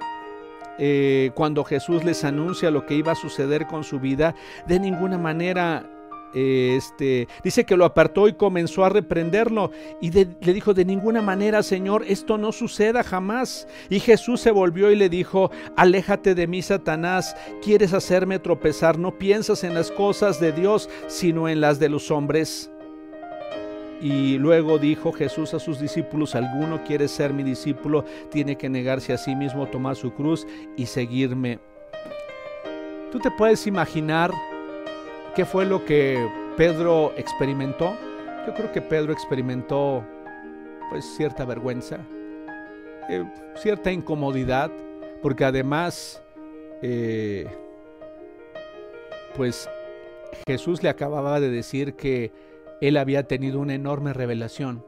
eh, 0.80 1.30
cuando 1.34 1.62
Jesús 1.62 2.02
les 2.04 2.24
anuncia 2.24 2.70
lo 2.70 2.86
que 2.86 2.94
iba 2.94 3.12
a 3.12 3.14
suceder 3.14 3.66
con 3.66 3.84
su 3.84 4.00
vida, 4.00 4.34
de 4.66 4.80
ninguna 4.80 5.18
manera 5.18 5.88
este, 6.32 7.26
dice 7.42 7.64
que 7.64 7.76
lo 7.76 7.84
apartó 7.84 8.28
y 8.28 8.34
comenzó 8.34 8.84
a 8.84 8.88
reprenderlo 8.88 9.72
y 10.00 10.10
le 10.10 10.52
dijo, 10.52 10.74
de 10.74 10.84
ninguna 10.84 11.22
manera, 11.22 11.62
Señor, 11.62 12.04
esto 12.06 12.38
no 12.38 12.52
suceda 12.52 13.02
jamás. 13.02 13.66
Y 13.88 14.00
Jesús 14.00 14.40
se 14.40 14.50
volvió 14.50 14.90
y 14.90 14.96
le 14.96 15.08
dijo, 15.08 15.50
aléjate 15.76 16.34
de 16.34 16.46
mí, 16.46 16.62
Satanás, 16.62 17.36
quieres 17.62 17.92
hacerme 17.92 18.38
tropezar, 18.38 18.98
no 18.98 19.18
piensas 19.18 19.64
en 19.64 19.74
las 19.74 19.90
cosas 19.90 20.40
de 20.40 20.52
Dios, 20.52 20.88
sino 21.08 21.48
en 21.48 21.60
las 21.60 21.78
de 21.78 21.88
los 21.88 22.10
hombres. 22.10 22.70
Y 24.00 24.38
luego 24.38 24.78
dijo 24.78 25.12
Jesús 25.12 25.52
a 25.54 25.58
sus 25.58 25.78
discípulos, 25.78 26.34
alguno 26.34 26.82
quiere 26.84 27.06
ser 27.06 27.34
mi 27.34 27.42
discípulo, 27.42 28.04
tiene 28.30 28.56
que 28.56 28.68
negarse 28.68 29.12
a 29.12 29.18
sí 29.18 29.36
mismo, 29.36 29.66
tomar 29.66 29.96
su 29.96 30.12
cruz 30.14 30.46
y 30.76 30.86
seguirme. 30.86 31.58
¿Tú 33.12 33.18
te 33.18 33.30
puedes 33.30 33.66
imaginar 33.66 34.30
¿Qué 35.34 35.44
fue 35.44 35.64
lo 35.64 35.84
que 35.84 36.28
Pedro 36.56 37.12
experimentó? 37.16 37.96
Yo 38.46 38.52
creo 38.52 38.72
que 38.72 38.82
Pedro 38.82 39.12
experimentó 39.12 40.04
pues 40.90 41.04
cierta 41.16 41.44
vergüenza, 41.44 41.98
eh, 43.08 43.24
cierta 43.54 43.92
incomodidad, 43.92 44.72
porque 45.22 45.44
además 45.44 46.20
eh, 46.82 47.46
pues 49.36 49.70
Jesús 50.48 50.82
le 50.82 50.88
acababa 50.88 51.38
de 51.38 51.48
decir 51.48 51.94
que 51.94 52.32
él 52.80 52.96
había 52.96 53.24
tenido 53.24 53.60
una 53.60 53.74
enorme 53.74 54.12
revelación. 54.12 54.84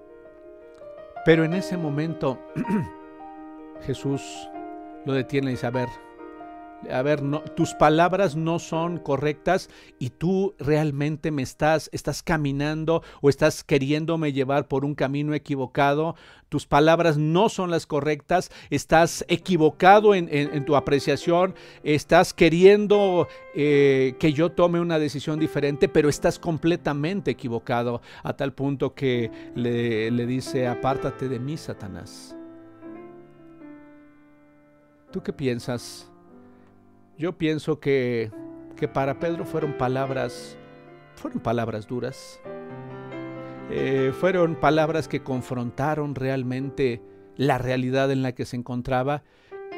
Pero 1.24 1.44
en 1.44 1.54
ese 1.54 1.76
momento 1.76 2.38
Jesús 3.82 4.22
lo 5.04 5.12
detiene 5.12 5.48
y 5.48 5.50
dice, 5.52 5.66
a 5.66 5.70
ver, 5.70 5.88
a 6.90 7.02
ver, 7.02 7.22
tus 7.54 7.74
palabras 7.74 8.36
no 8.36 8.58
son 8.58 8.98
correctas 8.98 9.70
y 9.98 10.10
tú 10.10 10.54
realmente 10.58 11.30
me 11.30 11.42
estás, 11.42 11.88
estás 11.92 12.22
caminando 12.22 13.02
o 13.20 13.28
estás 13.28 13.64
queriéndome 13.64 14.32
llevar 14.32 14.68
por 14.68 14.84
un 14.84 14.94
camino 14.94 15.34
equivocado. 15.34 16.16
Tus 16.48 16.66
palabras 16.66 17.16
no 17.16 17.48
son 17.48 17.70
las 17.70 17.86
correctas, 17.86 18.50
estás 18.68 19.24
equivocado 19.28 20.14
en, 20.14 20.64
tu 20.66 20.76
apreciación, 20.76 21.54
estás 21.82 22.34
queriendo 22.34 23.26
eh, 23.54 24.16
que 24.18 24.32
yo 24.34 24.52
tome 24.52 24.78
una 24.78 24.98
decisión 24.98 25.38
diferente, 25.38 25.88
pero 25.88 26.10
estás 26.10 26.38
completamente 26.38 27.30
equivocado 27.30 28.02
a 28.22 28.34
tal 28.34 28.52
punto 28.52 28.94
que 28.94 29.30
le, 29.54 30.10
le 30.10 30.26
dice, 30.26 30.66
apártate 30.66 31.28
de 31.28 31.38
mí, 31.38 31.56
Satanás. 31.56 32.36
¿Tú 35.10 35.22
qué 35.22 35.32
piensas? 35.32 36.11
Yo 37.22 37.38
pienso 37.38 37.78
que, 37.78 38.32
que 38.74 38.88
para 38.88 39.20
Pedro 39.20 39.44
fueron 39.44 39.78
palabras, 39.78 40.58
fueron 41.14 41.38
palabras 41.38 41.86
duras. 41.86 42.40
Eh, 43.70 44.12
fueron 44.18 44.56
palabras 44.56 45.06
que 45.06 45.22
confrontaron 45.22 46.16
realmente 46.16 47.00
la 47.36 47.58
realidad 47.58 48.10
en 48.10 48.22
la 48.22 48.32
que 48.32 48.44
se 48.44 48.56
encontraba 48.56 49.22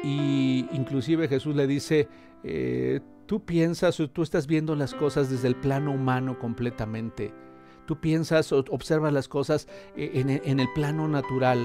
y 0.03 0.67
inclusive 0.71 1.27
Jesús 1.27 1.55
le 1.55 1.67
dice, 1.67 2.07
eh, 2.43 3.01
tú 3.27 3.45
piensas 3.45 3.99
o 3.99 4.09
tú 4.09 4.23
estás 4.23 4.47
viendo 4.47 4.75
las 4.75 4.95
cosas 4.95 5.29
desde 5.29 5.47
el 5.47 5.55
plano 5.55 5.91
humano 5.91 6.39
completamente. 6.39 7.31
Tú 7.85 8.01
piensas 8.01 8.51
o 8.53 8.65
observas 8.71 9.13
las 9.13 9.27
cosas 9.27 9.67
eh, 9.95 10.13
en, 10.15 10.31
en 10.31 10.59
el 10.59 10.73
plano 10.73 11.07
natural. 11.07 11.59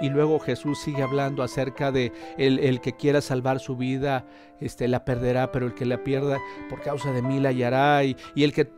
Y 0.00 0.10
luego 0.10 0.38
Jesús 0.38 0.80
sigue 0.80 1.02
hablando 1.02 1.42
acerca 1.42 1.92
de 1.92 2.12
el, 2.38 2.80
que 2.80 2.92
quiera 2.92 3.20
salvar 3.20 3.60
su 3.60 3.76
vida, 3.76 4.26
este, 4.60 4.88
la 4.88 5.04
perderá, 5.04 5.52
pero 5.52 5.66
el 5.66 5.74
que 5.74 5.84
la 5.84 6.02
pierda 6.02 6.38
por 6.68 6.80
causa 6.80 7.12
de 7.12 7.22
mí 7.22 7.38
la 7.38 7.50
hallará. 7.50 8.04
Y, 8.04 8.16
el, 8.36 8.52
que, 8.52 8.68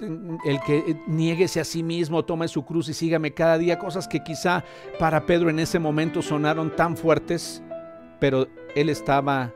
el 0.44 0.60
que 0.66 0.96
nieguese 1.06 1.60
a 1.60 1.64
sí 1.64 1.82
mismo, 1.82 2.24
tome 2.24 2.48
su 2.48 2.64
cruz 2.64 2.88
y 2.88 2.94
sígame 2.94 3.32
cada 3.32 3.58
día. 3.58 3.78
Cosas 3.78 4.08
que 4.08 4.22
quizá 4.22 4.64
para 4.98 5.24
Pedro 5.26 5.50
en 5.50 5.58
ese 5.58 5.78
momento 5.78 6.20
sonaron 6.22 6.74
tan 6.74 6.96
fuertes, 6.96 7.62
pero 8.20 8.46
él 8.74 8.88
estaba, 8.88 9.52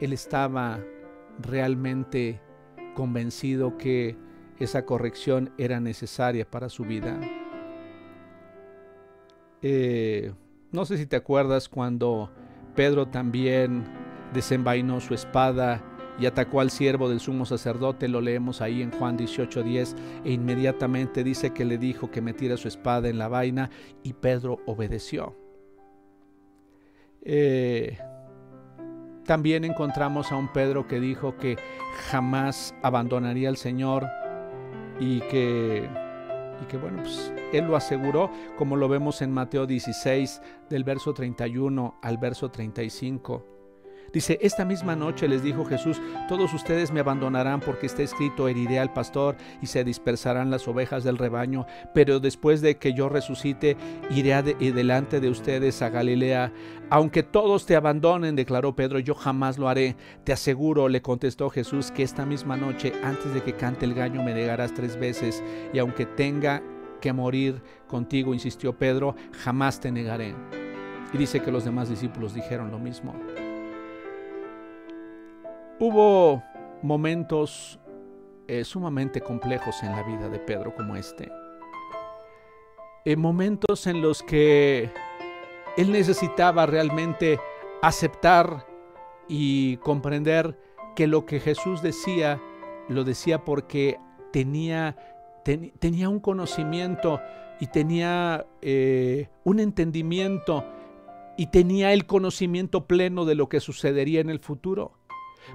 él 0.00 0.12
estaba 0.12 0.80
realmente 1.38 2.40
convencido 2.94 3.76
que 3.76 4.16
esa 4.58 4.84
corrección 4.84 5.52
era 5.58 5.80
necesaria 5.80 6.48
para 6.48 6.68
su 6.68 6.84
vida. 6.84 7.20
Eh, 9.62 10.32
no 10.72 10.84
sé 10.84 10.96
si 10.96 11.06
te 11.06 11.16
acuerdas 11.16 11.68
cuando 11.68 12.30
Pedro 12.74 13.06
también 13.06 13.84
desenvainó 14.32 15.00
su 15.00 15.14
espada 15.14 15.82
y 16.18 16.26
atacó 16.26 16.60
al 16.60 16.70
siervo 16.70 17.08
del 17.08 17.20
sumo 17.20 17.46
sacerdote, 17.46 18.08
lo 18.08 18.20
leemos 18.20 18.60
ahí 18.60 18.82
en 18.82 18.90
Juan 18.90 19.16
18:10, 19.16 19.94
e 20.24 20.32
inmediatamente 20.32 21.24
dice 21.24 21.50
que 21.50 21.64
le 21.64 21.78
dijo 21.78 22.10
que 22.10 22.20
metiera 22.20 22.56
su 22.56 22.68
espada 22.68 23.08
en 23.08 23.18
la 23.18 23.28
vaina 23.28 23.70
y 24.02 24.12
Pedro 24.14 24.58
obedeció. 24.66 25.36
Eh, 27.22 27.98
también 29.24 29.64
encontramos 29.64 30.32
a 30.32 30.36
un 30.36 30.52
Pedro 30.52 30.86
que 30.88 31.00
dijo 31.00 31.36
que 31.36 31.56
jamás 32.10 32.74
abandonaría 32.82 33.48
al 33.48 33.56
Señor 33.56 34.06
y 34.98 35.20
que 35.22 35.88
y 36.62 36.66
que 36.66 36.76
bueno, 36.76 37.02
pues 37.02 37.32
él 37.52 37.66
lo 37.66 37.76
aseguró, 37.76 38.30
como 38.56 38.76
lo 38.76 38.88
vemos 38.88 39.22
en 39.22 39.32
Mateo 39.32 39.66
16, 39.66 40.40
del 40.70 40.84
verso 40.84 41.12
31 41.12 41.98
al 42.02 42.18
verso 42.18 42.50
35. 42.50 43.61
Dice, 44.12 44.38
esta 44.42 44.64
misma 44.64 44.94
noche 44.94 45.26
les 45.26 45.42
dijo 45.42 45.64
Jesús, 45.64 46.00
todos 46.28 46.52
ustedes 46.52 46.92
me 46.92 47.00
abandonarán 47.00 47.60
porque 47.60 47.86
está 47.86 48.02
escrito, 48.02 48.48
heriré 48.48 48.78
al 48.78 48.92
pastor 48.92 49.36
y 49.62 49.66
se 49.66 49.84
dispersarán 49.84 50.50
las 50.50 50.68
ovejas 50.68 51.02
del 51.02 51.18
rebaño, 51.18 51.66
pero 51.94 52.20
después 52.20 52.60
de 52.60 52.76
que 52.76 52.92
yo 52.92 53.08
resucite, 53.08 53.76
iré 54.10 54.42
delante 54.72 55.20
de 55.20 55.30
ustedes 55.30 55.80
a 55.82 55.88
Galilea. 55.88 56.52
Aunque 56.90 57.22
todos 57.22 57.64
te 57.64 57.74
abandonen, 57.74 58.36
declaró 58.36 58.76
Pedro, 58.76 58.98
yo 58.98 59.14
jamás 59.14 59.58
lo 59.58 59.68
haré. 59.68 59.96
Te 60.24 60.32
aseguro, 60.32 60.88
le 60.88 61.00
contestó 61.00 61.48
Jesús, 61.48 61.90
que 61.90 62.02
esta 62.02 62.26
misma 62.26 62.56
noche, 62.56 62.92
antes 63.02 63.32
de 63.32 63.42
que 63.42 63.54
cante 63.54 63.86
el 63.86 63.94
gallo, 63.94 64.22
me 64.22 64.34
negarás 64.34 64.74
tres 64.74 64.98
veces, 64.98 65.42
y 65.72 65.78
aunque 65.78 66.04
tenga 66.04 66.62
que 67.00 67.12
morir 67.12 67.62
contigo, 67.88 68.34
insistió 68.34 68.76
Pedro, 68.76 69.16
jamás 69.42 69.80
te 69.80 69.90
negaré. 69.90 70.34
Y 71.12 71.18
dice 71.18 71.40
que 71.40 71.50
los 71.50 71.64
demás 71.64 71.88
discípulos 71.88 72.34
dijeron 72.34 72.70
lo 72.70 72.78
mismo. 72.78 73.14
Hubo 75.84 76.44
momentos 76.82 77.80
eh, 78.46 78.62
sumamente 78.62 79.20
complejos 79.20 79.82
en 79.82 79.90
la 79.90 80.04
vida 80.04 80.28
de 80.28 80.38
Pedro 80.38 80.72
como 80.76 80.94
este. 80.94 81.28
En 83.04 83.18
momentos 83.18 83.88
en 83.88 84.00
los 84.00 84.22
que 84.22 84.92
él 85.76 85.90
necesitaba 85.90 86.66
realmente 86.66 87.40
aceptar 87.82 88.64
y 89.26 89.78
comprender 89.78 90.56
que 90.94 91.08
lo 91.08 91.26
que 91.26 91.40
Jesús 91.40 91.82
decía, 91.82 92.40
lo 92.88 93.02
decía 93.02 93.44
porque 93.44 93.98
tenía, 94.32 94.94
tenía 95.80 96.08
un 96.08 96.20
conocimiento 96.20 97.20
y 97.58 97.66
tenía 97.66 98.46
eh, 98.60 99.30
un 99.42 99.58
entendimiento 99.58 100.64
y 101.36 101.46
tenía 101.46 101.92
el 101.92 102.06
conocimiento 102.06 102.86
pleno 102.86 103.24
de 103.24 103.34
lo 103.34 103.48
que 103.48 103.58
sucedería 103.58 104.20
en 104.20 104.30
el 104.30 104.38
futuro. 104.38 105.01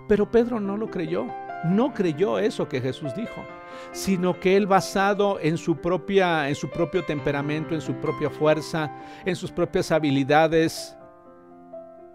Pero 0.08 0.30
Pedro 0.30 0.60
no 0.60 0.78
lo 0.78 0.90
creyó, 0.90 1.28
no 1.66 1.94
creyó 1.94 2.40
eso 2.40 2.68
que 2.68 2.82
Jesús 2.82 3.16
dijo, 3.16 3.44
sino 3.92 4.40
que 4.40 4.56
él 4.56 4.68
basado 4.68 5.40
en 5.40 5.58
su 5.58 5.78
propia 5.78 6.50
en 6.50 6.56
su 6.56 6.70
propio 6.70 7.04
temperamento, 7.04 7.74
en 7.74 7.82
su 7.82 7.94
propia 7.96 8.30
fuerza, 8.30 8.92
en 9.26 9.36
sus 9.36 9.52
propias 9.52 9.92
habilidades, 9.92 10.98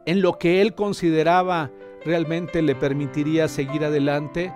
en 0.06 0.20
lo 0.20 0.38
que 0.38 0.60
él 0.60 0.74
consideraba 0.74 1.70
realmente 2.04 2.62
le 2.62 2.74
permitiría 2.74 3.48
seguir 3.48 3.84
adelante, 3.84 4.52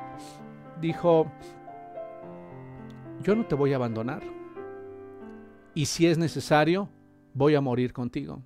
dijo, 0.81 1.31
yo 3.23 3.35
no 3.35 3.47
te 3.47 3.55
voy 3.55 3.73
a 3.73 3.77
abandonar. 3.77 4.23
Y 5.75 5.87
si 5.87 6.07
es 6.07 6.19
necesario, 6.19 6.89
voy 7.35 7.55
a 7.55 7.61
morir 7.61 7.93
contigo. 7.93 8.43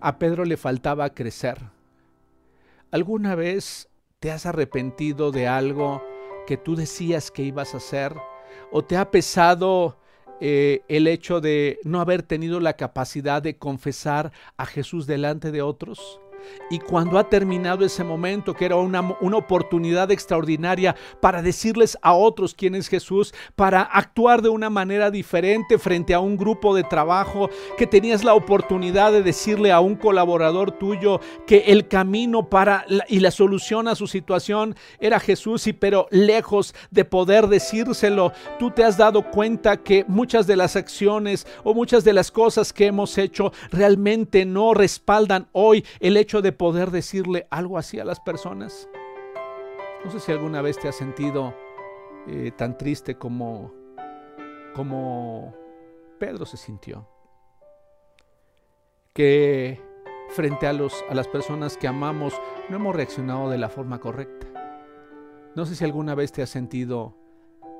A 0.00 0.18
Pedro 0.18 0.44
le 0.44 0.56
faltaba 0.56 1.10
crecer. 1.10 1.73
¿Alguna 2.94 3.34
vez 3.34 3.88
te 4.20 4.30
has 4.30 4.46
arrepentido 4.46 5.32
de 5.32 5.48
algo 5.48 6.00
que 6.46 6.56
tú 6.56 6.76
decías 6.76 7.32
que 7.32 7.42
ibas 7.42 7.74
a 7.74 7.78
hacer? 7.78 8.14
¿O 8.70 8.84
te 8.84 8.96
ha 8.96 9.10
pesado 9.10 9.98
eh, 10.40 10.82
el 10.86 11.08
hecho 11.08 11.40
de 11.40 11.80
no 11.82 12.00
haber 12.00 12.22
tenido 12.22 12.60
la 12.60 12.74
capacidad 12.74 13.42
de 13.42 13.58
confesar 13.58 14.30
a 14.56 14.64
Jesús 14.64 15.08
delante 15.08 15.50
de 15.50 15.60
otros? 15.60 16.20
Y 16.70 16.78
cuando 16.78 17.18
ha 17.18 17.28
terminado 17.28 17.84
ese 17.84 18.04
momento, 18.04 18.54
que 18.54 18.64
era 18.64 18.76
una, 18.76 19.16
una, 19.20 19.36
oportunidad 19.36 20.10
extraordinaria 20.10 20.94
para 21.20 21.42
decirles 21.42 21.98
a 22.02 22.14
otros 22.14 22.54
quién 22.54 22.74
es 22.74 22.88
Jesús, 22.88 23.34
para 23.56 23.82
actuar 23.82 24.42
de 24.42 24.48
una 24.48 24.70
manera 24.70 25.10
diferente 25.10 25.78
frente 25.78 26.14
a 26.14 26.20
un 26.20 26.36
grupo 26.36 26.74
de 26.74 26.84
trabajo, 26.84 27.50
que 27.76 27.86
tenías 27.86 28.24
la 28.24 28.34
oportunidad 28.34 29.12
de 29.12 29.22
decirle 29.22 29.72
a 29.72 29.80
un 29.80 29.96
colaborador 29.96 30.72
tuyo 30.72 31.20
que 31.46 31.64
el 31.66 31.88
camino 31.88 32.48
para 32.48 32.86
y 33.08 33.20
la 33.20 33.30
solución 33.30 33.88
a 33.88 33.94
su 33.94 34.06
situación 34.06 34.76
era 35.00 35.20
Jesús, 35.20 35.66
y 35.66 35.72
pero 35.72 36.06
lejos 36.10 36.74
de 36.90 37.04
poder 37.04 37.48
decírselo, 37.48 38.32
tú 38.58 38.70
te 38.70 38.84
has 38.84 38.96
dado 38.96 39.30
cuenta 39.30 39.76
que 39.78 40.04
muchas 40.08 40.46
de 40.46 40.56
las 40.56 40.76
acciones 40.76 41.46
o 41.62 41.74
muchas 41.74 42.04
de 42.04 42.12
las 42.12 42.30
cosas 42.30 42.72
que 42.72 42.86
hemos 42.86 43.18
hecho 43.18 43.52
realmente 43.70 44.44
no 44.44 44.74
respaldan 44.74 45.48
hoy 45.52 45.84
el 46.00 46.16
hecho 46.16 46.33
de 46.42 46.52
poder 46.52 46.90
decirle 46.90 47.46
algo 47.50 47.78
así 47.78 47.98
a 48.00 48.04
las 48.04 48.20
personas. 48.20 48.88
No 50.04 50.10
sé 50.10 50.20
si 50.20 50.32
alguna 50.32 50.62
vez 50.62 50.78
te 50.78 50.88
has 50.88 50.96
sentido 50.96 51.54
eh, 52.26 52.50
tan 52.56 52.76
triste 52.76 53.16
como, 53.16 53.72
como 54.74 55.54
Pedro 56.18 56.46
se 56.46 56.56
sintió. 56.56 57.08
Que 59.12 59.80
frente 60.30 60.66
a, 60.66 60.72
los, 60.72 61.04
a 61.08 61.14
las 61.14 61.28
personas 61.28 61.76
que 61.76 61.86
amamos 61.86 62.34
no 62.68 62.76
hemos 62.76 62.96
reaccionado 62.96 63.50
de 63.50 63.58
la 63.58 63.68
forma 63.68 64.00
correcta. 64.00 64.46
No 65.54 65.66
sé 65.66 65.76
si 65.76 65.84
alguna 65.84 66.14
vez 66.14 66.32
te 66.32 66.42
has 66.42 66.50
sentido 66.50 67.16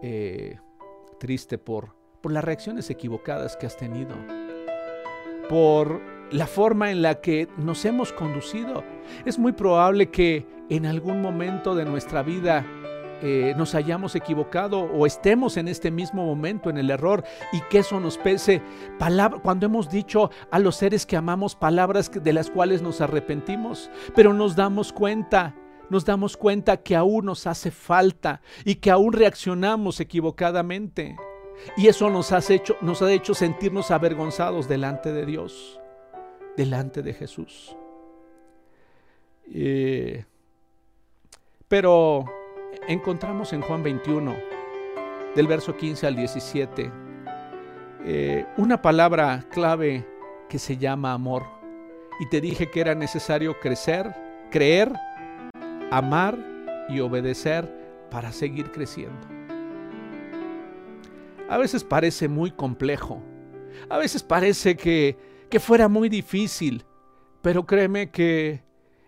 eh, 0.02 0.58
triste 1.18 1.58
por, 1.58 1.96
por 2.20 2.32
las 2.32 2.44
reacciones 2.44 2.88
equivocadas 2.90 3.56
que 3.56 3.66
has 3.66 3.76
tenido. 3.76 4.14
Por 5.48 6.00
la 6.30 6.46
forma 6.46 6.90
en 6.90 7.02
la 7.02 7.20
que 7.20 7.48
nos 7.56 7.84
hemos 7.84 8.12
conducido. 8.12 8.84
Es 9.24 9.38
muy 9.38 9.52
probable 9.52 10.10
que 10.10 10.46
en 10.68 10.86
algún 10.86 11.20
momento 11.20 11.74
de 11.74 11.84
nuestra 11.84 12.22
vida 12.22 12.66
eh, 13.22 13.54
nos 13.56 13.74
hayamos 13.74 14.16
equivocado 14.16 14.80
o 14.80 15.06
estemos 15.06 15.56
en 15.56 15.68
este 15.68 15.90
mismo 15.90 16.26
momento 16.26 16.68
en 16.68 16.78
el 16.78 16.90
error 16.90 17.24
y 17.52 17.60
que 17.70 17.78
eso 17.78 18.00
nos 18.00 18.18
pese. 18.18 18.60
cuando 19.42 19.66
hemos 19.66 19.88
dicho 19.88 20.30
a 20.50 20.58
los 20.58 20.76
seres 20.76 21.06
que 21.06 21.16
amamos 21.16 21.54
palabras 21.54 22.10
de 22.12 22.32
las 22.32 22.50
cuales 22.50 22.82
nos 22.82 23.00
arrepentimos, 23.00 23.90
pero 24.14 24.34
nos 24.34 24.56
damos 24.56 24.92
cuenta 24.92 25.54
nos 25.90 26.06
damos 26.06 26.36
cuenta 26.38 26.78
que 26.78 26.96
aún 26.96 27.26
nos 27.26 27.46
hace 27.46 27.70
falta 27.70 28.40
y 28.64 28.76
que 28.76 28.90
aún 28.90 29.12
reaccionamos 29.12 30.00
equivocadamente. 30.00 31.14
Y 31.76 31.88
eso 31.88 32.08
nos, 32.08 32.32
hecho, 32.50 32.76
nos 32.80 33.02
ha 33.02 33.12
hecho 33.12 33.34
sentirnos 33.34 33.90
avergonzados 33.90 34.66
delante 34.66 35.12
de 35.12 35.26
Dios 35.26 35.78
delante 36.56 37.02
de 37.02 37.14
Jesús. 37.14 37.76
Eh, 39.52 40.24
pero 41.68 42.24
encontramos 42.88 43.52
en 43.52 43.62
Juan 43.62 43.82
21, 43.82 44.34
del 45.34 45.46
verso 45.46 45.76
15 45.76 46.06
al 46.06 46.16
17, 46.16 46.90
eh, 48.04 48.46
una 48.56 48.80
palabra 48.80 49.44
clave 49.50 50.06
que 50.48 50.58
se 50.58 50.76
llama 50.76 51.12
amor. 51.12 51.44
Y 52.20 52.28
te 52.28 52.40
dije 52.40 52.70
que 52.70 52.80
era 52.80 52.94
necesario 52.94 53.58
crecer, 53.58 54.14
creer, 54.50 54.92
amar 55.90 56.38
y 56.88 57.00
obedecer 57.00 57.68
para 58.10 58.30
seguir 58.30 58.70
creciendo. 58.70 59.26
A 61.48 61.58
veces 61.58 61.82
parece 61.84 62.28
muy 62.28 62.50
complejo. 62.50 63.20
A 63.88 63.98
veces 63.98 64.22
parece 64.22 64.76
que 64.76 65.16
que 65.54 65.60
fuera 65.60 65.86
muy 65.86 66.08
difícil, 66.08 66.84
pero 67.40 67.64
créeme 67.64 68.10
que, 68.10 68.64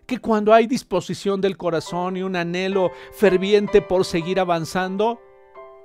que 0.06 0.18
cuando 0.18 0.54
hay 0.54 0.68
disposición 0.68 1.40
del 1.40 1.56
corazón 1.56 2.16
y 2.16 2.22
un 2.22 2.36
anhelo 2.36 2.92
ferviente 3.10 3.82
por 3.82 4.04
seguir 4.04 4.38
avanzando, 4.38 5.20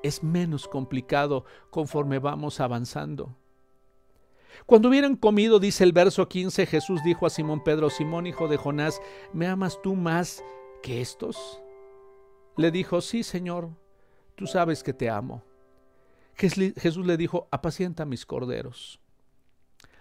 es 0.03 0.21
menos 0.21 0.67
complicado 0.67 1.45
conforme 1.71 2.19
vamos 2.19 2.59
avanzando. 2.59 3.35
Cuando 4.67 4.89
hubieran 4.89 5.15
comido, 5.15 5.57
dice 5.59 5.83
el 5.83 5.93
verso 5.93 6.29
15, 6.29 6.67
Jesús 6.67 7.01
dijo 7.03 7.25
a 7.25 7.31
Simón 7.31 7.63
Pedro, 7.63 7.89
Simón 7.89 8.27
hijo 8.27 8.47
de 8.47 8.57
Jonás, 8.57 9.01
¿me 9.33 9.47
amas 9.47 9.79
tú 9.81 9.95
más 9.95 10.43
que 10.83 11.01
estos? 11.01 11.59
Le 12.55 12.69
dijo, 12.69 13.01
sí, 13.01 13.23
Señor, 13.23 13.71
tú 14.35 14.45
sabes 14.45 14.83
que 14.83 14.93
te 14.93 15.09
amo. 15.09 15.41
Jesús 16.35 17.03
le 17.03 17.17
dijo, 17.17 17.47
apacienta 17.49 18.05
mis 18.05 18.27
corderos. 18.27 19.00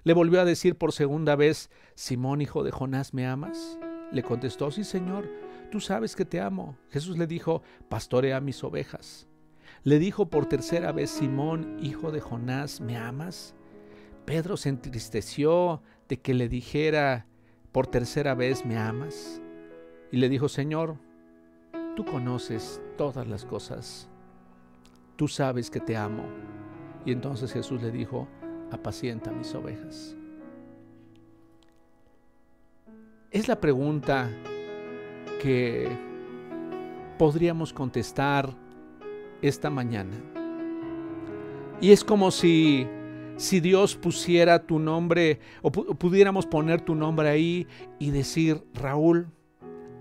Le 0.03 0.15
volvió 0.15 0.41
a 0.41 0.45
decir 0.45 0.77
por 0.77 0.93
segunda 0.93 1.37
vez, 1.37 1.71
Simón, 1.95 2.41
hijo 2.41 2.63
de 2.63 2.71
Jonás, 2.71 3.13
¿me 3.13 3.27
amas? 3.27 3.79
Le 4.13 4.23
contestó, 4.23 4.71
sí, 4.71 4.85
Señor, 4.85 5.29
tú 5.71 5.81
sabes 5.81 6.17
que 6.17 6.25
te 6.25 6.41
amo. 6.41 6.77
Jesús 6.91 7.19
le 7.19 7.27
dijo, 7.27 7.63
pastorea 7.89 8.41
mis 8.41 8.65
ovejas. 8.65 9.29
Le 9.83 9.99
dijo 9.99 10.29
por 10.29 10.47
tercera 10.47 10.93
vez, 10.93 11.11
Simón, 11.11 11.77
hijo 11.81 12.11
de 12.11 12.21
Jonás, 12.21 12.81
¿me 12.81 12.97
amas? 12.97 13.55
Pedro 14.25 14.57
se 14.57 14.69
entristeció 14.69 15.83
de 16.09 16.21
que 16.21 16.35
le 16.35 16.49
dijera 16.49 17.27
por 17.73 17.87
tercera 17.87 18.35
vez, 18.35 18.65
¿me 18.65 18.77
amas? 18.77 19.41
Y 20.13 20.17
le 20.17 20.29
dijo, 20.29 20.49
Señor, 20.49 20.97
tú 21.95 22.05
conoces 22.05 22.81
todas 22.97 23.27
las 23.27 23.45
cosas, 23.45 24.09
tú 25.17 25.29
sabes 25.29 25.71
que 25.71 25.81
te 25.81 25.97
amo. 25.97 26.25
Y 27.05 27.13
entonces 27.13 27.53
Jesús 27.53 27.81
le 27.81 27.91
dijo, 27.91 28.29
apacienta 28.71 29.31
mis 29.31 29.55
ovejas? 29.55 30.16
Es 33.31 33.47
la 33.47 33.61
pregunta 33.61 34.31
que 35.41 35.89
podríamos 37.18 37.73
contestar 37.73 38.55
esta 39.43 39.71
mañana. 39.71 40.16
Y 41.81 41.93
es 41.93 42.05
como 42.05 42.31
si, 42.31 42.87
si 43.37 43.61
Dios 43.61 43.97
pusiera 43.97 44.66
tu 44.66 44.79
nombre 44.79 45.41
o 45.62 45.71
pudiéramos 45.71 46.47
poner 46.47 46.81
tu 46.81 46.95
nombre 46.95 47.29
ahí 47.29 47.66
y 47.99 48.11
decir, 48.11 48.62
Raúl, 48.75 49.29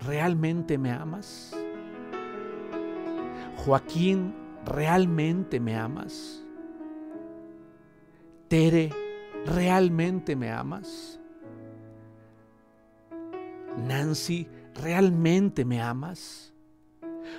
¿realmente 0.00 0.76
me 0.76 0.90
amas? 0.90 1.56
Joaquín, 3.58 4.34
¿realmente 4.66 5.60
me 5.60 5.76
amas? 5.76 6.44
Tere, 8.50 8.90
¿realmente 9.46 10.34
me 10.34 10.50
amas? 10.50 11.20
Nancy, 13.76 14.48
¿realmente 14.74 15.64
me 15.64 15.80
amas? 15.80 16.52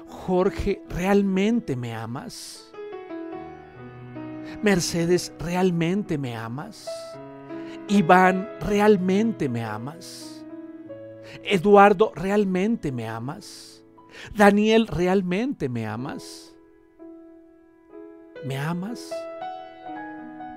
Jorge, 0.07 0.81
¿realmente 0.87 1.75
me 1.75 1.93
amas? 1.93 2.71
Mercedes, 4.63 5.33
¿realmente 5.37 6.17
me 6.17 6.33
amas? 6.33 6.87
Iván, 7.89 8.47
¿realmente 8.61 9.49
me 9.49 9.65
amas? 9.65 10.45
Eduardo, 11.43 12.13
¿realmente 12.15 12.89
me 12.89 13.09
amas? 13.09 13.83
Daniel, 14.33 14.87
¿realmente 14.87 15.67
me 15.67 15.85
amas? 15.85 16.55
¿Me 18.45 18.57
amas? 18.57 19.11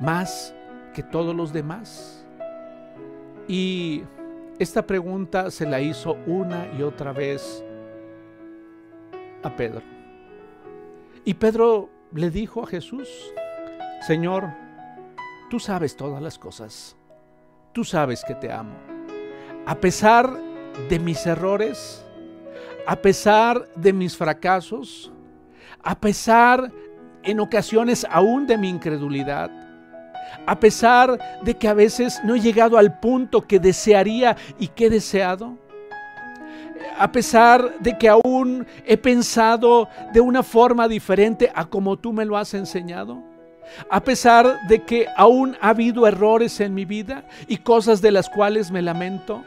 Más 0.00 0.54
que 0.92 1.02
todos 1.02 1.34
los 1.34 1.52
demás? 1.52 2.26
Y 3.48 4.02
esta 4.58 4.86
pregunta 4.86 5.50
se 5.50 5.66
la 5.66 5.80
hizo 5.80 6.16
una 6.26 6.68
y 6.78 6.82
otra 6.82 7.12
vez 7.12 7.64
a 9.42 9.54
Pedro. 9.54 9.82
Y 11.24 11.34
Pedro 11.34 11.90
le 12.12 12.30
dijo 12.30 12.62
a 12.62 12.66
Jesús, 12.66 13.08
Señor, 14.06 14.50
tú 15.50 15.58
sabes 15.58 15.96
todas 15.96 16.22
las 16.22 16.38
cosas. 16.38 16.96
Tú 17.72 17.84
sabes 17.84 18.24
que 18.24 18.34
te 18.34 18.52
amo. 18.52 18.74
A 19.66 19.74
pesar 19.74 20.30
de 20.88 20.98
mis 20.98 21.26
errores, 21.26 22.04
a 22.86 22.96
pesar 22.96 23.68
de 23.74 23.92
mis 23.92 24.16
fracasos, 24.16 25.10
a 25.82 25.98
pesar 25.98 26.70
en 27.22 27.40
ocasiones 27.40 28.06
aún 28.10 28.46
de 28.46 28.58
mi 28.58 28.68
incredulidad, 28.68 29.50
a 30.46 30.58
pesar 30.58 31.40
de 31.42 31.54
que 31.54 31.68
a 31.68 31.74
veces 31.74 32.20
no 32.24 32.34
he 32.34 32.40
llegado 32.40 32.78
al 32.78 32.98
punto 33.00 33.42
que 33.42 33.58
desearía 33.58 34.36
y 34.58 34.68
que 34.68 34.86
he 34.86 34.90
deseado, 34.90 35.56
a 36.98 37.10
pesar 37.10 37.78
de 37.80 37.96
que 37.98 38.08
aún 38.08 38.66
he 38.84 38.96
pensado 38.96 39.88
de 40.12 40.20
una 40.20 40.42
forma 40.42 40.88
diferente 40.88 41.50
a 41.54 41.64
como 41.64 41.96
tú 41.96 42.12
me 42.12 42.24
lo 42.24 42.36
has 42.36 42.54
enseñado, 42.54 43.22
a 43.90 44.00
pesar 44.00 44.66
de 44.68 44.82
que 44.82 45.06
aún 45.16 45.56
ha 45.60 45.70
habido 45.70 46.06
errores 46.06 46.60
en 46.60 46.74
mi 46.74 46.84
vida 46.84 47.24
y 47.48 47.58
cosas 47.58 48.00
de 48.00 48.12
las 48.12 48.28
cuales 48.28 48.70
me 48.70 48.82
lamento, 48.82 49.42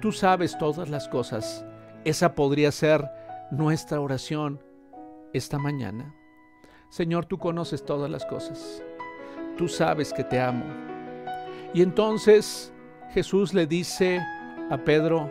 tú 0.00 0.12
sabes 0.12 0.56
todas 0.58 0.88
las 0.88 1.08
cosas. 1.08 1.64
Esa 2.04 2.34
podría 2.34 2.70
ser 2.70 3.10
nuestra 3.50 4.00
oración 4.00 4.60
esta 5.32 5.58
mañana. 5.58 6.14
Señor, 6.88 7.26
tú 7.26 7.38
conoces 7.38 7.84
todas 7.84 8.10
las 8.10 8.24
cosas. 8.24 8.82
Tú 9.56 9.68
sabes 9.68 10.12
que 10.12 10.24
te 10.24 10.40
amo. 10.40 10.64
Y 11.74 11.82
entonces 11.82 12.72
Jesús 13.12 13.54
le 13.54 13.66
dice 13.66 14.20
a 14.70 14.78
Pedro, 14.78 15.30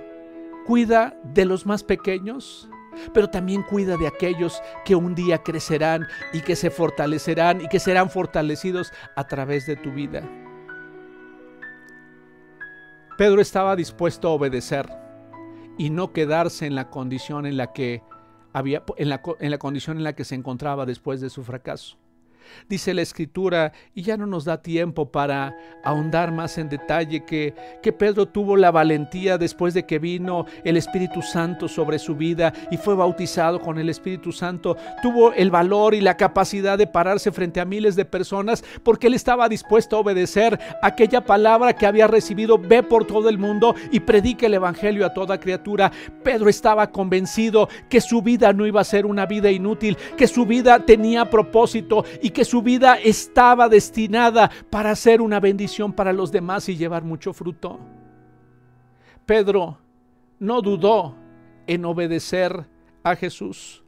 cuida 0.66 1.16
de 1.24 1.46
los 1.46 1.66
más 1.66 1.84
pequeños, 1.84 2.70
pero 3.14 3.30
también 3.30 3.62
cuida 3.64 3.98
de 3.98 4.08
aquellos 4.08 4.62
que 4.84 4.96
un 4.96 5.16
día 5.16 5.44
crecerán 5.44 6.06
y 6.34 6.42
que 6.42 6.56
se 6.56 6.70
fortalecerán 6.70 7.62
y 7.62 7.68
que 7.68 7.80
serán 7.80 8.10
fortalecidos 8.10 8.92
a 9.16 9.26
través 9.28 9.66
de 9.66 9.76
tu 9.76 9.92
vida. 9.92 10.22
Pedro 13.18 13.42
estaba 13.42 13.76
dispuesto 13.76 14.28
a 14.28 14.32
obedecer 14.32 14.88
y 15.78 15.90
no 15.90 16.12
quedarse 16.12 16.66
en 16.66 16.76
la 16.76 16.90
condición 16.90 17.46
en 17.46 17.58
la 17.58 17.72
que 17.72 18.04
había 18.56 18.84
en 18.96 19.10
la, 19.10 19.22
en 19.42 19.52
la 19.52 19.58
condición 19.58 19.98
en 19.98 20.06
la 20.06 20.14
que 20.14 20.24
se 20.24 20.34
encontraba 20.34 20.86
después 20.86 21.20
de 21.20 21.30
su 21.30 21.44
fracaso. 21.44 21.98
Dice 22.68 22.94
la 22.94 23.02
escritura, 23.02 23.72
y 23.94 24.02
ya 24.02 24.18
no 24.18 24.26
nos 24.26 24.46
da 24.46 24.62
tiempo 24.62 25.12
para 25.12 25.56
ahondar 25.84 26.32
más 26.32 26.58
en 26.58 26.70
detalle, 26.70 27.26
que, 27.26 27.54
que 27.82 27.94
Pedro 27.94 28.28
tuvo 28.28 28.58
la 28.58 28.72
valentía 28.72 29.38
después 29.38 29.74
de 29.74 29.86
que 29.86 30.00
vino 30.00 30.46
el 30.64 30.78
Espíritu 30.78 31.22
Santo 31.22 31.68
sobre 31.68 32.00
su 32.00 32.16
vida 32.16 32.54
y 32.72 32.78
fue 32.78 32.96
bautizado 32.96 33.60
con 33.62 33.78
el 33.78 33.90
Espíritu 33.90 34.32
Santo, 34.32 34.78
tuvo 35.02 35.34
el 35.34 35.52
valor 35.52 35.94
y 35.94 36.02
la 36.02 36.18
capacidad 36.18 36.78
de 36.78 36.88
pararse 36.88 37.32
frente 37.32 37.60
a 37.60 37.66
miles 37.66 37.96
de 37.96 38.06
personas 38.06 38.64
porque 38.84 39.08
él 39.08 39.14
estaba 39.14 39.50
dispuesto 39.50 39.96
a 39.96 40.00
obedecer 40.00 40.60
aquella 40.82 41.26
palabra 41.26 41.74
que 41.74 41.86
había 41.86 42.08
recibido, 42.08 42.58
ve 42.58 42.84
por 42.84 43.06
todo 43.06 43.30
el 43.30 43.38
mundo 43.38 43.76
y 43.92 44.00
predique 44.00 44.46
el 44.46 44.54
Evangelio 44.54 45.06
a 45.06 45.14
toda 45.14 45.40
criatura. 45.40 45.92
Pedro 46.24 46.50
estaba 46.50 46.92
convencido 46.92 47.70
que 47.90 48.02
su 48.02 48.22
vida 48.22 48.54
no 48.54 48.66
iba 48.66 48.82
a 48.82 48.86
ser 48.86 49.06
una 49.06 49.26
vida 49.26 49.52
inútil, 49.52 49.98
que 50.18 50.28
su 50.28 50.46
vida 50.46 50.80
tenía 50.80 51.30
propósito 51.30 52.06
y 52.22 52.30
que 52.36 52.46
su 52.46 52.62
vida 52.62 53.00
estaba 53.00 53.68
destinada 53.70 54.52
para 54.70 54.96
ser 54.96 55.22
una 55.22 55.40
bendición 55.40 55.94
para 55.94 56.14
los 56.14 56.32
demás 56.32 56.70
y 56.70 56.76
llevar 56.76 57.04
mucho 57.04 57.34
fruto. 57.34 57.80
Pedro 59.26 59.80
no 60.38 60.62
dudó 60.62 61.16
en 61.66 61.86
obedecer 61.86 62.68
a 63.04 63.16
Jesús. 63.16 63.85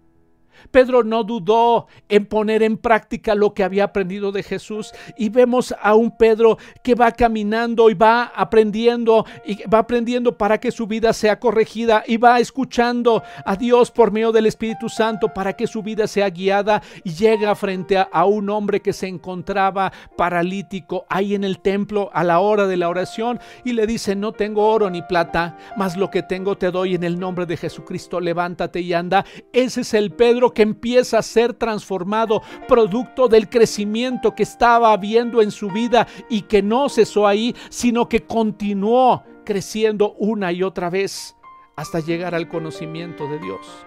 Pedro 0.72 1.04
no 1.04 1.24
dudó 1.24 1.88
en 2.10 2.26
poner 2.26 2.64
en 2.64 2.78
práctica 2.78 3.36
lo 3.36 3.54
que 3.54 3.64
había 3.64 3.86
aprendido 3.86 4.32
de 4.32 4.44
Jesús 4.44 4.92
y 5.18 5.30
vemos 5.30 5.74
a 5.82 5.96
un 5.96 6.16
Pedro 6.18 6.58
que 6.84 6.96
va 6.96 7.12
caminando 7.12 7.90
y 7.90 7.94
va 7.94 8.32
aprendiendo 8.36 9.26
y 9.46 9.68
va 9.68 9.80
aprendiendo 9.80 10.38
para 10.38 10.60
que 10.60 10.72
su 10.72 10.88
vida 10.88 11.14
sea 11.14 11.40
corregida 11.40 12.04
y 12.08 12.18
va 12.18 12.40
escuchando 12.40 13.24
a 13.46 13.56
Dios 13.56 13.92
por 13.92 14.12
medio 14.12 14.32
del 14.32 14.46
Espíritu 14.46 14.90
Santo 14.90 15.34
para 15.34 15.54
que 15.54 15.68
su 15.68 15.84
vida 15.84 16.08
sea 16.08 16.30
guiada 16.30 16.82
y 17.04 17.12
llega 17.12 17.56
frente 17.56 17.98
a, 17.98 18.26
un 18.26 18.50
hombre 18.50 18.82
que 18.82 18.94
se 18.94 19.08
encontraba 19.08 19.92
paralítico 20.18 21.06
ahí 21.10 21.34
en 21.34 21.44
el 21.44 21.60
templo 21.60 22.10
a 22.14 22.24
la 22.24 22.40
hora 22.40 22.68
de 22.68 22.78
la 22.78 22.90
oración 22.90 23.40
y 23.64 23.74
le 23.74 23.88
dice 23.88 24.16
no 24.16 24.34
tengo 24.34 24.68
oro 24.68 24.90
ni 24.90 25.02
plata, 25.02 25.58
mas 25.78 25.96
lo 25.96 26.10
que 26.10 26.24
tengo 26.24 26.58
te 26.58 26.72
doy 26.72 26.96
en 26.96 27.04
el 27.04 27.20
nombre 27.20 27.46
de 27.46 27.58
Jesucristo, 27.58 28.20
levántate 28.20 28.82
y 28.82 28.94
anda. 28.94 29.26
Ese 29.54 29.82
es 29.82 29.94
el 29.94 30.12
Pedro 30.12 30.47
que 30.54 30.62
empieza 30.62 31.20
a 31.20 31.24
ser 31.24 31.54
transformado, 31.54 32.42
producto 32.68 33.28
del 33.28 33.50
crecimiento 33.50 34.36
que 34.36 34.44
estaba 34.44 34.94
habiendo 34.94 35.42
en 35.42 35.52
su 35.52 35.70
vida 35.70 36.08
y 36.30 36.44
que 36.44 36.62
no 36.62 36.90
cesó 36.90 37.28
ahí, 37.28 37.56
sino 37.70 38.10
que 38.10 38.26
continuó 38.26 39.24
creciendo 39.46 40.14
una 40.14 40.52
y 40.52 40.64
otra 40.64 40.90
vez 40.90 41.36
hasta 41.76 42.00
llegar 42.00 42.36
al 42.36 42.50
conocimiento 42.50 43.28
de 43.28 43.40
Dios. 43.40 43.86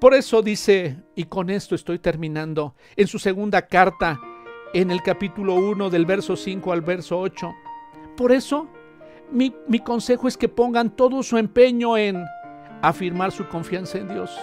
Por 0.00 0.14
eso 0.14 0.40
dice, 0.40 0.96
y 1.14 1.24
con 1.24 1.50
esto 1.50 1.74
estoy 1.74 1.98
terminando, 1.98 2.74
en 2.96 3.06
su 3.06 3.18
segunda 3.18 3.66
carta, 3.66 4.18
en 4.72 4.90
el 4.90 5.02
capítulo 5.02 5.56
1 5.56 5.90
del 5.90 6.06
verso 6.06 6.36
5 6.36 6.72
al 6.72 6.80
verso 6.80 7.20
8, 7.20 7.52
por 8.16 8.32
eso 8.32 8.66
mi, 9.30 9.54
mi 9.68 9.80
consejo 9.80 10.26
es 10.26 10.38
que 10.38 10.48
pongan 10.48 10.96
todo 10.96 11.22
su 11.22 11.36
empeño 11.36 11.98
en 11.98 12.24
afirmar 12.82 13.32
su 13.32 13.48
confianza 13.48 13.98
en 13.98 14.08
Dios. 14.08 14.38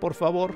Por 0.00 0.14
favor, 0.14 0.54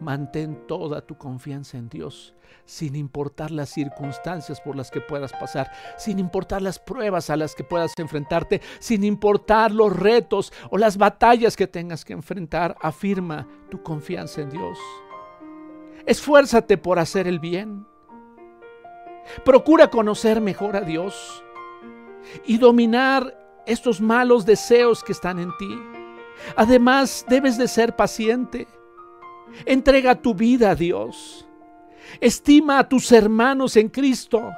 mantén 0.00 0.66
toda 0.66 1.00
tu 1.02 1.16
confianza 1.16 1.76
en 1.78 1.88
Dios, 1.88 2.34
sin 2.64 2.96
importar 2.96 3.50
las 3.50 3.68
circunstancias 3.68 4.60
por 4.60 4.76
las 4.76 4.90
que 4.90 5.00
puedas 5.00 5.32
pasar, 5.32 5.70
sin 5.96 6.18
importar 6.18 6.62
las 6.62 6.78
pruebas 6.78 7.30
a 7.30 7.36
las 7.36 7.54
que 7.54 7.64
puedas 7.64 7.92
enfrentarte, 7.98 8.60
sin 8.78 9.04
importar 9.04 9.72
los 9.72 9.94
retos 9.94 10.52
o 10.70 10.78
las 10.78 10.96
batallas 10.96 11.56
que 11.56 11.66
tengas 11.66 12.04
que 12.04 12.12
enfrentar, 12.12 12.76
afirma 12.80 13.46
tu 13.70 13.82
confianza 13.82 14.40
en 14.40 14.50
Dios. 14.50 14.78
Esfuérzate 16.06 16.78
por 16.78 16.98
hacer 16.98 17.26
el 17.26 17.38
bien. 17.38 17.86
Procura 19.44 19.90
conocer 19.90 20.40
mejor 20.40 20.76
a 20.76 20.80
Dios 20.80 21.44
y 22.44 22.58
dominar 22.58 23.39
estos 23.70 24.00
malos 24.00 24.44
deseos 24.44 25.02
que 25.04 25.12
están 25.12 25.38
en 25.38 25.56
ti. 25.58 25.78
Además, 26.56 27.24
debes 27.28 27.56
de 27.56 27.68
ser 27.68 27.94
paciente. 27.94 28.66
Entrega 29.64 30.14
tu 30.14 30.34
vida 30.34 30.70
a 30.70 30.74
Dios. 30.74 31.46
Estima 32.20 32.80
a 32.80 32.88
tus 32.88 33.12
hermanos 33.12 33.76
en 33.76 33.88
Cristo. 33.88 34.50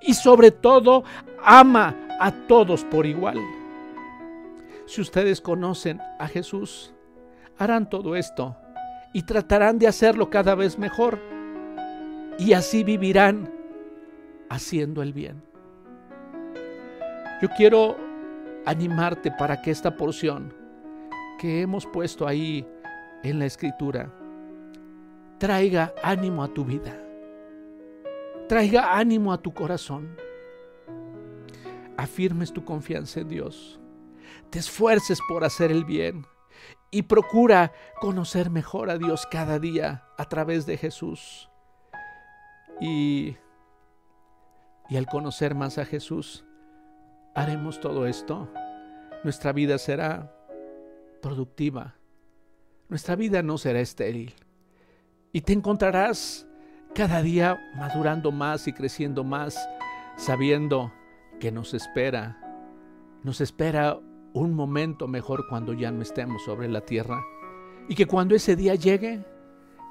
Y 0.00 0.14
sobre 0.14 0.50
todo, 0.50 1.04
ama 1.42 1.96
a 2.20 2.30
todos 2.46 2.84
por 2.84 3.06
igual. 3.06 3.38
Si 4.86 5.00
ustedes 5.00 5.40
conocen 5.40 6.00
a 6.18 6.28
Jesús, 6.28 6.92
harán 7.56 7.88
todo 7.88 8.16
esto 8.16 8.56
y 9.14 9.22
tratarán 9.22 9.78
de 9.78 9.86
hacerlo 9.86 10.28
cada 10.28 10.54
vez 10.54 10.78
mejor. 10.78 11.18
Y 12.38 12.52
así 12.52 12.82
vivirán 12.84 13.50
haciendo 14.48 15.02
el 15.02 15.12
bien. 15.12 15.42
Yo 17.40 17.48
quiero 17.56 18.11
animarte 18.66 19.30
para 19.32 19.60
que 19.62 19.70
esta 19.70 19.96
porción 19.96 20.54
que 21.38 21.62
hemos 21.62 21.86
puesto 21.86 22.26
ahí 22.26 22.66
en 23.22 23.38
la 23.38 23.46
escritura 23.46 24.12
traiga 25.38 25.92
ánimo 26.02 26.44
a 26.44 26.48
tu 26.48 26.64
vida, 26.64 26.96
traiga 28.48 28.96
ánimo 28.96 29.32
a 29.32 29.38
tu 29.38 29.52
corazón, 29.52 30.16
afirmes 31.96 32.52
tu 32.52 32.64
confianza 32.64 33.20
en 33.20 33.28
Dios, 33.28 33.80
te 34.50 34.58
esfuerces 34.58 35.20
por 35.28 35.44
hacer 35.44 35.72
el 35.72 35.84
bien 35.84 36.24
y 36.90 37.02
procura 37.02 37.72
conocer 38.00 38.50
mejor 38.50 38.90
a 38.90 38.98
Dios 38.98 39.26
cada 39.26 39.58
día 39.58 40.04
a 40.18 40.26
través 40.26 40.66
de 40.66 40.76
Jesús. 40.76 41.48
Y, 42.80 43.36
y 44.88 44.96
al 44.96 45.06
conocer 45.06 45.54
más 45.54 45.78
a 45.78 45.84
Jesús, 45.84 46.44
haremos 47.34 47.80
todo 47.80 48.06
esto, 48.06 48.48
nuestra 49.24 49.52
vida 49.52 49.78
será 49.78 50.34
productiva. 51.20 51.94
Nuestra 52.88 53.16
vida 53.16 53.42
no 53.42 53.56
será 53.58 53.80
estéril. 53.80 54.34
Y 55.32 55.42
te 55.42 55.52
encontrarás 55.52 56.46
cada 56.94 57.22
día 57.22 57.58
madurando 57.76 58.32
más 58.32 58.68
y 58.68 58.72
creciendo 58.72 59.24
más, 59.24 59.56
sabiendo 60.16 60.92
que 61.40 61.50
nos 61.50 61.72
espera, 61.72 62.38
nos 63.22 63.40
espera 63.40 63.98
un 64.34 64.54
momento 64.54 65.08
mejor 65.08 65.46
cuando 65.48 65.72
ya 65.72 65.90
no 65.90 66.02
estemos 66.02 66.44
sobre 66.44 66.68
la 66.68 66.82
tierra. 66.82 67.22
Y 67.88 67.94
que 67.94 68.06
cuando 68.06 68.34
ese 68.34 68.56
día 68.56 68.74
llegue, 68.74 69.24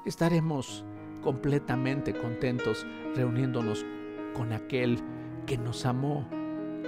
estaremos 0.06 0.84
completamente 1.22 2.12
contentos 2.12 2.86
reuniéndonos 3.14 3.84
con 4.34 4.52
aquel 4.52 4.98
que 5.46 5.58
nos 5.58 5.86
amó 5.86 6.28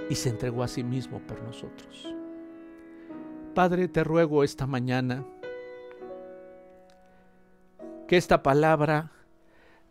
y 0.09 0.15
se 0.15 0.29
entregó 0.29 0.63
a 0.63 0.67
sí 0.67 0.83
mismo 0.83 1.19
por 1.19 1.41
nosotros. 1.43 2.13
Padre, 3.53 3.87
te 3.87 4.03
ruego 4.03 4.43
esta 4.43 4.67
mañana 4.67 5.25
que 8.07 8.17
esta 8.17 8.43
palabra 8.43 9.11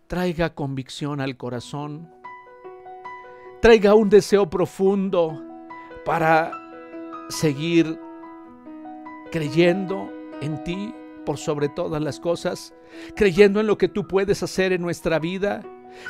traiga 0.06 0.54
convicción 0.54 1.20
al 1.20 1.36
corazón, 1.36 2.10
traiga 3.60 3.94
un 3.94 4.08
deseo 4.08 4.48
profundo 4.48 5.42
para 6.04 6.52
seguir 7.28 7.98
creyendo 9.32 10.12
en 10.40 10.62
ti 10.62 10.94
por 11.24 11.38
sobre 11.38 11.68
todas 11.68 12.02
las 12.02 12.20
cosas, 12.20 12.74
creyendo 13.16 13.60
en 13.60 13.66
lo 13.66 13.78
que 13.78 13.88
tú 13.88 14.06
puedes 14.06 14.42
hacer 14.42 14.72
en 14.72 14.82
nuestra 14.82 15.18
vida, 15.18 15.62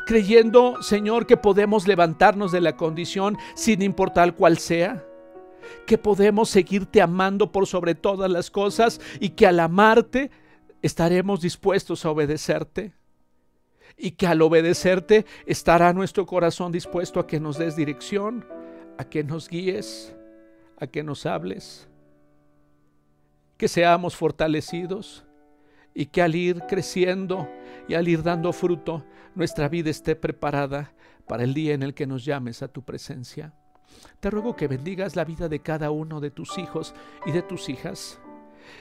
creyendo, 0.07 0.82
Señor, 0.82 1.26
que 1.26 1.37
podemos 1.37 1.87
levantarnos 1.87 2.53
de 2.53 2.61
la 2.61 2.76
condición 2.76 3.37
sin 3.55 3.82
importar 3.82 4.35
cuál 4.35 4.59
sea, 4.59 5.05
que 5.87 5.99
podemos 5.99 6.51
seguirte 6.51 7.01
amando 7.01 7.53
por 7.53 7.66
sobre 7.66 7.95
todas 7.95 8.30
las 8.30 8.51
cosas 8.51 9.01
y 9.20 9.30
que 9.30 9.47
al 9.47 9.61
amarte 9.61 10.30
estaremos 10.82 11.41
dispuestos 11.41 12.05
a 12.05 12.11
obedecerte 12.11 12.93
y 13.97 14.12
que 14.12 14.26
al 14.26 14.43
obedecerte 14.43 15.24
estará 15.47 15.93
nuestro 15.93 16.26
corazón 16.26 16.72
dispuesto 16.72 17.20
a 17.20 17.26
que 17.26 17.41
nos 17.41 17.59
des 17.59 17.76
dirección, 17.76 18.45
a 18.99 19.05
que 19.05 19.24
nos 19.24 19.49
guíes, 19.49 20.14
a 20.78 20.87
que 20.87 21.03
nos 21.03 21.26
hables, 21.26 21.89
que 23.57 23.68
seamos 23.68 24.16
fortalecidos 24.16 25.24
y 25.95 26.07
que 26.07 26.22
al 26.22 26.35
ir 26.35 26.62
creciendo 26.68 27.49
y 27.89 27.95
al 27.95 28.09
ir 28.09 28.22
dando 28.22 28.53
fruto, 28.53 29.05
nuestra 29.35 29.68
vida 29.68 29.91
esté 29.91 30.16
preparada 30.16 30.93
para 31.26 31.45
el 31.45 31.55
día 31.55 31.74
en 31.74 31.82
el 31.82 31.95
que 31.95 32.07
nos 32.07 32.24
llames 32.24 32.62
a 32.62 32.68
tu 32.68 32.82
presencia. 32.82 33.53
Te 34.20 34.30
ruego 34.30 34.57
que 34.57 34.68
bendigas 34.68 35.16
la 35.16 35.24
vida 35.24 35.49
de 35.49 35.61
cada 35.61 35.91
uno 35.91 36.20
de 36.20 36.30
tus 36.30 36.59
hijos 36.59 36.95
y 37.26 37.32
de 37.32 37.43
tus 37.43 37.68
hijas. 37.68 38.20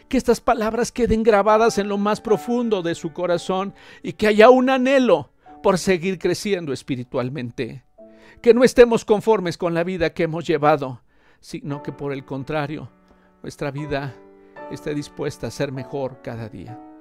Que 0.08 0.18
estas 0.18 0.40
palabras 0.40 0.92
queden 0.92 1.24
grabadas 1.24 1.78
en 1.78 1.90
lo 1.90 1.98
más 1.98 2.22
profundo 2.22 2.82
de 2.82 2.96
su 2.96 3.14
corazón 3.14 3.74
y 4.02 4.14
que 4.14 4.28
haya 4.28 4.50
un 4.50 4.70
anhelo 4.70 5.32
por 5.62 5.78
seguir 5.78 6.20
creciendo 6.20 6.74
espiritualmente. 6.74 7.84
Que 8.42 8.54
no 8.54 8.64
estemos 8.64 9.06
conformes 9.06 9.58
con 9.58 9.74
la 9.74 9.84
vida 9.84 10.14
que 10.14 10.24
hemos 10.24 10.46
llevado, 10.46 11.02
sino 11.40 11.84
que 11.84 11.92
por 11.92 12.14
el 12.14 12.26
contrario, 12.26 12.92
nuestra 13.42 13.72
vida 13.72 14.16
esté 14.72 14.94
dispuesta 14.94 15.48
a 15.48 15.52
ser 15.52 15.72
mejor 15.72 16.22
cada 16.22 16.50
día. 16.50 16.93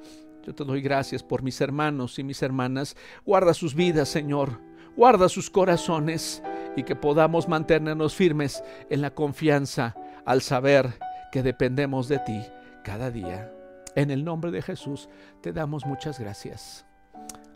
Yo 0.44 0.54
te 0.54 0.64
doy 0.64 0.80
gracias 0.80 1.22
por 1.22 1.42
mis 1.42 1.60
hermanos 1.60 2.18
y 2.18 2.24
mis 2.24 2.42
hermanas. 2.42 2.96
Guarda 3.24 3.54
sus 3.54 3.74
vidas, 3.74 4.08
Señor. 4.08 4.60
Guarda 4.96 5.28
sus 5.28 5.48
corazones 5.48 6.42
y 6.76 6.82
que 6.82 6.96
podamos 6.96 7.48
mantenernos 7.48 8.14
firmes 8.14 8.62
en 8.90 9.00
la 9.00 9.14
confianza 9.14 9.94
al 10.26 10.42
saber 10.42 10.98
que 11.30 11.42
dependemos 11.42 12.08
de 12.08 12.18
ti 12.18 12.40
cada 12.84 13.10
día. 13.10 13.52
En 13.94 14.10
el 14.10 14.24
nombre 14.24 14.50
de 14.50 14.62
Jesús 14.62 15.08
te 15.40 15.52
damos 15.52 15.86
muchas 15.86 16.18
gracias. 16.18 16.84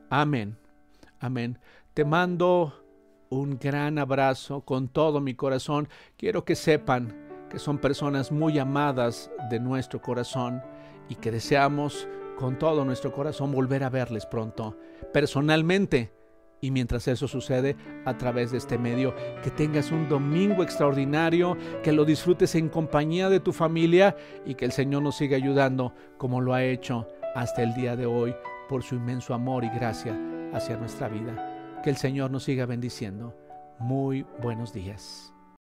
Amén. 0.08 0.56
Amén. 1.20 1.58
Te 1.94 2.04
mando 2.04 2.84
un 3.28 3.58
gran 3.58 3.98
abrazo 3.98 4.60
con 4.60 4.88
todo 4.88 5.20
mi 5.20 5.34
corazón. 5.34 5.88
Quiero 6.16 6.44
que 6.44 6.54
sepan 6.54 7.14
que 7.50 7.58
son 7.58 7.78
personas 7.78 8.30
muy 8.30 8.58
amadas 8.58 9.30
de 9.50 9.60
nuestro 9.60 10.00
corazón 10.00 10.62
y 11.08 11.14
que 11.16 11.30
deseamos 11.30 12.08
con 12.36 12.58
todo 12.58 12.84
nuestro 12.84 13.12
corazón 13.12 13.52
volver 13.52 13.84
a 13.84 13.90
verles 13.90 14.26
pronto, 14.26 14.76
personalmente. 15.12 16.12
Y 16.60 16.70
mientras 16.70 17.06
eso 17.06 17.28
sucede 17.28 17.76
a 18.06 18.16
través 18.16 18.50
de 18.50 18.58
este 18.58 18.78
medio, 18.78 19.14
que 19.42 19.50
tengas 19.50 19.92
un 19.92 20.08
domingo 20.08 20.62
extraordinario, 20.62 21.56
que 21.82 21.92
lo 21.92 22.04
disfrutes 22.04 22.54
en 22.54 22.70
compañía 22.70 23.28
de 23.28 23.40
tu 23.40 23.52
familia 23.52 24.16
y 24.46 24.54
que 24.54 24.64
el 24.64 24.72
Señor 24.72 25.02
nos 25.02 25.16
siga 25.16 25.36
ayudando 25.36 25.92
como 26.16 26.40
lo 26.40 26.54
ha 26.54 26.64
hecho 26.64 27.06
hasta 27.34 27.62
el 27.62 27.74
día 27.74 27.94
de 27.94 28.06
hoy 28.06 28.34
por 28.68 28.82
su 28.82 28.94
inmenso 28.94 29.34
amor 29.34 29.64
y 29.64 29.68
gracia 29.68 30.18
hacia 30.54 30.78
nuestra 30.78 31.08
vida. 31.08 31.80
Que 31.82 31.90
el 31.90 31.96
Señor 31.96 32.30
nos 32.30 32.44
siga 32.44 32.64
bendiciendo. 32.64 33.36
Muy 33.78 34.24
buenos 34.40 34.72
días. 34.72 35.35